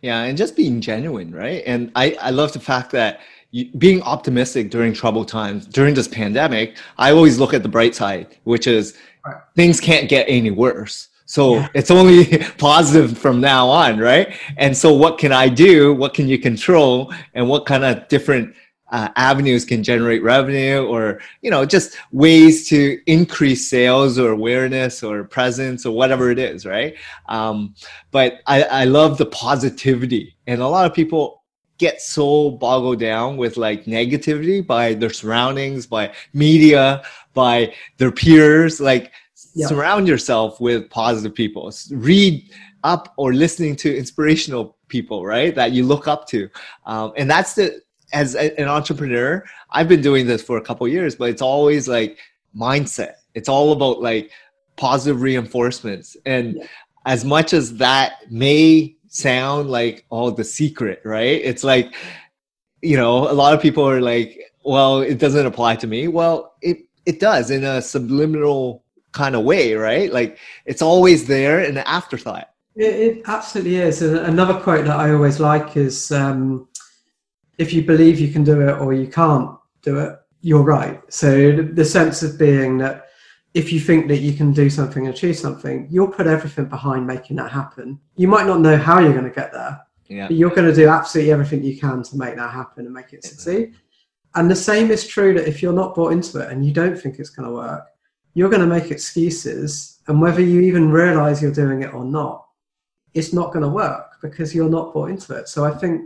Yeah, 0.03 0.21
and 0.21 0.37
just 0.37 0.55
being 0.55 0.79
genuine, 0.79 1.33
right? 1.33 1.63
And 1.65 1.91
I, 1.95 2.15
I 2.21 2.29
love 2.29 2.53
the 2.53 2.59
fact 2.59 2.91
that 2.91 3.21
you, 3.49 3.71
being 3.79 4.03
optimistic 4.03 4.69
during 4.69 4.93
troubled 4.93 5.29
times, 5.29 5.65
during 5.65 5.95
this 5.95 6.07
pandemic, 6.07 6.77
I 6.99 7.11
always 7.11 7.39
look 7.39 7.55
at 7.55 7.63
the 7.63 7.69
bright 7.69 7.95
side, 7.95 8.37
which 8.43 8.67
is 8.67 8.95
right. 9.25 9.41
things 9.55 9.81
can't 9.81 10.07
get 10.07 10.25
any 10.29 10.51
worse. 10.51 11.09
So 11.25 11.55
yeah. 11.55 11.69
it's 11.73 11.89
only 11.89 12.37
positive 12.59 13.17
from 13.17 13.41
now 13.41 13.67
on, 13.67 13.97
right? 13.97 14.37
And 14.57 14.77
so 14.77 14.93
what 14.93 15.17
can 15.17 15.31
I 15.31 15.49
do? 15.49 15.95
What 15.95 16.13
can 16.13 16.27
you 16.27 16.37
control? 16.37 17.11
And 17.33 17.49
what 17.49 17.65
kind 17.65 17.83
of 17.83 18.07
different 18.09 18.55
uh, 18.93 19.09
avenues 19.15 19.65
can 19.65 19.83
generate 19.83 20.21
revenue 20.21 20.85
or 20.85 21.19
you 21.41 21.49
know 21.49 21.65
just 21.65 21.97
ways 22.11 22.69
to 22.69 23.01
increase 23.07 23.67
sales 23.67 24.19
or 24.19 24.29
awareness 24.31 25.01
or 25.01 25.23
presence 25.23 25.83
or 25.83 25.95
whatever 25.95 26.29
it 26.29 26.37
is 26.37 26.63
right? 26.65 26.95
Um, 27.27 27.73
but 28.11 28.41
I, 28.45 28.63
I 28.63 28.85
love 28.85 29.17
the 29.17 29.25
positivity. 29.25 30.35
And 30.45 30.61
a 30.61 30.67
lot 30.67 30.85
of 30.85 30.93
people 30.93 31.43
get 31.79 32.01
so 32.01 32.51
boggled 32.51 32.99
down 32.99 33.35
with 33.35 33.57
like 33.57 33.85
negativity 33.85 34.65
by 34.65 34.93
their 34.93 35.09
surroundings 35.09 35.87
by 35.87 36.13
media 36.33 37.03
by 37.33 37.73
their 37.97 38.11
peers. 38.11 38.79
Like 38.79 39.11
yeah. 39.55 39.65
surround 39.65 40.07
yourself 40.07 40.61
with 40.61 40.87
positive 40.91 41.33
people. 41.33 41.73
Read 41.89 42.47
up 42.83 43.13
or 43.17 43.33
listening 43.33 43.75
to 43.77 43.97
inspirational 43.97 44.77
people 44.87 45.25
right 45.25 45.55
that 45.55 45.71
you 45.71 45.83
look 45.83 46.07
up 46.07 46.27
to. 46.27 46.47
Um, 46.85 47.13
and 47.17 47.27
that's 47.27 47.55
the 47.55 47.81
as 48.13 48.35
a, 48.35 48.57
an 48.59 48.67
entrepreneur, 48.67 49.43
I've 49.71 49.87
been 49.87 50.01
doing 50.01 50.27
this 50.27 50.41
for 50.41 50.57
a 50.57 50.61
couple 50.61 50.87
years, 50.87 51.15
but 51.15 51.29
it's 51.29 51.41
always 51.41 51.87
like 51.87 52.17
mindset. 52.55 53.15
It's 53.33 53.49
all 53.49 53.71
about 53.71 54.01
like 54.01 54.31
positive 54.75 55.21
reinforcements. 55.21 56.15
And 56.25 56.57
yeah. 56.57 56.65
as 57.05 57.25
much 57.25 57.53
as 57.53 57.77
that 57.77 58.13
may 58.29 58.95
sound 59.07 59.69
like 59.69 60.05
oh 60.11 60.31
the 60.31 60.43
secret, 60.43 61.01
right? 61.03 61.41
It's 61.43 61.63
like 61.63 61.93
you 62.81 62.97
know, 62.97 63.31
a 63.31 63.33
lot 63.33 63.53
of 63.53 63.61
people 63.61 63.87
are 63.87 64.01
like, 64.01 64.37
well, 64.65 64.99
it 64.99 65.17
doesn't 65.17 65.45
apply 65.45 65.77
to 65.77 65.87
me. 65.87 66.07
Well, 66.07 66.55
it 66.61 66.79
it 67.05 67.19
does 67.19 67.49
in 67.49 67.63
a 67.63 67.81
subliminal 67.81 68.83
kind 69.13 69.35
of 69.35 69.43
way, 69.43 69.73
right? 69.73 70.11
Like 70.11 70.37
it's 70.65 70.81
always 70.81 71.27
there 71.27 71.63
in 71.63 71.75
the 71.75 71.87
afterthought. 71.87 72.49
It, 72.75 72.95
it 72.95 73.21
absolutely 73.27 73.75
is. 73.75 74.01
And 74.01 74.17
another 74.17 74.59
quote 74.59 74.85
that 74.85 74.99
I 74.99 75.11
always 75.11 75.39
like 75.39 75.77
is 75.77 76.11
um, 76.11 76.67
if 77.57 77.73
you 77.73 77.83
believe 77.83 78.19
you 78.19 78.31
can 78.31 78.43
do 78.43 78.61
it 78.67 78.79
or 78.79 78.93
you 78.93 79.07
can't 79.07 79.57
do 79.81 79.99
it, 79.99 80.19
you're 80.41 80.63
right. 80.63 81.01
So 81.11 81.51
the 81.51 81.85
sense 81.85 82.23
of 82.23 82.37
being 82.37 82.77
that 82.79 83.07
if 83.53 83.71
you 83.71 83.79
think 83.79 84.07
that 84.07 84.17
you 84.17 84.33
can 84.33 84.51
do 84.51 84.69
something 84.69 85.05
and 85.05 85.15
achieve 85.15 85.37
something, 85.37 85.87
you'll 85.89 86.07
put 86.07 86.27
everything 86.27 86.65
behind 86.65 87.05
making 87.05 87.35
that 87.37 87.51
happen. 87.51 87.99
You 88.15 88.27
might 88.27 88.47
not 88.47 88.59
know 88.59 88.77
how 88.77 88.99
you're 88.99 89.13
going 89.13 89.29
to 89.29 89.29
get 89.29 89.53
there, 89.53 89.79
yeah. 90.07 90.27
but 90.27 90.35
you're 90.35 90.49
going 90.49 90.67
to 90.67 90.75
do 90.75 90.87
absolutely 90.87 91.31
everything 91.31 91.63
you 91.63 91.77
can 91.77 92.01
to 92.03 92.17
make 92.17 92.35
that 92.35 92.51
happen 92.51 92.85
and 92.85 92.93
make 92.93 93.13
it 93.13 93.23
succeed. 93.23 93.75
And 94.35 94.49
the 94.49 94.55
same 94.55 94.89
is 94.89 95.05
true 95.05 95.33
that 95.35 95.47
if 95.47 95.61
you're 95.61 95.73
not 95.73 95.93
bought 95.93 96.13
into 96.13 96.39
it 96.39 96.51
and 96.51 96.65
you 96.65 96.73
don't 96.73 96.99
think 96.99 97.19
it's 97.19 97.29
going 97.29 97.47
to 97.47 97.53
work, 97.53 97.85
you're 98.33 98.49
going 98.49 98.67
to 98.67 98.67
make 98.67 98.89
excuses. 98.89 99.99
And 100.07 100.19
whether 100.19 100.41
you 100.41 100.61
even 100.61 100.89
realize 100.89 101.41
you're 101.41 101.51
doing 101.51 101.83
it 101.83 101.93
or 101.93 102.03
not, 102.03 102.47
it's 103.13 103.31
not 103.31 103.53
going 103.53 103.61
to 103.61 103.69
work 103.69 104.15
because 104.21 104.55
you're 104.55 104.69
not 104.69 104.93
bought 104.93 105.11
into 105.11 105.35
it. 105.35 105.47
So 105.47 105.63
I 105.63 105.71
think 105.71 106.01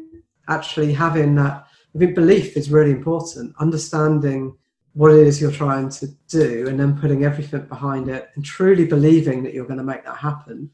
actually 0.47 0.93
having 0.93 1.35
that 1.35 1.67
I 1.95 1.99
think 1.99 2.15
belief 2.15 2.55
is 2.55 2.69
really 2.69 2.91
important. 2.91 3.55
Understanding 3.59 4.55
what 4.93 5.11
it 5.11 5.25
is 5.25 5.39
you're 5.41 5.51
trying 5.51 5.89
to 5.89 6.07
do 6.27 6.67
and 6.67 6.79
then 6.79 6.99
putting 6.99 7.23
everything 7.23 7.65
behind 7.65 8.09
it 8.09 8.29
and 8.35 8.43
truly 8.43 8.85
believing 8.85 9.43
that 9.43 9.53
you're 9.53 9.65
going 9.65 9.77
to 9.77 9.83
make 9.83 10.03
that 10.03 10.17
happen. 10.17 10.69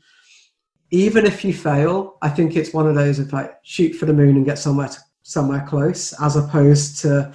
Even 0.92 1.26
if 1.26 1.44
you 1.44 1.54
fail, 1.54 2.18
I 2.22 2.30
think 2.30 2.56
it's 2.56 2.74
one 2.74 2.88
of 2.88 2.96
those 2.96 3.20
of 3.20 3.32
like 3.34 3.58
shoot 3.64 3.94
for 3.94 4.06
the 4.06 4.14
moon 4.14 4.36
and 4.36 4.46
get 4.46 4.58
somewhere 4.58 4.90
to, 4.90 5.00
somewhere 5.24 5.66
close, 5.68 6.14
as 6.22 6.36
opposed 6.36 7.00
to 7.02 7.34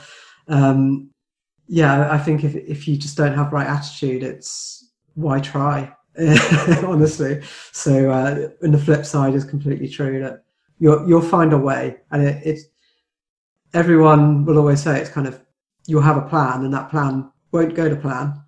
um, 0.48 1.10
yeah, 1.66 2.10
I 2.10 2.18
think 2.18 2.44
if 2.44 2.56
if 2.56 2.88
you 2.88 2.96
just 2.96 3.16
don't 3.16 3.34
have 3.34 3.52
right 3.52 3.66
attitude, 3.66 4.22
it's 4.22 4.90
why 5.14 5.40
try, 5.40 5.94
honestly. 6.18 7.42
So, 7.72 8.10
uh, 8.10 8.48
and 8.62 8.72
the 8.72 8.78
flip 8.78 9.04
side 9.04 9.34
is 9.34 9.44
completely 9.44 9.88
true 9.88 10.20
that 10.22 10.44
you'll 10.78 11.08
you'll 11.08 11.22
find 11.22 11.52
a 11.52 11.58
way, 11.58 11.96
and 12.10 12.22
it, 12.22 12.42
it's 12.44 12.64
everyone 13.74 14.44
will 14.44 14.58
always 14.58 14.82
say 14.82 15.00
it's 15.00 15.10
kind 15.10 15.26
of 15.26 15.40
you'll 15.86 16.02
have 16.02 16.16
a 16.16 16.28
plan, 16.28 16.64
and 16.64 16.72
that 16.74 16.90
plan 16.90 17.30
won't 17.52 17.74
go 17.74 17.88
to 17.88 17.96
plan, 17.96 18.40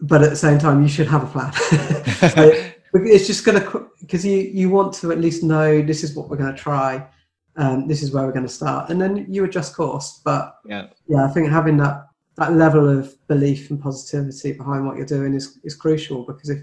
but 0.00 0.22
at 0.22 0.30
the 0.30 0.36
same 0.36 0.58
time, 0.58 0.82
you 0.82 0.88
should 0.88 1.06
have 1.06 1.22
a 1.22 1.26
plan. 1.26 1.52
so 2.30 2.52
it's 2.94 3.26
just 3.26 3.44
going 3.44 3.60
to 3.60 3.90
because 4.00 4.24
you 4.24 4.38
you 4.38 4.70
want 4.70 4.94
to 4.94 5.12
at 5.12 5.18
least 5.18 5.42
know 5.42 5.82
this 5.82 6.02
is 6.02 6.14
what 6.14 6.28
we're 6.28 6.36
going 6.36 6.54
to 6.54 6.60
try. 6.60 7.06
Um, 7.56 7.86
this 7.86 8.02
is 8.02 8.12
where 8.12 8.24
we're 8.24 8.32
going 8.32 8.46
to 8.46 8.52
start, 8.52 8.90
and 8.90 9.00
then 9.00 9.26
you 9.28 9.44
adjust 9.44 9.76
course. 9.76 10.20
But 10.24 10.56
yeah, 10.64 10.88
yeah, 11.06 11.24
I 11.24 11.28
think 11.28 11.50
having 11.50 11.76
that 11.78 12.06
that 12.36 12.54
level 12.54 12.88
of 12.88 13.14
belief 13.28 13.70
and 13.70 13.80
positivity 13.80 14.52
behind 14.52 14.86
what 14.86 14.96
you're 14.96 15.06
doing 15.06 15.34
is, 15.34 15.58
is 15.64 15.74
crucial 15.74 16.24
because 16.24 16.48
if 16.50 16.62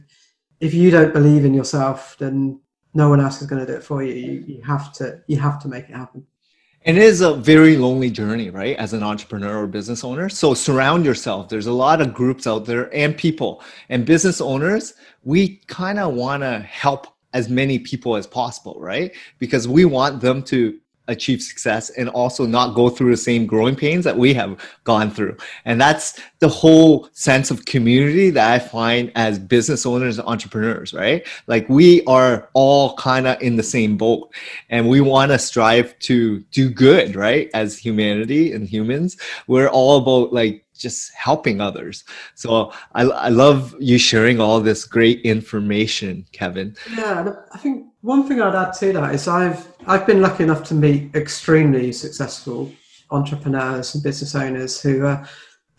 if 0.60 0.74
you 0.74 0.92
don't 0.92 1.14
believe 1.14 1.46
in 1.46 1.54
yourself 1.54 2.16
then 2.20 2.60
no 2.94 3.10
one 3.10 3.20
else 3.20 3.42
is 3.42 3.48
going 3.48 3.66
to 3.66 3.72
do 3.72 3.78
it 3.78 3.84
for 3.84 4.04
you. 4.04 4.14
you 4.14 4.44
you 4.48 4.62
have 4.62 4.92
to 4.94 5.22
you 5.28 5.38
have 5.38 5.62
to 5.62 5.68
make 5.68 5.86
it 5.86 5.96
happen. 5.96 6.26
And 6.86 6.98
it 6.98 7.04
is 7.04 7.20
a 7.22 7.34
very 7.34 7.76
lonely 7.76 8.10
journey 8.10 8.50
right 8.50 8.78
as 8.78 8.94
an 8.94 9.04
entrepreneur 9.04 9.64
or 9.64 9.68
business 9.68 10.04
owner. 10.04 10.30
So 10.30 10.54
surround 10.54 11.06
yourself. 11.06 11.50
There's 11.50 11.68
a 11.68 11.74
lot 11.74 12.00
of 12.00 12.14
groups 12.14 12.48
out 12.48 12.66
there 12.66 12.94
and 12.96 13.18
people. 13.18 13.62
And 13.90 14.06
business 14.06 14.40
owners 14.42 14.94
we 15.24 15.58
kind 15.68 16.00
of 16.00 16.14
want 16.14 16.44
to 16.44 16.60
help 16.60 17.08
as 17.34 17.50
many 17.50 17.78
people 17.78 18.16
as 18.16 18.26
possible 18.26 18.78
right? 18.80 19.12
Because 19.38 19.68
we 19.68 19.86
want 19.86 20.22
them 20.22 20.42
to 20.44 20.80
achieve 21.10 21.42
success 21.42 21.90
and 21.92 22.08
also 22.10 22.46
not 22.46 22.76
go 22.76 22.90
through 22.90 23.12
the 23.12 23.18
same 23.18 23.46
growing 23.46 23.76
pains 23.76 24.06
that 24.06 24.18
we 24.18 24.34
have 24.34 24.58
gone 24.84 25.12
through. 25.12 25.36
And 25.66 25.82
that's 25.82 26.20
the 26.40 26.48
whole 26.48 27.10
sense 27.14 27.52
of 27.52 27.66
community 27.66 28.30
that 28.30 28.52
I 28.52 28.60
find 28.60 29.12
as 29.16 29.40
business 29.40 29.86
owners 29.86 30.20
and 30.20 30.28
entrepreneurs, 30.28 30.94
right? 30.94 31.28
Like 31.48 31.68
we 31.68 32.04
are 32.06 32.50
all 32.54 32.96
kind 32.96 33.28
of 33.28 33.42
in 33.42 33.56
the 33.56 33.64
same 33.64 33.98
boat 33.98 34.34
and 34.70 34.88
we 34.88 35.02
want 35.02 35.32
to 35.32 35.40
strive 35.40 35.98
to 36.00 36.40
do 36.52 36.70
good, 36.70 37.16
right? 37.16 37.50
As 37.54 37.78
humanity 37.78 38.54
and 38.54 38.68
humans, 38.68 39.18
we're 39.48 39.68
all 39.68 39.98
about 39.98 40.32
like 40.32 40.66
just 40.80 41.14
helping 41.14 41.62
others. 41.62 42.04
So 42.36 42.72
I, 42.96 43.04
I 43.04 43.30
love 43.30 43.76
you 43.80 43.98
sharing 43.98 44.40
all 44.40 44.60
this 44.60 44.86
great 44.86 45.22
information, 45.22 46.26
Kevin. 46.32 46.76
Yeah, 46.96 47.34
I 47.54 47.58
think 47.58 47.88
one 48.02 48.28
thing 48.28 48.42
I'd 48.42 48.56
add 48.56 48.74
to 48.76 48.94
that 48.94 49.14
is 49.14 49.28
I've 49.28 49.68
I've 49.86 50.08
been 50.08 50.22
lucky 50.22 50.44
enough 50.44 50.64
to 50.70 50.74
meet 50.74 51.16
extremely 51.16 51.92
successful 51.92 52.72
entrepreneurs 53.12 53.94
and 53.94 54.04
business 54.04 54.36
owners 54.36 54.82
who 54.82 55.06
are 55.06 55.28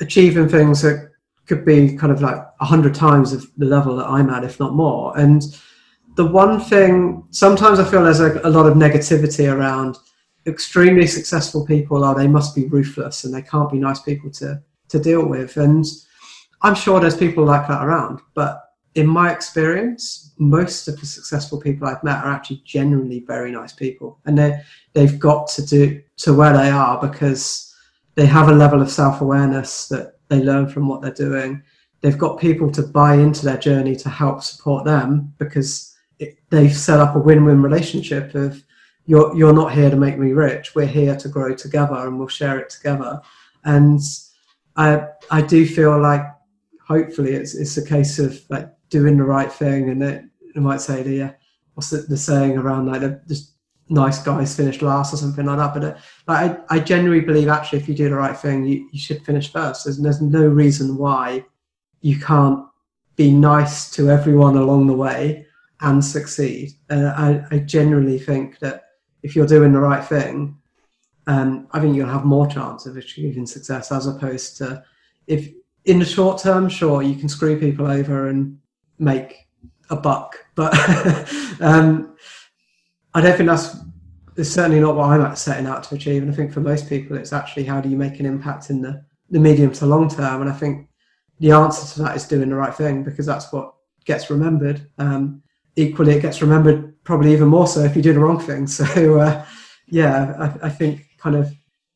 achieving 0.01 0.49
things 0.49 0.83
that 0.83 1.11
could 1.47 1.65
be 1.65 1.97
kind 1.97 2.13
of 2.13 2.23
like 2.23 2.41
a 2.61 2.65
hundred 2.65 2.95
times 2.95 3.33
of 3.33 3.45
the 3.57 3.67
level 3.67 3.97
that 3.97 4.07
I'm 4.07 4.31
at, 4.31 4.45
if 4.45 4.61
not 4.61 4.75
more. 4.75 5.17
And 5.19 5.43
the 6.17 6.27
one 6.27 6.61
thing 6.61 7.25
sometimes 7.31 7.79
I 7.79 7.85
feel 7.85 8.05
there's 8.05 8.21
a, 8.21 8.41
a 8.45 8.51
lot 8.51 8.67
of 8.67 8.75
negativity 8.75 9.53
around 9.53 9.97
extremely 10.47 11.07
successful 11.07 11.67
people 11.67 12.03
are 12.05 12.15
they 12.15 12.27
must 12.27 12.55
be 12.55 12.67
ruthless 12.67 13.25
and 13.25 13.35
they 13.35 13.43
can't 13.43 13.71
be 13.71 13.79
nice 13.79 14.01
people 14.01 14.31
to 14.31 14.63
to 14.91 14.99
deal 14.99 15.25
with. 15.25 15.57
And 15.57 15.85
I'm 16.63 16.75
sure 16.75 17.01
there's 17.01 17.17
people 17.17 17.45
like 17.45 17.67
that 17.69 17.85
around, 17.85 18.21
but 18.35 18.71
in 18.95 19.07
my 19.07 19.33
experience, 19.33 20.33
most 20.39 20.89
of 20.89 20.99
the 20.99 21.07
successful 21.07 21.61
people 21.61 21.87
I've 21.87 22.03
met 22.03 22.25
are 22.25 22.33
actually 22.33 22.63
genuinely 22.65 23.21
very 23.21 23.53
nice 23.53 23.73
people, 23.73 24.19
and 24.27 24.37
they 24.37 24.61
they've 24.95 25.19
got 25.19 25.49
to 25.49 25.65
do 25.65 26.03
to 26.19 26.35
where 26.35 26.53
they 26.53 26.71
are 26.71 27.01
because 27.01 27.75
they 28.17 28.27
have 28.27 28.49
a 28.49 28.55
level 28.55 28.83
of 28.83 28.91
self 28.91 29.21
awareness 29.21 29.89
that 29.89 30.19
they 30.29 30.41
learn 30.41 30.69
from 30.69 30.89
what 30.89 31.03
they're 31.03 31.13
doing. 31.13 31.63
They've 32.01 32.19
got 32.19 32.41
people 32.41 32.71
to 32.73 32.83
buy 32.83 33.15
into 33.15 33.45
their 33.45 33.59
journey 33.59 33.95
to 33.97 34.09
help 34.09 34.43
support 34.43 34.85
them 34.85 35.35
because 35.39 35.95
it, 36.19 36.39
they've 36.51 36.75
set 36.75 36.99
up 36.99 37.15
a 37.15 37.19
win 37.19 37.45
win 37.45 37.63
relationship 37.63 38.35
of 38.35 38.63
you're 39.07 39.35
you're 39.37 39.53
not 39.53 39.73
here 39.73 39.91
to 39.91 39.97
make 39.97 40.19
me 40.19 40.33
rich. 40.33 40.75
We're 40.75 40.87
here 40.87 41.17
to 41.17 41.29
grow 41.29 41.55
together, 41.55 41.95
and 41.95 42.19
we'll 42.19 42.29
share 42.29 42.59
it 42.59 42.71
together. 42.71 43.21
And 43.65 44.01
I 44.81 45.09
I 45.31 45.43
do 45.43 45.67
feel 45.67 46.01
like 46.01 46.23
hopefully 46.87 47.33
it's 47.33 47.55
it's 47.55 47.77
a 47.77 47.85
case 47.85 48.19
of 48.19 48.41
like 48.49 48.69
doing 48.89 49.17
the 49.19 49.25
right 49.25 49.53
thing, 49.53 49.91
and 49.91 50.03
it, 50.03 50.25
might 50.57 50.81
say 50.81 51.03
the 51.03 51.23
uh, 51.23 51.31
what's 51.75 51.91
the, 51.91 51.99
the, 51.99 52.17
saying 52.17 52.59
around 52.59 52.87
like 52.87 53.01
the, 53.01 53.41
nice 53.89 54.23
guys 54.23 54.57
finish 54.57 54.83
last 54.83 55.13
or 55.13 55.17
something 55.17 55.47
like 55.47 55.59
that. 55.59 55.75
But 55.75 55.85
uh, 55.85 55.95
like, 56.27 56.61
I, 56.71 56.77
I 56.77 56.81
genuinely 56.81 57.25
believe 57.25 57.49
actually 57.49 57.81
if 57.81 57.89
you 57.89 57.95
do 57.95 58.09
the 58.09 58.15
right 58.15 58.37
thing, 58.37 58.65
you, 58.65 58.89
you 58.93 59.01
should 59.01 59.25
finish 59.25 59.53
first. 59.53 59.85
There's, 59.85 59.99
there's 59.99 60.23
no 60.23 60.47
reason 60.47 60.97
why 60.97 61.45
you 62.01 62.19
can't 62.19 62.65
be 63.17 63.33
nice 63.33 63.91
to 63.97 64.09
everyone 64.11 64.57
along 64.57 64.87
the 64.87 64.95
way 64.95 65.45
and 65.81 66.05
succeed. 66.05 66.71
Uh, 66.89 67.13
I, 67.17 67.45
I 67.51 67.59
genuinely 67.59 68.19
think 68.19 68.61
that 68.61 68.85
if 69.25 69.35
you're 69.35 69.47
doing 69.47 69.73
the 69.73 69.81
right 69.81 70.05
thing, 70.05 70.60
um, 71.31 71.69
I 71.71 71.79
think 71.79 71.95
you'll 71.95 72.09
have 72.09 72.25
more 72.25 72.49
chance 72.49 72.87
of 72.87 72.97
achieving 72.97 73.47
success 73.47 73.93
as 73.93 74.09
opposed 74.09 74.57
to 74.57 74.83
if 75.29 75.49
in 75.85 76.01
the 76.01 76.05
short 76.05 76.43
term, 76.43 76.69
sure, 76.69 77.03
you 77.03 77.15
can 77.15 77.29
screw 77.29 77.57
people 77.57 77.87
over 77.87 78.27
and 78.29 78.59
make 78.99 79.47
a 79.91 79.97
buck. 79.97 80.45
But 80.57 80.75
um, 81.61 82.17
I 83.15 83.21
don't 83.21 83.37
think 83.37 83.49
that's 83.49 83.77
it's 84.37 84.51
certainly 84.51 84.81
not 84.81 84.97
what 84.97 85.05
I'm 85.05 85.37
setting 85.37 85.67
out 85.67 85.85
to 85.85 85.95
achieve. 85.95 86.23
And 86.23 86.33
I 86.33 86.35
think 86.35 86.53
for 86.53 86.61
most 86.61 86.89
people, 86.89 87.17
it's 87.17 87.33
actually 87.33 87.65
how 87.65 87.81
do 87.81 87.89
you 87.89 87.97
make 87.97 88.19
an 88.19 88.27
impact 88.27 88.71
in 88.71 88.83
the, 88.83 89.05
the 89.31 89.39
medium 89.39 89.71
to 89.75 89.87
long 89.87 90.09
term. 90.11 90.41
And 90.41 90.51
I 90.51 90.55
think 90.55 90.89
the 91.39 91.53
answer 91.53 91.95
to 91.95 92.03
that 92.03 92.17
is 92.17 92.27
doing 92.27 92.49
the 92.49 92.57
right 92.57 92.75
thing 92.75 93.05
because 93.05 93.27
that's 93.27 93.53
what 93.53 93.75
gets 94.05 94.31
remembered. 94.31 94.85
Um, 94.99 95.43
equally, 95.77 96.17
it 96.17 96.23
gets 96.23 96.43
remembered 96.43 97.05
probably 97.05 97.33
even 97.33 97.47
more 97.47 97.69
so 97.69 97.85
if 97.85 97.95
you 97.95 98.03
do 98.03 98.15
the 98.15 98.21
wrong 98.21 98.41
thing. 98.41 98.67
So, 98.67 99.21
uh, 99.21 99.45
yeah, 99.87 100.57
I, 100.61 100.67
I 100.67 100.71
think 100.71 101.07
kind 101.21 101.37
of 101.37 101.53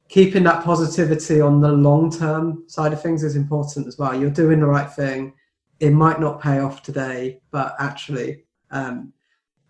keeping 0.09 0.45
that 0.45 0.63
positivity 0.63 1.41
on 1.41 1.61
the 1.61 1.73
long 1.73 2.11
term 2.11 2.65
side 2.69 2.93
of 2.93 3.03
things 3.03 3.25
is 3.25 3.37
important 3.37 3.87
as 3.87 3.99
well. 3.99 4.19
You're 4.19 4.31
doing 4.31 4.61
the 4.61 4.67
right 4.67 4.91
thing 4.91 5.33
it 5.81 5.91
might 5.91 6.21
not 6.21 6.41
pay 6.41 6.61
off 6.61 6.83
today, 6.83 7.41
but 7.51 7.75
actually, 7.79 8.45
um, 8.71 9.13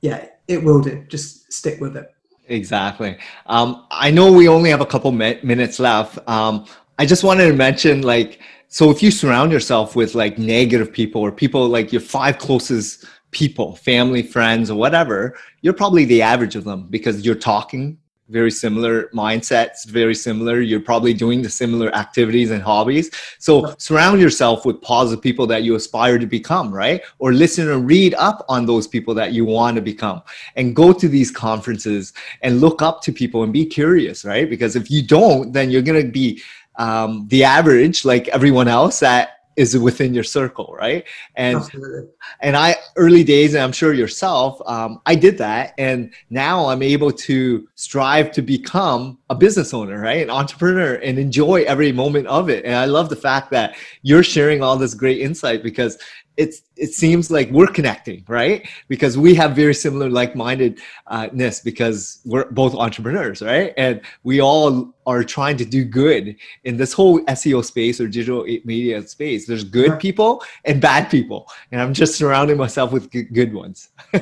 yeah, 0.00 0.26
it 0.48 0.62
will 0.62 0.80
do. 0.80 1.04
Just 1.08 1.52
stick 1.52 1.80
with 1.80 1.96
it. 1.96 2.10
Exactly. 2.48 3.16
Um, 3.46 3.86
I 3.90 4.10
know 4.10 4.30
we 4.30 4.48
only 4.48 4.70
have 4.70 4.80
a 4.80 4.86
couple 4.86 5.10
mi- 5.12 5.40
minutes 5.42 5.78
left. 5.78 6.18
Um, 6.28 6.66
I 6.98 7.06
just 7.06 7.24
wanted 7.24 7.48
to 7.48 7.54
mention, 7.54 8.02
like, 8.02 8.40
so 8.68 8.90
if 8.90 9.02
you 9.02 9.10
surround 9.10 9.50
yourself 9.50 9.96
with 9.96 10.14
like 10.14 10.38
negative 10.38 10.92
people 10.92 11.20
or 11.20 11.32
people 11.32 11.68
like 11.68 11.92
your 11.92 12.00
five 12.00 12.38
closest 12.38 13.06
people, 13.30 13.76
family, 13.76 14.22
friends, 14.22 14.70
or 14.70 14.78
whatever, 14.78 15.36
you're 15.62 15.74
probably 15.74 16.04
the 16.04 16.22
average 16.22 16.54
of 16.54 16.64
them 16.64 16.86
because 16.90 17.24
you're 17.24 17.34
talking 17.34 17.98
very 18.28 18.50
similar 18.50 19.08
mindsets, 19.08 19.86
very 19.86 20.14
similar. 20.14 20.60
You're 20.60 20.80
probably 20.80 21.12
doing 21.12 21.42
the 21.42 21.50
similar 21.50 21.94
activities 21.94 22.50
and 22.50 22.62
hobbies. 22.62 23.10
So 23.38 23.74
surround 23.78 24.20
yourself 24.20 24.64
with 24.64 24.80
positive 24.80 25.22
people 25.22 25.46
that 25.48 25.62
you 25.62 25.74
aspire 25.74 26.18
to 26.18 26.26
become, 26.26 26.72
right? 26.72 27.02
Or 27.18 27.32
listen 27.32 27.70
and 27.70 27.86
read 27.86 28.14
up 28.14 28.44
on 28.48 28.64
those 28.64 28.86
people 28.86 29.14
that 29.14 29.32
you 29.32 29.44
want 29.44 29.76
to 29.76 29.82
become 29.82 30.22
and 30.56 30.74
go 30.74 30.92
to 30.92 31.06
these 31.06 31.30
conferences 31.30 32.14
and 32.40 32.60
look 32.60 32.80
up 32.80 33.02
to 33.02 33.12
people 33.12 33.42
and 33.42 33.52
be 33.52 33.66
curious, 33.66 34.24
right? 34.24 34.48
Because 34.48 34.74
if 34.74 34.90
you 34.90 35.02
don't, 35.02 35.52
then 35.52 35.70
you're 35.70 35.82
going 35.82 36.02
to 36.02 36.10
be 36.10 36.42
um, 36.76 37.26
the 37.28 37.44
average 37.44 38.04
like 38.04 38.28
everyone 38.28 38.68
else 38.68 39.00
that 39.00 39.33
is 39.56 39.76
within 39.78 40.14
your 40.14 40.24
circle 40.24 40.74
right? 40.78 41.04
And 41.36 41.58
Absolutely. 41.58 42.08
and 42.40 42.56
i 42.56 42.76
early 42.96 43.24
days 43.24 43.54
and 43.54 43.62
i'm 43.62 43.72
sure 43.72 43.92
yourself 43.92 44.60
um, 44.66 45.00
i 45.06 45.14
did 45.14 45.38
that 45.38 45.74
and 45.78 46.12
now 46.30 46.66
i'm 46.66 46.82
able 46.82 47.10
to 47.10 47.68
strive 47.74 48.32
to 48.32 48.42
become 48.42 49.18
a 49.30 49.34
business 49.34 49.72
owner 49.72 50.00
right? 50.00 50.22
An 50.22 50.30
entrepreneur 50.30 50.94
and 50.96 51.18
enjoy 51.18 51.62
every 51.62 51.92
moment 51.92 52.26
of 52.26 52.48
it. 52.48 52.64
And 52.64 52.74
i 52.74 52.84
love 52.84 53.08
the 53.08 53.16
fact 53.16 53.50
that 53.50 53.76
you're 54.02 54.22
sharing 54.22 54.62
all 54.62 54.76
this 54.76 54.94
great 54.94 55.20
insight 55.20 55.62
because 55.62 55.98
it's 56.36 56.62
it 56.76 56.92
seems 56.92 57.30
like 57.30 57.50
we're 57.50 57.66
connecting 57.66 58.24
right? 58.28 58.68
Because 58.88 59.16
we 59.16 59.34
have 59.34 59.54
very 59.54 59.74
similar 59.74 60.10
like-mindedness 60.10 61.60
because 61.60 62.20
we're 62.24 62.50
both 62.50 62.74
entrepreneurs 62.74 63.42
right? 63.42 63.72
And 63.76 64.00
we 64.24 64.40
all 64.40 64.92
are 65.06 65.22
trying 65.22 65.56
to 65.58 65.64
do 65.64 65.84
good 65.84 66.36
in 66.64 66.76
this 66.76 66.92
whole 66.92 67.20
seo 67.26 67.64
space 67.64 68.00
or 68.00 68.08
digital 68.08 68.44
media 68.64 69.06
space. 69.06 69.46
There's 69.46 69.64
good 69.64 70.00
people 70.00 70.42
and 70.64 70.80
bad 70.80 71.10
people 71.10 71.48
and 71.70 71.80
i'm 71.80 71.94
just 71.94 72.16
surrounding 72.16 72.56
myself 72.56 72.92
with 72.92 73.10
good 73.10 73.54
ones. 73.54 73.88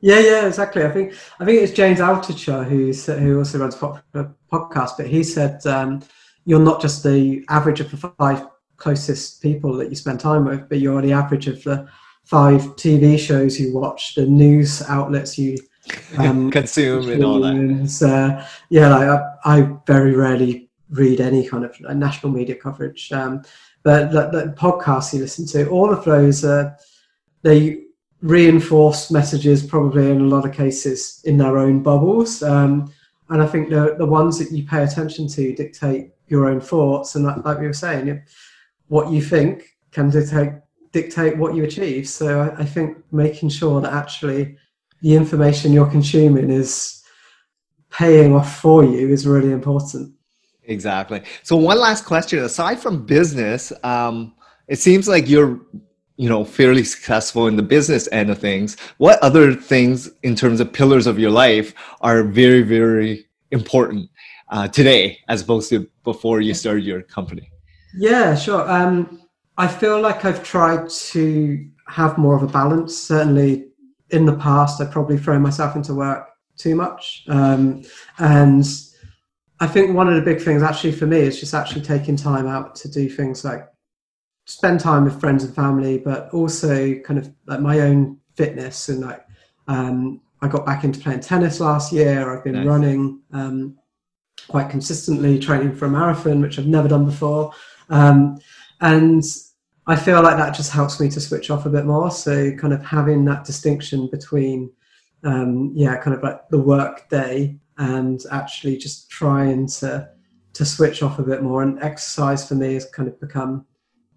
Yeah 0.00 0.20
yeah 0.20 0.46
exactly. 0.46 0.84
I 0.84 0.90
think 0.92 1.14
i 1.40 1.44
think 1.44 1.60
it's 1.60 1.72
james 1.72 1.98
altucher 1.98 2.64
who's 2.64 3.06
who 3.06 3.38
also 3.38 3.58
runs 3.58 3.74
a 3.74 4.30
podcast 4.52 4.92
but 4.96 5.08
he 5.08 5.24
said 5.24 5.66
um, 5.66 6.02
you're 6.44 6.60
not 6.60 6.80
just 6.80 7.02
the 7.02 7.44
average 7.48 7.80
of 7.80 7.90
the 7.90 7.96
five 7.96 8.46
closest 8.78 9.42
people 9.42 9.74
that 9.74 9.90
you 9.90 9.96
spend 9.96 10.20
time 10.20 10.44
with, 10.44 10.68
but 10.68 10.78
you're 10.80 11.02
the 11.02 11.12
average 11.12 11.48
of 11.48 11.62
the 11.64 11.86
five 12.24 12.62
TV 12.76 13.18
shows 13.18 13.60
you 13.60 13.74
watch, 13.74 14.14
the 14.14 14.26
news 14.26 14.82
outlets 14.88 15.38
you 15.38 15.58
um, 16.18 16.50
consume, 16.50 17.08
and 17.08 17.24
all 17.24 17.40
that. 17.40 18.02
Uh, 18.02 18.46
yeah, 18.68 18.88
like 18.88 19.08
I, 19.08 19.58
I, 19.58 19.76
very 19.86 20.14
rarely 20.14 20.68
read 20.90 21.20
any 21.20 21.46
kind 21.46 21.64
of 21.64 21.78
national 21.96 22.32
media 22.32 22.54
coverage. 22.54 23.10
Um, 23.12 23.42
but 23.82 24.12
the, 24.12 24.28
the, 24.28 24.54
podcasts 24.58 25.14
you 25.14 25.20
listen 25.20 25.46
to, 25.48 25.68
all 25.70 25.90
of 25.90 26.04
those, 26.04 26.44
uh, 26.44 26.74
they 27.42 27.84
reinforce 28.20 29.10
messages 29.10 29.62
probably 29.62 30.10
in 30.10 30.20
a 30.20 30.24
lot 30.24 30.44
of 30.44 30.52
cases 30.52 31.22
in 31.24 31.38
their 31.38 31.56
own 31.56 31.82
bubbles. 31.82 32.42
Um, 32.42 32.92
and 33.30 33.42
I 33.42 33.46
think 33.46 33.70
the, 33.70 33.94
the 33.96 34.06
ones 34.06 34.38
that 34.38 34.50
you 34.50 34.66
pay 34.66 34.82
attention 34.82 35.28
to 35.28 35.54
dictate 35.54 36.10
your 36.26 36.48
own 36.48 36.60
thoughts. 36.60 37.14
And 37.14 37.24
like, 37.24 37.44
like 37.44 37.58
we 37.60 37.66
were 37.66 37.72
saying, 37.72 38.08
what 38.88 39.10
you 39.12 39.22
think 39.22 39.64
can 39.92 40.10
dictate 40.10 40.52
dictate 40.92 41.36
what 41.36 41.54
you 41.54 41.64
achieve. 41.64 42.08
So 42.08 42.40
I, 42.40 42.62
I 42.62 42.64
think 42.64 42.98
making 43.12 43.50
sure 43.50 43.80
that 43.80 43.92
actually 43.92 44.56
the 45.02 45.14
information 45.14 45.72
you're 45.72 45.90
consuming 45.90 46.50
is 46.50 47.02
paying 47.90 48.34
off 48.34 48.60
for 48.60 48.84
you 48.84 49.08
is 49.08 49.26
really 49.26 49.52
important. 49.52 50.14
Exactly. 50.64 51.22
So 51.42 51.56
one 51.56 51.78
last 51.78 52.04
question: 52.04 52.40
aside 52.40 52.78
from 52.78 53.06
business, 53.06 53.72
um, 53.82 54.34
it 54.66 54.78
seems 54.78 55.08
like 55.08 55.28
you're, 55.28 55.60
you 56.16 56.28
know, 56.28 56.44
fairly 56.44 56.84
successful 56.84 57.46
in 57.46 57.56
the 57.56 57.62
business 57.62 58.08
end 58.12 58.30
of 58.30 58.38
things. 58.38 58.76
What 58.98 59.18
other 59.20 59.54
things, 59.54 60.10
in 60.22 60.34
terms 60.36 60.60
of 60.60 60.72
pillars 60.72 61.06
of 61.06 61.18
your 61.18 61.30
life, 61.30 61.74
are 62.02 62.22
very, 62.22 62.62
very 62.62 63.26
important 63.50 64.10
uh, 64.50 64.68
today, 64.68 65.18
as 65.28 65.42
opposed 65.42 65.70
to 65.70 65.88
before 66.04 66.40
you 66.42 66.52
started 66.52 66.84
your 66.84 67.02
company? 67.02 67.50
Yeah, 67.94 68.34
sure. 68.34 68.68
Um, 68.70 69.22
I 69.56 69.66
feel 69.66 70.00
like 70.00 70.24
I've 70.24 70.44
tried 70.44 70.88
to 70.88 71.68
have 71.88 72.18
more 72.18 72.36
of 72.36 72.42
a 72.42 72.46
balance. 72.46 72.96
Certainly, 72.96 73.68
in 74.10 74.24
the 74.24 74.36
past, 74.36 74.80
I 74.80 74.86
probably 74.86 75.18
thrown 75.18 75.42
myself 75.42 75.76
into 75.76 75.94
work 75.94 76.28
too 76.56 76.74
much, 76.74 77.24
um, 77.28 77.82
and 78.18 78.64
I 79.60 79.66
think 79.66 79.94
one 79.94 80.08
of 80.08 80.14
the 80.14 80.22
big 80.22 80.40
things 80.40 80.62
actually 80.62 80.92
for 80.92 81.06
me 81.06 81.18
is 81.18 81.40
just 81.40 81.54
actually 81.54 81.82
taking 81.82 82.16
time 82.16 82.46
out 82.46 82.74
to 82.76 82.88
do 82.88 83.08
things 83.08 83.44
like 83.44 83.68
spend 84.46 84.80
time 84.80 85.04
with 85.04 85.20
friends 85.20 85.44
and 85.44 85.54
family, 85.54 85.98
but 85.98 86.32
also 86.32 86.94
kind 87.00 87.18
of 87.18 87.32
like 87.46 87.60
my 87.60 87.80
own 87.80 88.18
fitness 88.34 88.88
and 88.88 89.00
like 89.00 89.24
um, 89.66 90.20
I 90.40 90.48
got 90.48 90.64
back 90.64 90.84
into 90.84 91.00
playing 91.00 91.20
tennis 91.20 91.60
last 91.60 91.92
year. 91.92 92.34
I've 92.34 92.44
been 92.44 92.54
nice. 92.54 92.66
running 92.66 93.20
um, 93.32 93.76
quite 94.48 94.70
consistently, 94.70 95.38
training 95.38 95.74
for 95.74 95.86
a 95.86 95.90
marathon, 95.90 96.40
which 96.40 96.58
I've 96.58 96.66
never 96.66 96.88
done 96.88 97.04
before, 97.04 97.52
um, 97.88 98.38
and 98.80 99.22
I 99.86 99.96
feel 99.96 100.22
like 100.22 100.36
that 100.36 100.54
just 100.54 100.72
helps 100.72 101.00
me 101.00 101.08
to 101.10 101.20
switch 101.20 101.50
off 101.50 101.66
a 101.66 101.70
bit 101.70 101.86
more. 101.86 102.10
So 102.10 102.52
kind 102.52 102.74
of 102.74 102.84
having 102.84 103.24
that 103.24 103.44
distinction 103.44 104.08
between 104.10 104.70
um, 105.24 105.72
yeah, 105.74 105.96
kind 105.96 106.14
of 106.14 106.22
like 106.22 106.48
the 106.50 106.58
work 106.58 107.08
day 107.08 107.58
and 107.78 108.20
actually 108.30 108.76
just 108.76 109.10
trying 109.10 109.66
to 109.66 110.08
to 110.54 110.64
switch 110.64 111.02
off 111.02 111.18
a 111.18 111.22
bit 111.22 111.42
more. 111.42 111.62
And 111.62 111.80
exercise 111.82 112.46
for 112.46 112.54
me 112.54 112.74
has 112.74 112.84
kind 112.90 113.08
of 113.08 113.18
become 113.20 113.64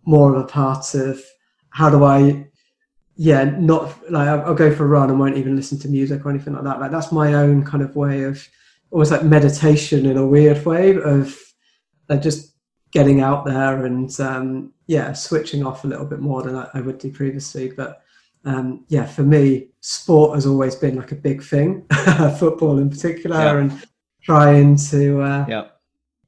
more 0.06 0.34
of 0.34 0.44
a 0.44 0.48
part 0.48 0.94
of 0.96 1.24
how 1.70 1.90
do 1.90 2.04
I, 2.04 2.48
yeah, 3.16 3.44
not 3.44 4.12
like 4.12 4.28
I'll, 4.28 4.56
go 4.56 4.74
for 4.74 4.86
a 4.86 4.88
run 4.88 5.10
and 5.10 5.20
won't 5.20 5.38
even 5.38 5.56
listen 5.56 5.78
to 5.80 5.88
music 5.88 6.26
or 6.26 6.30
anything 6.30 6.54
like 6.54 6.64
that. 6.64 6.80
Like 6.80 6.92
that's 6.92 7.12
my 7.12 7.36
own 7.36 7.64
kind 7.64 7.84
of 7.84 7.96
way 7.96 8.24
of 8.24 8.46
almost 8.90 9.12
like 9.12 9.24
meditation 9.24 10.06
in 10.06 10.18
a 10.18 10.26
weird 10.26 10.66
way 10.66 10.96
of 10.96 11.40
like 12.10 12.22
just 12.22 12.51
getting 12.92 13.22
out 13.22 13.46
there 13.46 13.86
and 13.86 14.20
um, 14.20 14.74
yeah, 14.88 15.14
switching 15.14 15.66
off 15.66 15.84
a 15.84 15.88
little 15.88 16.06
bit 16.06 16.20
more 16.20 16.44
than 16.44 16.56
I, 16.56 16.70
I 16.74 16.82
would 16.82 16.98
do 16.98 17.12
previously. 17.12 17.72
But 17.72 18.02
um, 18.46 18.86
yeah, 18.90 19.06
for 19.06 19.24
me, 19.24 19.70
sport 19.80 20.36
has 20.36 20.46
always 20.46 20.76
been 20.76 20.98
like 20.98 21.12
a 21.12 21.16
big 21.16 21.42
thing, 21.42 21.86
football 22.38 22.78
in 22.80 22.90
particular, 22.90 23.38
yeah. 23.38 23.58
and 23.58 23.88
trying 24.22 24.76
to 24.76 25.22
uh, 25.22 25.46
yeah. 25.48 25.68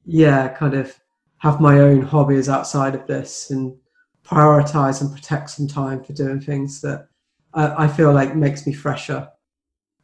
yeah, 0.06 0.48
kind 0.48 0.74
of 0.74 0.98
have 1.38 1.60
my 1.60 1.80
own 1.80 2.00
hobbies 2.00 2.48
outside 2.48 2.94
of 2.94 3.06
this 3.06 3.50
and 3.50 3.76
prioritize 4.24 5.02
and 5.02 5.14
protect 5.14 5.50
some 5.50 5.68
time 5.68 6.02
for 6.02 6.14
doing 6.14 6.40
things 6.40 6.80
that 6.80 7.08
I, 7.52 7.84
I 7.84 7.88
feel 7.88 8.12
like 8.12 8.34
makes 8.34 8.66
me 8.66 8.72
fresher 8.72 9.28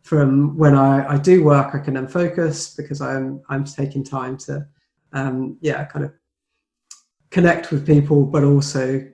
from 0.03 0.57
when 0.59 0.75
I, 0.75 1.15
I 1.15 1.17
do 1.17 1.43
work. 1.43 1.75
I 1.75 1.79
can 1.79 1.95
then 1.95 2.09
focus 2.09 2.75
because 2.75 3.01
I'm 3.01 3.41
I'm 3.49 3.65
taking 3.65 4.05
time 4.05 4.37
to 4.39 4.67
um, 5.13 5.57
yeah, 5.61 5.85
kind 5.85 6.05
of 6.05 6.13
connect 7.31 7.71
with 7.71 7.87
people, 7.87 8.25
but 8.25 8.45
also 8.45 9.07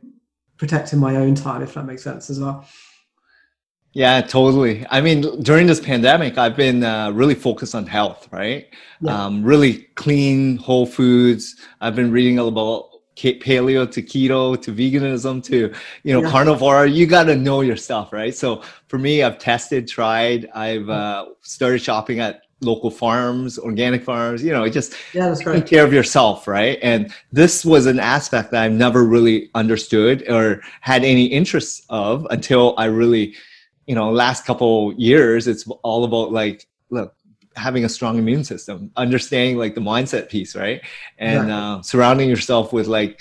protecting 0.57 0.99
my 0.99 1.17
own 1.17 1.35
time, 1.35 1.63
if 1.63 1.75
that 1.75 1.85
makes 1.85 2.03
sense 2.03 2.31
as 2.31 2.41
well. 2.41 2.67
Yeah, 3.93 4.21
totally. 4.21 4.85
I 4.91 5.01
mean, 5.01 5.43
during 5.43 5.67
this 5.67 5.81
pandemic, 5.81 6.37
I've 6.37 6.57
been 6.57 6.85
uh, 6.85 7.13
really 7.13 7.35
focused 7.35 7.75
on 7.75 7.87
health, 7.87 8.29
right? 8.31 8.67
Yeah. 9.01 9.25
Um, 9.25 9.43
really 9.43 9.85
clean, 9.95 10.59
whole 10.59 10.85
foods. 10.85 11.57
I've 11.81 11.97
been 11.97 12.11
reading 12.11 12.39
about 12.39 12.91
paleo 13.17 13.91
to 13.91 14.03
keto 14.03 14.61
to 14.61 14.73
veganism 14.73 15.43
to 15.43 15.73
you 16.03 16.13
know 16.13 16.23
yeah. 16.23 16.31
carnivore 16.31 16.85
you 16.85 17.07
got 17.07 17.25
to 17.25 17.35
know 17.35 17.63
your 17.63 17.75
stuff 17.75 18.13
right 18.13 18.35
so 18.35 18.63
for 18.89 18.99
me 18.99 19.23
i've 19.23 19.39
tested 19.39 19.89
tried 19.89 20.47
i've 20.55 20.87
uh, 20.91 21.25
started 21.41 21.79
shopping 21.79 22.21
at 22.21 22.43
local 22.63 22.91
farms 22.91 23.59
organic 23.59 24.03
farms 24.03 24.43
you 24.43 24.51
know 24.51 24.67
just 24.69 24.95
yeah, 25.13 25.35
taking 25.35 25.63
care 25.63 25.85
of 25.85 25.93
yourself 25.93 26.49
right? 26.49 26.79
And 26.83 27.13
this 27.31 27.65
was 27.65 27.85
an 27.87 28.01
aspect 28.01 28.51
that 28.53 28.63
i've 28.63 28.73
never 28.73 29.05
really 29.05 29.51
understood 29.55 30.27
or 30.29 30.63
had 30.81 31.05
any 31.05 31.27
interest 31.27 31.85
of 31.91 32.27
until 32.31 32.75
i 32.79 32.87
really 32.87 33.35
you 33.87 33.95
know 33.95 34.11
last 34.11 34.47
couple 34.47 34.95
years 34.95 35.47
it's 35.47 35.69
all 35.83 36.05
about 36.05 36.33
like 36.33 36.67
look 36.89 37.15
having 37.57 37.85
a 37.85 37.89
strong 37.89 38.19
immune 38.19 38.45
system 38.45 38.91
understanding 38.97 39.57
like 39.57 39.75
the 39.75 39.81
mindset 39.81 40.29
piece 40.29 40.55
right? 40.55 40.83
And 41.19 41.51
uh, 41.51 41.83
surrounding 41.83 42.29
yourself 42.29 42.73
with 42.73 42.87
like 42.87 43.21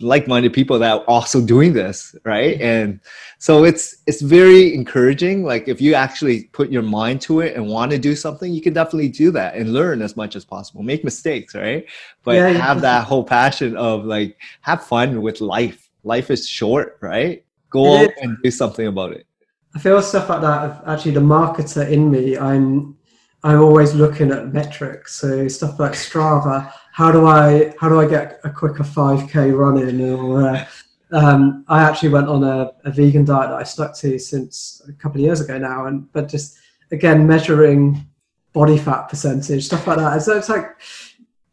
like-minded 0.00 0.52
people 0.52 0.78
that 0.78 0.92
are 0.92 1.04
also 1.04 1.44
doing 1.44 1.72
this 1.72 2.14
right 2.24 2.54
mm-hmm. 2.54 2.62
and 2.62 3.00
so 3.38 3.64
it's 3.64 3.98
it's 4.06 4.20
very 4.20 4.74
encouraging 4.74 5.44
like 5.44 5.68
if 5.68 5.80
you 5.80 5.94
actually 5.94 6.44
put 6.52 6.70
your 6.70 6.82
mind 6.82 7.20
to 7.20 7.40
it 7.40 7.56
and 7.56 7.66
want 7.66 7.90
to 7.90 7.98
do 7.98 8.14
something 8.14 8.52
you 8.52 8.62
can 8.62 8.72
definitely 8.72 9.08
do 9.08 9.30
that 9.30 9.54
and 9.54 9.72
learn 9.72 10.02
as 10.02 10.16
much 10.16 10.36
as 10.36 10.44
possible 10.44 10.82
make 10.82 11.04
mistakes 11.04 11.54
right 11.54 11.86
but 12.24 12.36
yeah, 12.36 12.48
have 12.48 12.78
yeah. 12.78 12.82
that 12.82 13.04
whole 13.04 13.24
passion 13.24 13.76
of 13.76 14.04
like 14.04 14.36
have 14.60 14.84
fun 14.84 15.20
with 15.22 15.40
life 15.40 15.90
life 16.04 16.30
is 16.30 16.48
short 16.48 16.98
right 17.00 17.44
go 17.70 17.96
out 17.96 18.10
and 18.20 18.36
do 18.42 18.50
something 18.50 18.86
about 18.86 19.12
it 19.12 19.26
I 19.74 19.78
feel 19.78 20.00
stuff 20.02 20.28
like 20.28 20.42
that. 20.42 20.82
Actually, 20.86 21.12
the 21.12 21.20
marketer 21.20 21.88
in 21.90 22.10
me, 22.10 22.36
I'm 22.36 22.96
I'm 23.42 23.60
always 23.60 23.94
looking 23.94 24.30
at 24.30 24.52
metrics. 24.52 25.14
So 25.14 25.48
stuff 25.48 25.78
like 25.78 25.92
Strava. 25.92 26.72
How 26.92 27.10
do 27.10 27.26
I 27.26 27.74
how 27.80 27.88
do 27.88 27.98
I 27.98 28.06
get 28.06 28.40
a 28.44 28.50
quicker 28.50 28.84
5k 28.84 29.56
running? 29.56 30.00
Or 30.12 30.46
uh, 30.46 30.66
um, 31.12 31.64
I 31.68 31.82
actually 31.82 32.10
went 32.10 32.28
on 32.28 32.44
a, 32.44 32.72
a, 32.84 32.90
vegan 32.90 33.24
diet 33.24 33.50
that 33.50 33.58
I 33.58 33.62
stuck 33.62 33.96
to 33.98 34.18
since 34.18 34.82
a 34.88 34.92
couple 34.92 35.20
of 35.20 35.24
years 35.24 35.40
ago 35.40 35.58
now, 35.58 35.86
and 35.86 36.10
but 36.12 36.28
just 36.28 36.58
again 36.90 37.26
measuring 37.26 38.06
body 38.52 38.76
fat 38.78 39.08
percentage, 39.08 39.64
stuff 39.64 39.86
like 39.86 39.98
that. 39.98 40.22
So 40.22 40.36
it's 40.36 40.48
like 40.48 40.66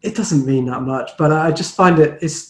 it 0.02 0.16
doesn't 0.16 0.46
mean 0.46 0.66
that 0.66 0.82
much, 0.82 1.12
but 1.18 1.32
I 1.32 1.52
just 1.52 1.76
find 1.76 2.00
it 2.00 2.20
it's 2.22 2.49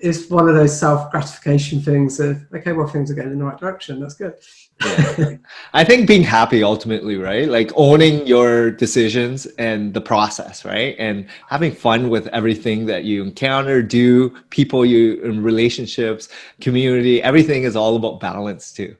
it's 0.00 0.30
one 0.30 0.48
of 0.48 0.54
those 0.54 0.78
self 0.78 1.10
gratification 1.10 1.80
things 1.80 2.20
of 2.20 2.40
okay, 2.54 2.72
well 2.72 2.86
things 2.86 3.10
are 3.10 3.14
going 3.14 3.30
in 3.30 3.38
the 3.38 3.44
right 3.44 3.58
direction. 3.58 4.00
That's 4.00 4.14
good 4.14 4.34
yeah. 4.80 5.36
I 5.72 5.84
think 5.84 6.08
being 6.08 6.22
happy 6.22 6.62
ultimately, 6.62 7.16
right? 7.16 7.48
Like 7.48 7.70
owning 7.74 8.26
your 8.26 8.70
decisions 8.70 9.46
and 9.58 9.92
the 9.92 10.00
process, 10.00 10.64
right? 10.64 10.96
And 10.98 11.26
having 11.48 11.72
fun 11.72 12.08
with 12.08 12.26
everything 12.28 12.86
that 12.86 13.04
you 13.04 13.22
encounter, 13.22 13.82
do, 13.82 14.30
people 14.50 14.84
you 14.84 15.20
in 15.22 15.42
relationships, 15.42 16.28
community, 16.60 17.22
everything 17.22 17.64
is 17.64 17.76
all 17.76 17.96
about 17.96 18.20
balance 18.20 18.72
too. 18.72 18.96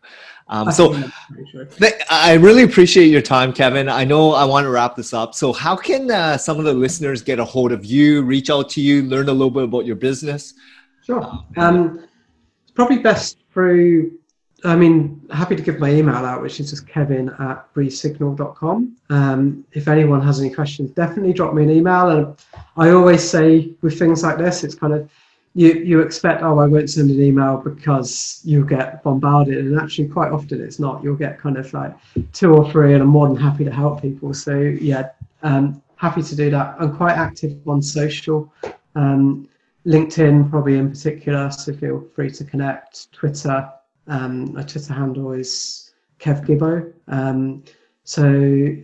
Um, 0.48 0.72
so 0.72 0.92
th- 1.78 1.94
I 2.11 2.34
really 2.34 2.64
appreciate 2.64 3.07
your 3.07 3.22
time, 3.22 3.53
Kevin. 3.53 3.88
I 3.88 4.05
know 4.05 4.32
I 4.32 4.44
want 4.44 4.64
to 4.64 4.70
wrap 4.70 4.96
this 4.96 5.14
up. 5.14 5.32
So 5.32 5.53
how 5.53 5.76
can 5.76 6.11
uh, 6.11 6.36
some 6.36 6.59
of 6.59 6.64
the 6.64 6.74
listeners 6.74 7.22
get 7.22 7.38
a 7.38 7.44
hold 7.44 7.70
of 7.70 7.84
you, 7.84 8.22
reach 8.22 8.51
out 8.51 8.68
to 8.70 8.80
you, 8.80 9.05
learn 9.05 9.28
a 9.28 9.32
little 9.32 9.53
bit 9.53 9.62
about 9.62 9.86
your 9.86 9.94
business? 9.94 10.55
Sure. 11.05 11.44
Um, 11.57 12.07
it's 12.62 12.72
probably 12.72 12.98
best 12.98 13.38
through 13.53 14.18
I 14.64 14.76
mean, 14.76 15.22
happy 15.30 15.57
to 15.57 15.62
give 15.62 15.78
my 15.78 15.90
email 15.90 16.16
out, 16.16 16.42
which 16.42 16.61
is 16.61 16.70
just 16.70 16.86
kevin 16.86 17.30
at 17.30 17.72
resignal.com. 17.74 18.96
Um, 19.09 19.64
if 19.72 19.88
anyone 19.88 20.20
has 20.22 20.40
any 20.40 20.51
questions, 20.51 20.90
definitely 20.90 21.32
drop 21.32 21.55
me 21.55 21.62
an 21.62 21.70
email. 21.70 22.11
And 22.11 22.36
I 22.76 22.90
always 22.90 23.28
say 23.28 23.72
with 23.80 23.98
things 23.98 24.22
like 24.22 24.38
this, 24.38 24.62
it's 24.62 24.74
kind 24.74 24.92
of, 24.92 25.11
you, 25.55 25.72
you 25.72 26.01
expect, 26.01 26.42
oh, 26.42 26.59
I 26.59 26.66
won't 26.66 26.90
send 26.90 27.11
an 27.11 27.20
email 27.20 27.57
because 27.57 28.40
you'll 28.44 28.66
get 28.66 29.03
bombarded. 29.03 29.59
And 29.64 29.80
actually, 29.80 30.09
quite 30.09 30.30
often 30.30 30.61
it's 30.61 30.78
not. 30.78 31.03
You'll 31.03 31.16
get 31.16 31.38
kind 31.38 31.57
of 31.57 31.72
like 31.72 31.96
two 32.32 32.55
or 32.55 32.70
three, 32.70 32.92
and 32.92 33.03
I'm 33.03 33.09
more 33.09 33.28
than 33.28 33.36
happy 33.36 33.64
to 33.64 33.72
help 33.72 34.03
people. 34.03 34.34
So, 34.34 34.59
yeah, 34.59 35.09
um, 35.42 35.82
happy 35.96 36.22
to 36.22 36.36
do 36.36 36.51
that. 36.51 36.76
I'm 36.78 36.94
quite 36.94 37.16
active 37.16 37.57
on 37.66 37.80
social. 37.80 38.53
Um, 38.94 39.48
LinkedIn, 39.87 40.51
probably 40.51 40.76
in 40.76 40.91
particular, 40.91 41.51
so 41.51 41.72
feel 41.72 42.07
free 42.14 42.31
to 42.31 42.45
connect. 42.45 43.12
Twitter, 43.12 43.70
um, 44.07 44.53
my 44.53 44.62
Twitter 44.62 44.93
handle 44.93 45.33
is 45.33 45.93
Kev 46.18 46.45
Gibbo. 46.45 46.93
Um, 47.09 47.64
so 48.05 48.31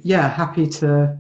yeah, 0.03 0.29
happy 0.29 0.67
to 0.67 1.19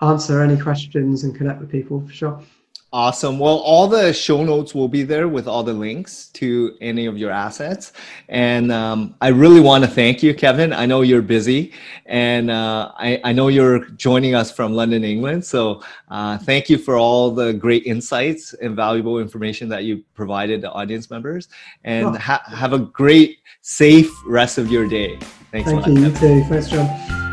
answer 0.00 0.40
any 0.42 0.56
questions 0.56 1.24
and 1.24 1.34
connect 1.34 1.60
with 1.60 1.70
people 1.70 2.00
for 2.00 2.12
sure. 2.12 2.42
Awesome. 2.90 3.38
Well, 3.38 3.58
all 3.58 3.86
the 3.86 4.14
show 4.14 4.42
notes 4.42 4.74
will 4.74 4.88
be 4.88 5.02
there 5.02 5.28
with 5.28 5.46
all 5.46 5.62
the 5.62 5.74
links 5.74 6.28
to 6.28 6.74
any 6.80 7.04
of 7.04 7.18
your 7.18 7.30
assets. 7.30 7.92
And 8.30 8.72
um, 8.72 9.14
I 9.20 9.28
really 9.28 9.60
want 9.60 9.84
to 9.84 9.90
thank 9.90 10.22
you, 10.22 10.32
Kevin. 10.32 10.72
I 10.72 10.86
know 10.86 11.02
you're 11.02 11.20
busy 11.20 11.74
and 12.06 12.50
uh, 12.50 12.92
I, 12.96 13.20
I, 13.24 13.32
know 13.32 13.48
you're 13.48 13.84
joining 13.90 14.34
us 14.34 14.50
from 14.50 14.72
London, 14.72 15.04
England. 15.04 15.44
So 15.44 15.82
uh, 16.10 16.38
thank 16.38 16.70
you 16.70 16.78
for 16.78 16.96
all 16.96 17.30
the 17.30 17.52
great 17.52 17.84
insights 17.84 18.54
and 18.54 18.74
valuable 18.74 19.18
information 19.18 19.68
that 19.68 19.84
you 19.84 20.02
provided 20.14 20.62
the 20.62 20.70
audience 20.72 21.10
members. 21.10 21.48
And 21.84 22.06
oh. 22.06 22.12
ha- 22.14 22.42
have 22.46 22.72
a 22.72 22.78
great, 22.78 23.40
safe 23.60 24.10
rest 24.26 24.56
of 24.56 24.70
your 24.70 24.88
day. 24.88 25.18
Thanks 25.52 25.70
Thank 25.70 25.86
you. 25.86 25.92
You 25.92 26.10
too. 26.12 26.44
Thanks, 26.44 26.70
John. 26.70 27.27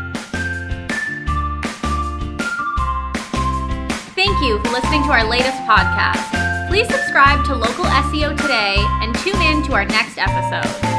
Listening 4.76 5.02
to 5.04 5.08
our 5.08 5.24
latest 5.24 5.56
podcast. 5.62 6.68
Please 6.68 6.86
subscribe 6.86 7.42
to 7.46 7.54
Local 7.54 7.86
SEO 7.86 8.36
today 8.36 8.76
and 9.00 9.14
tune 9.20 9.40
in 9.40 9.62
to 9.62 9.72
our 9.72 9.86
next 9.86 10.18
episode. 10.18 10.95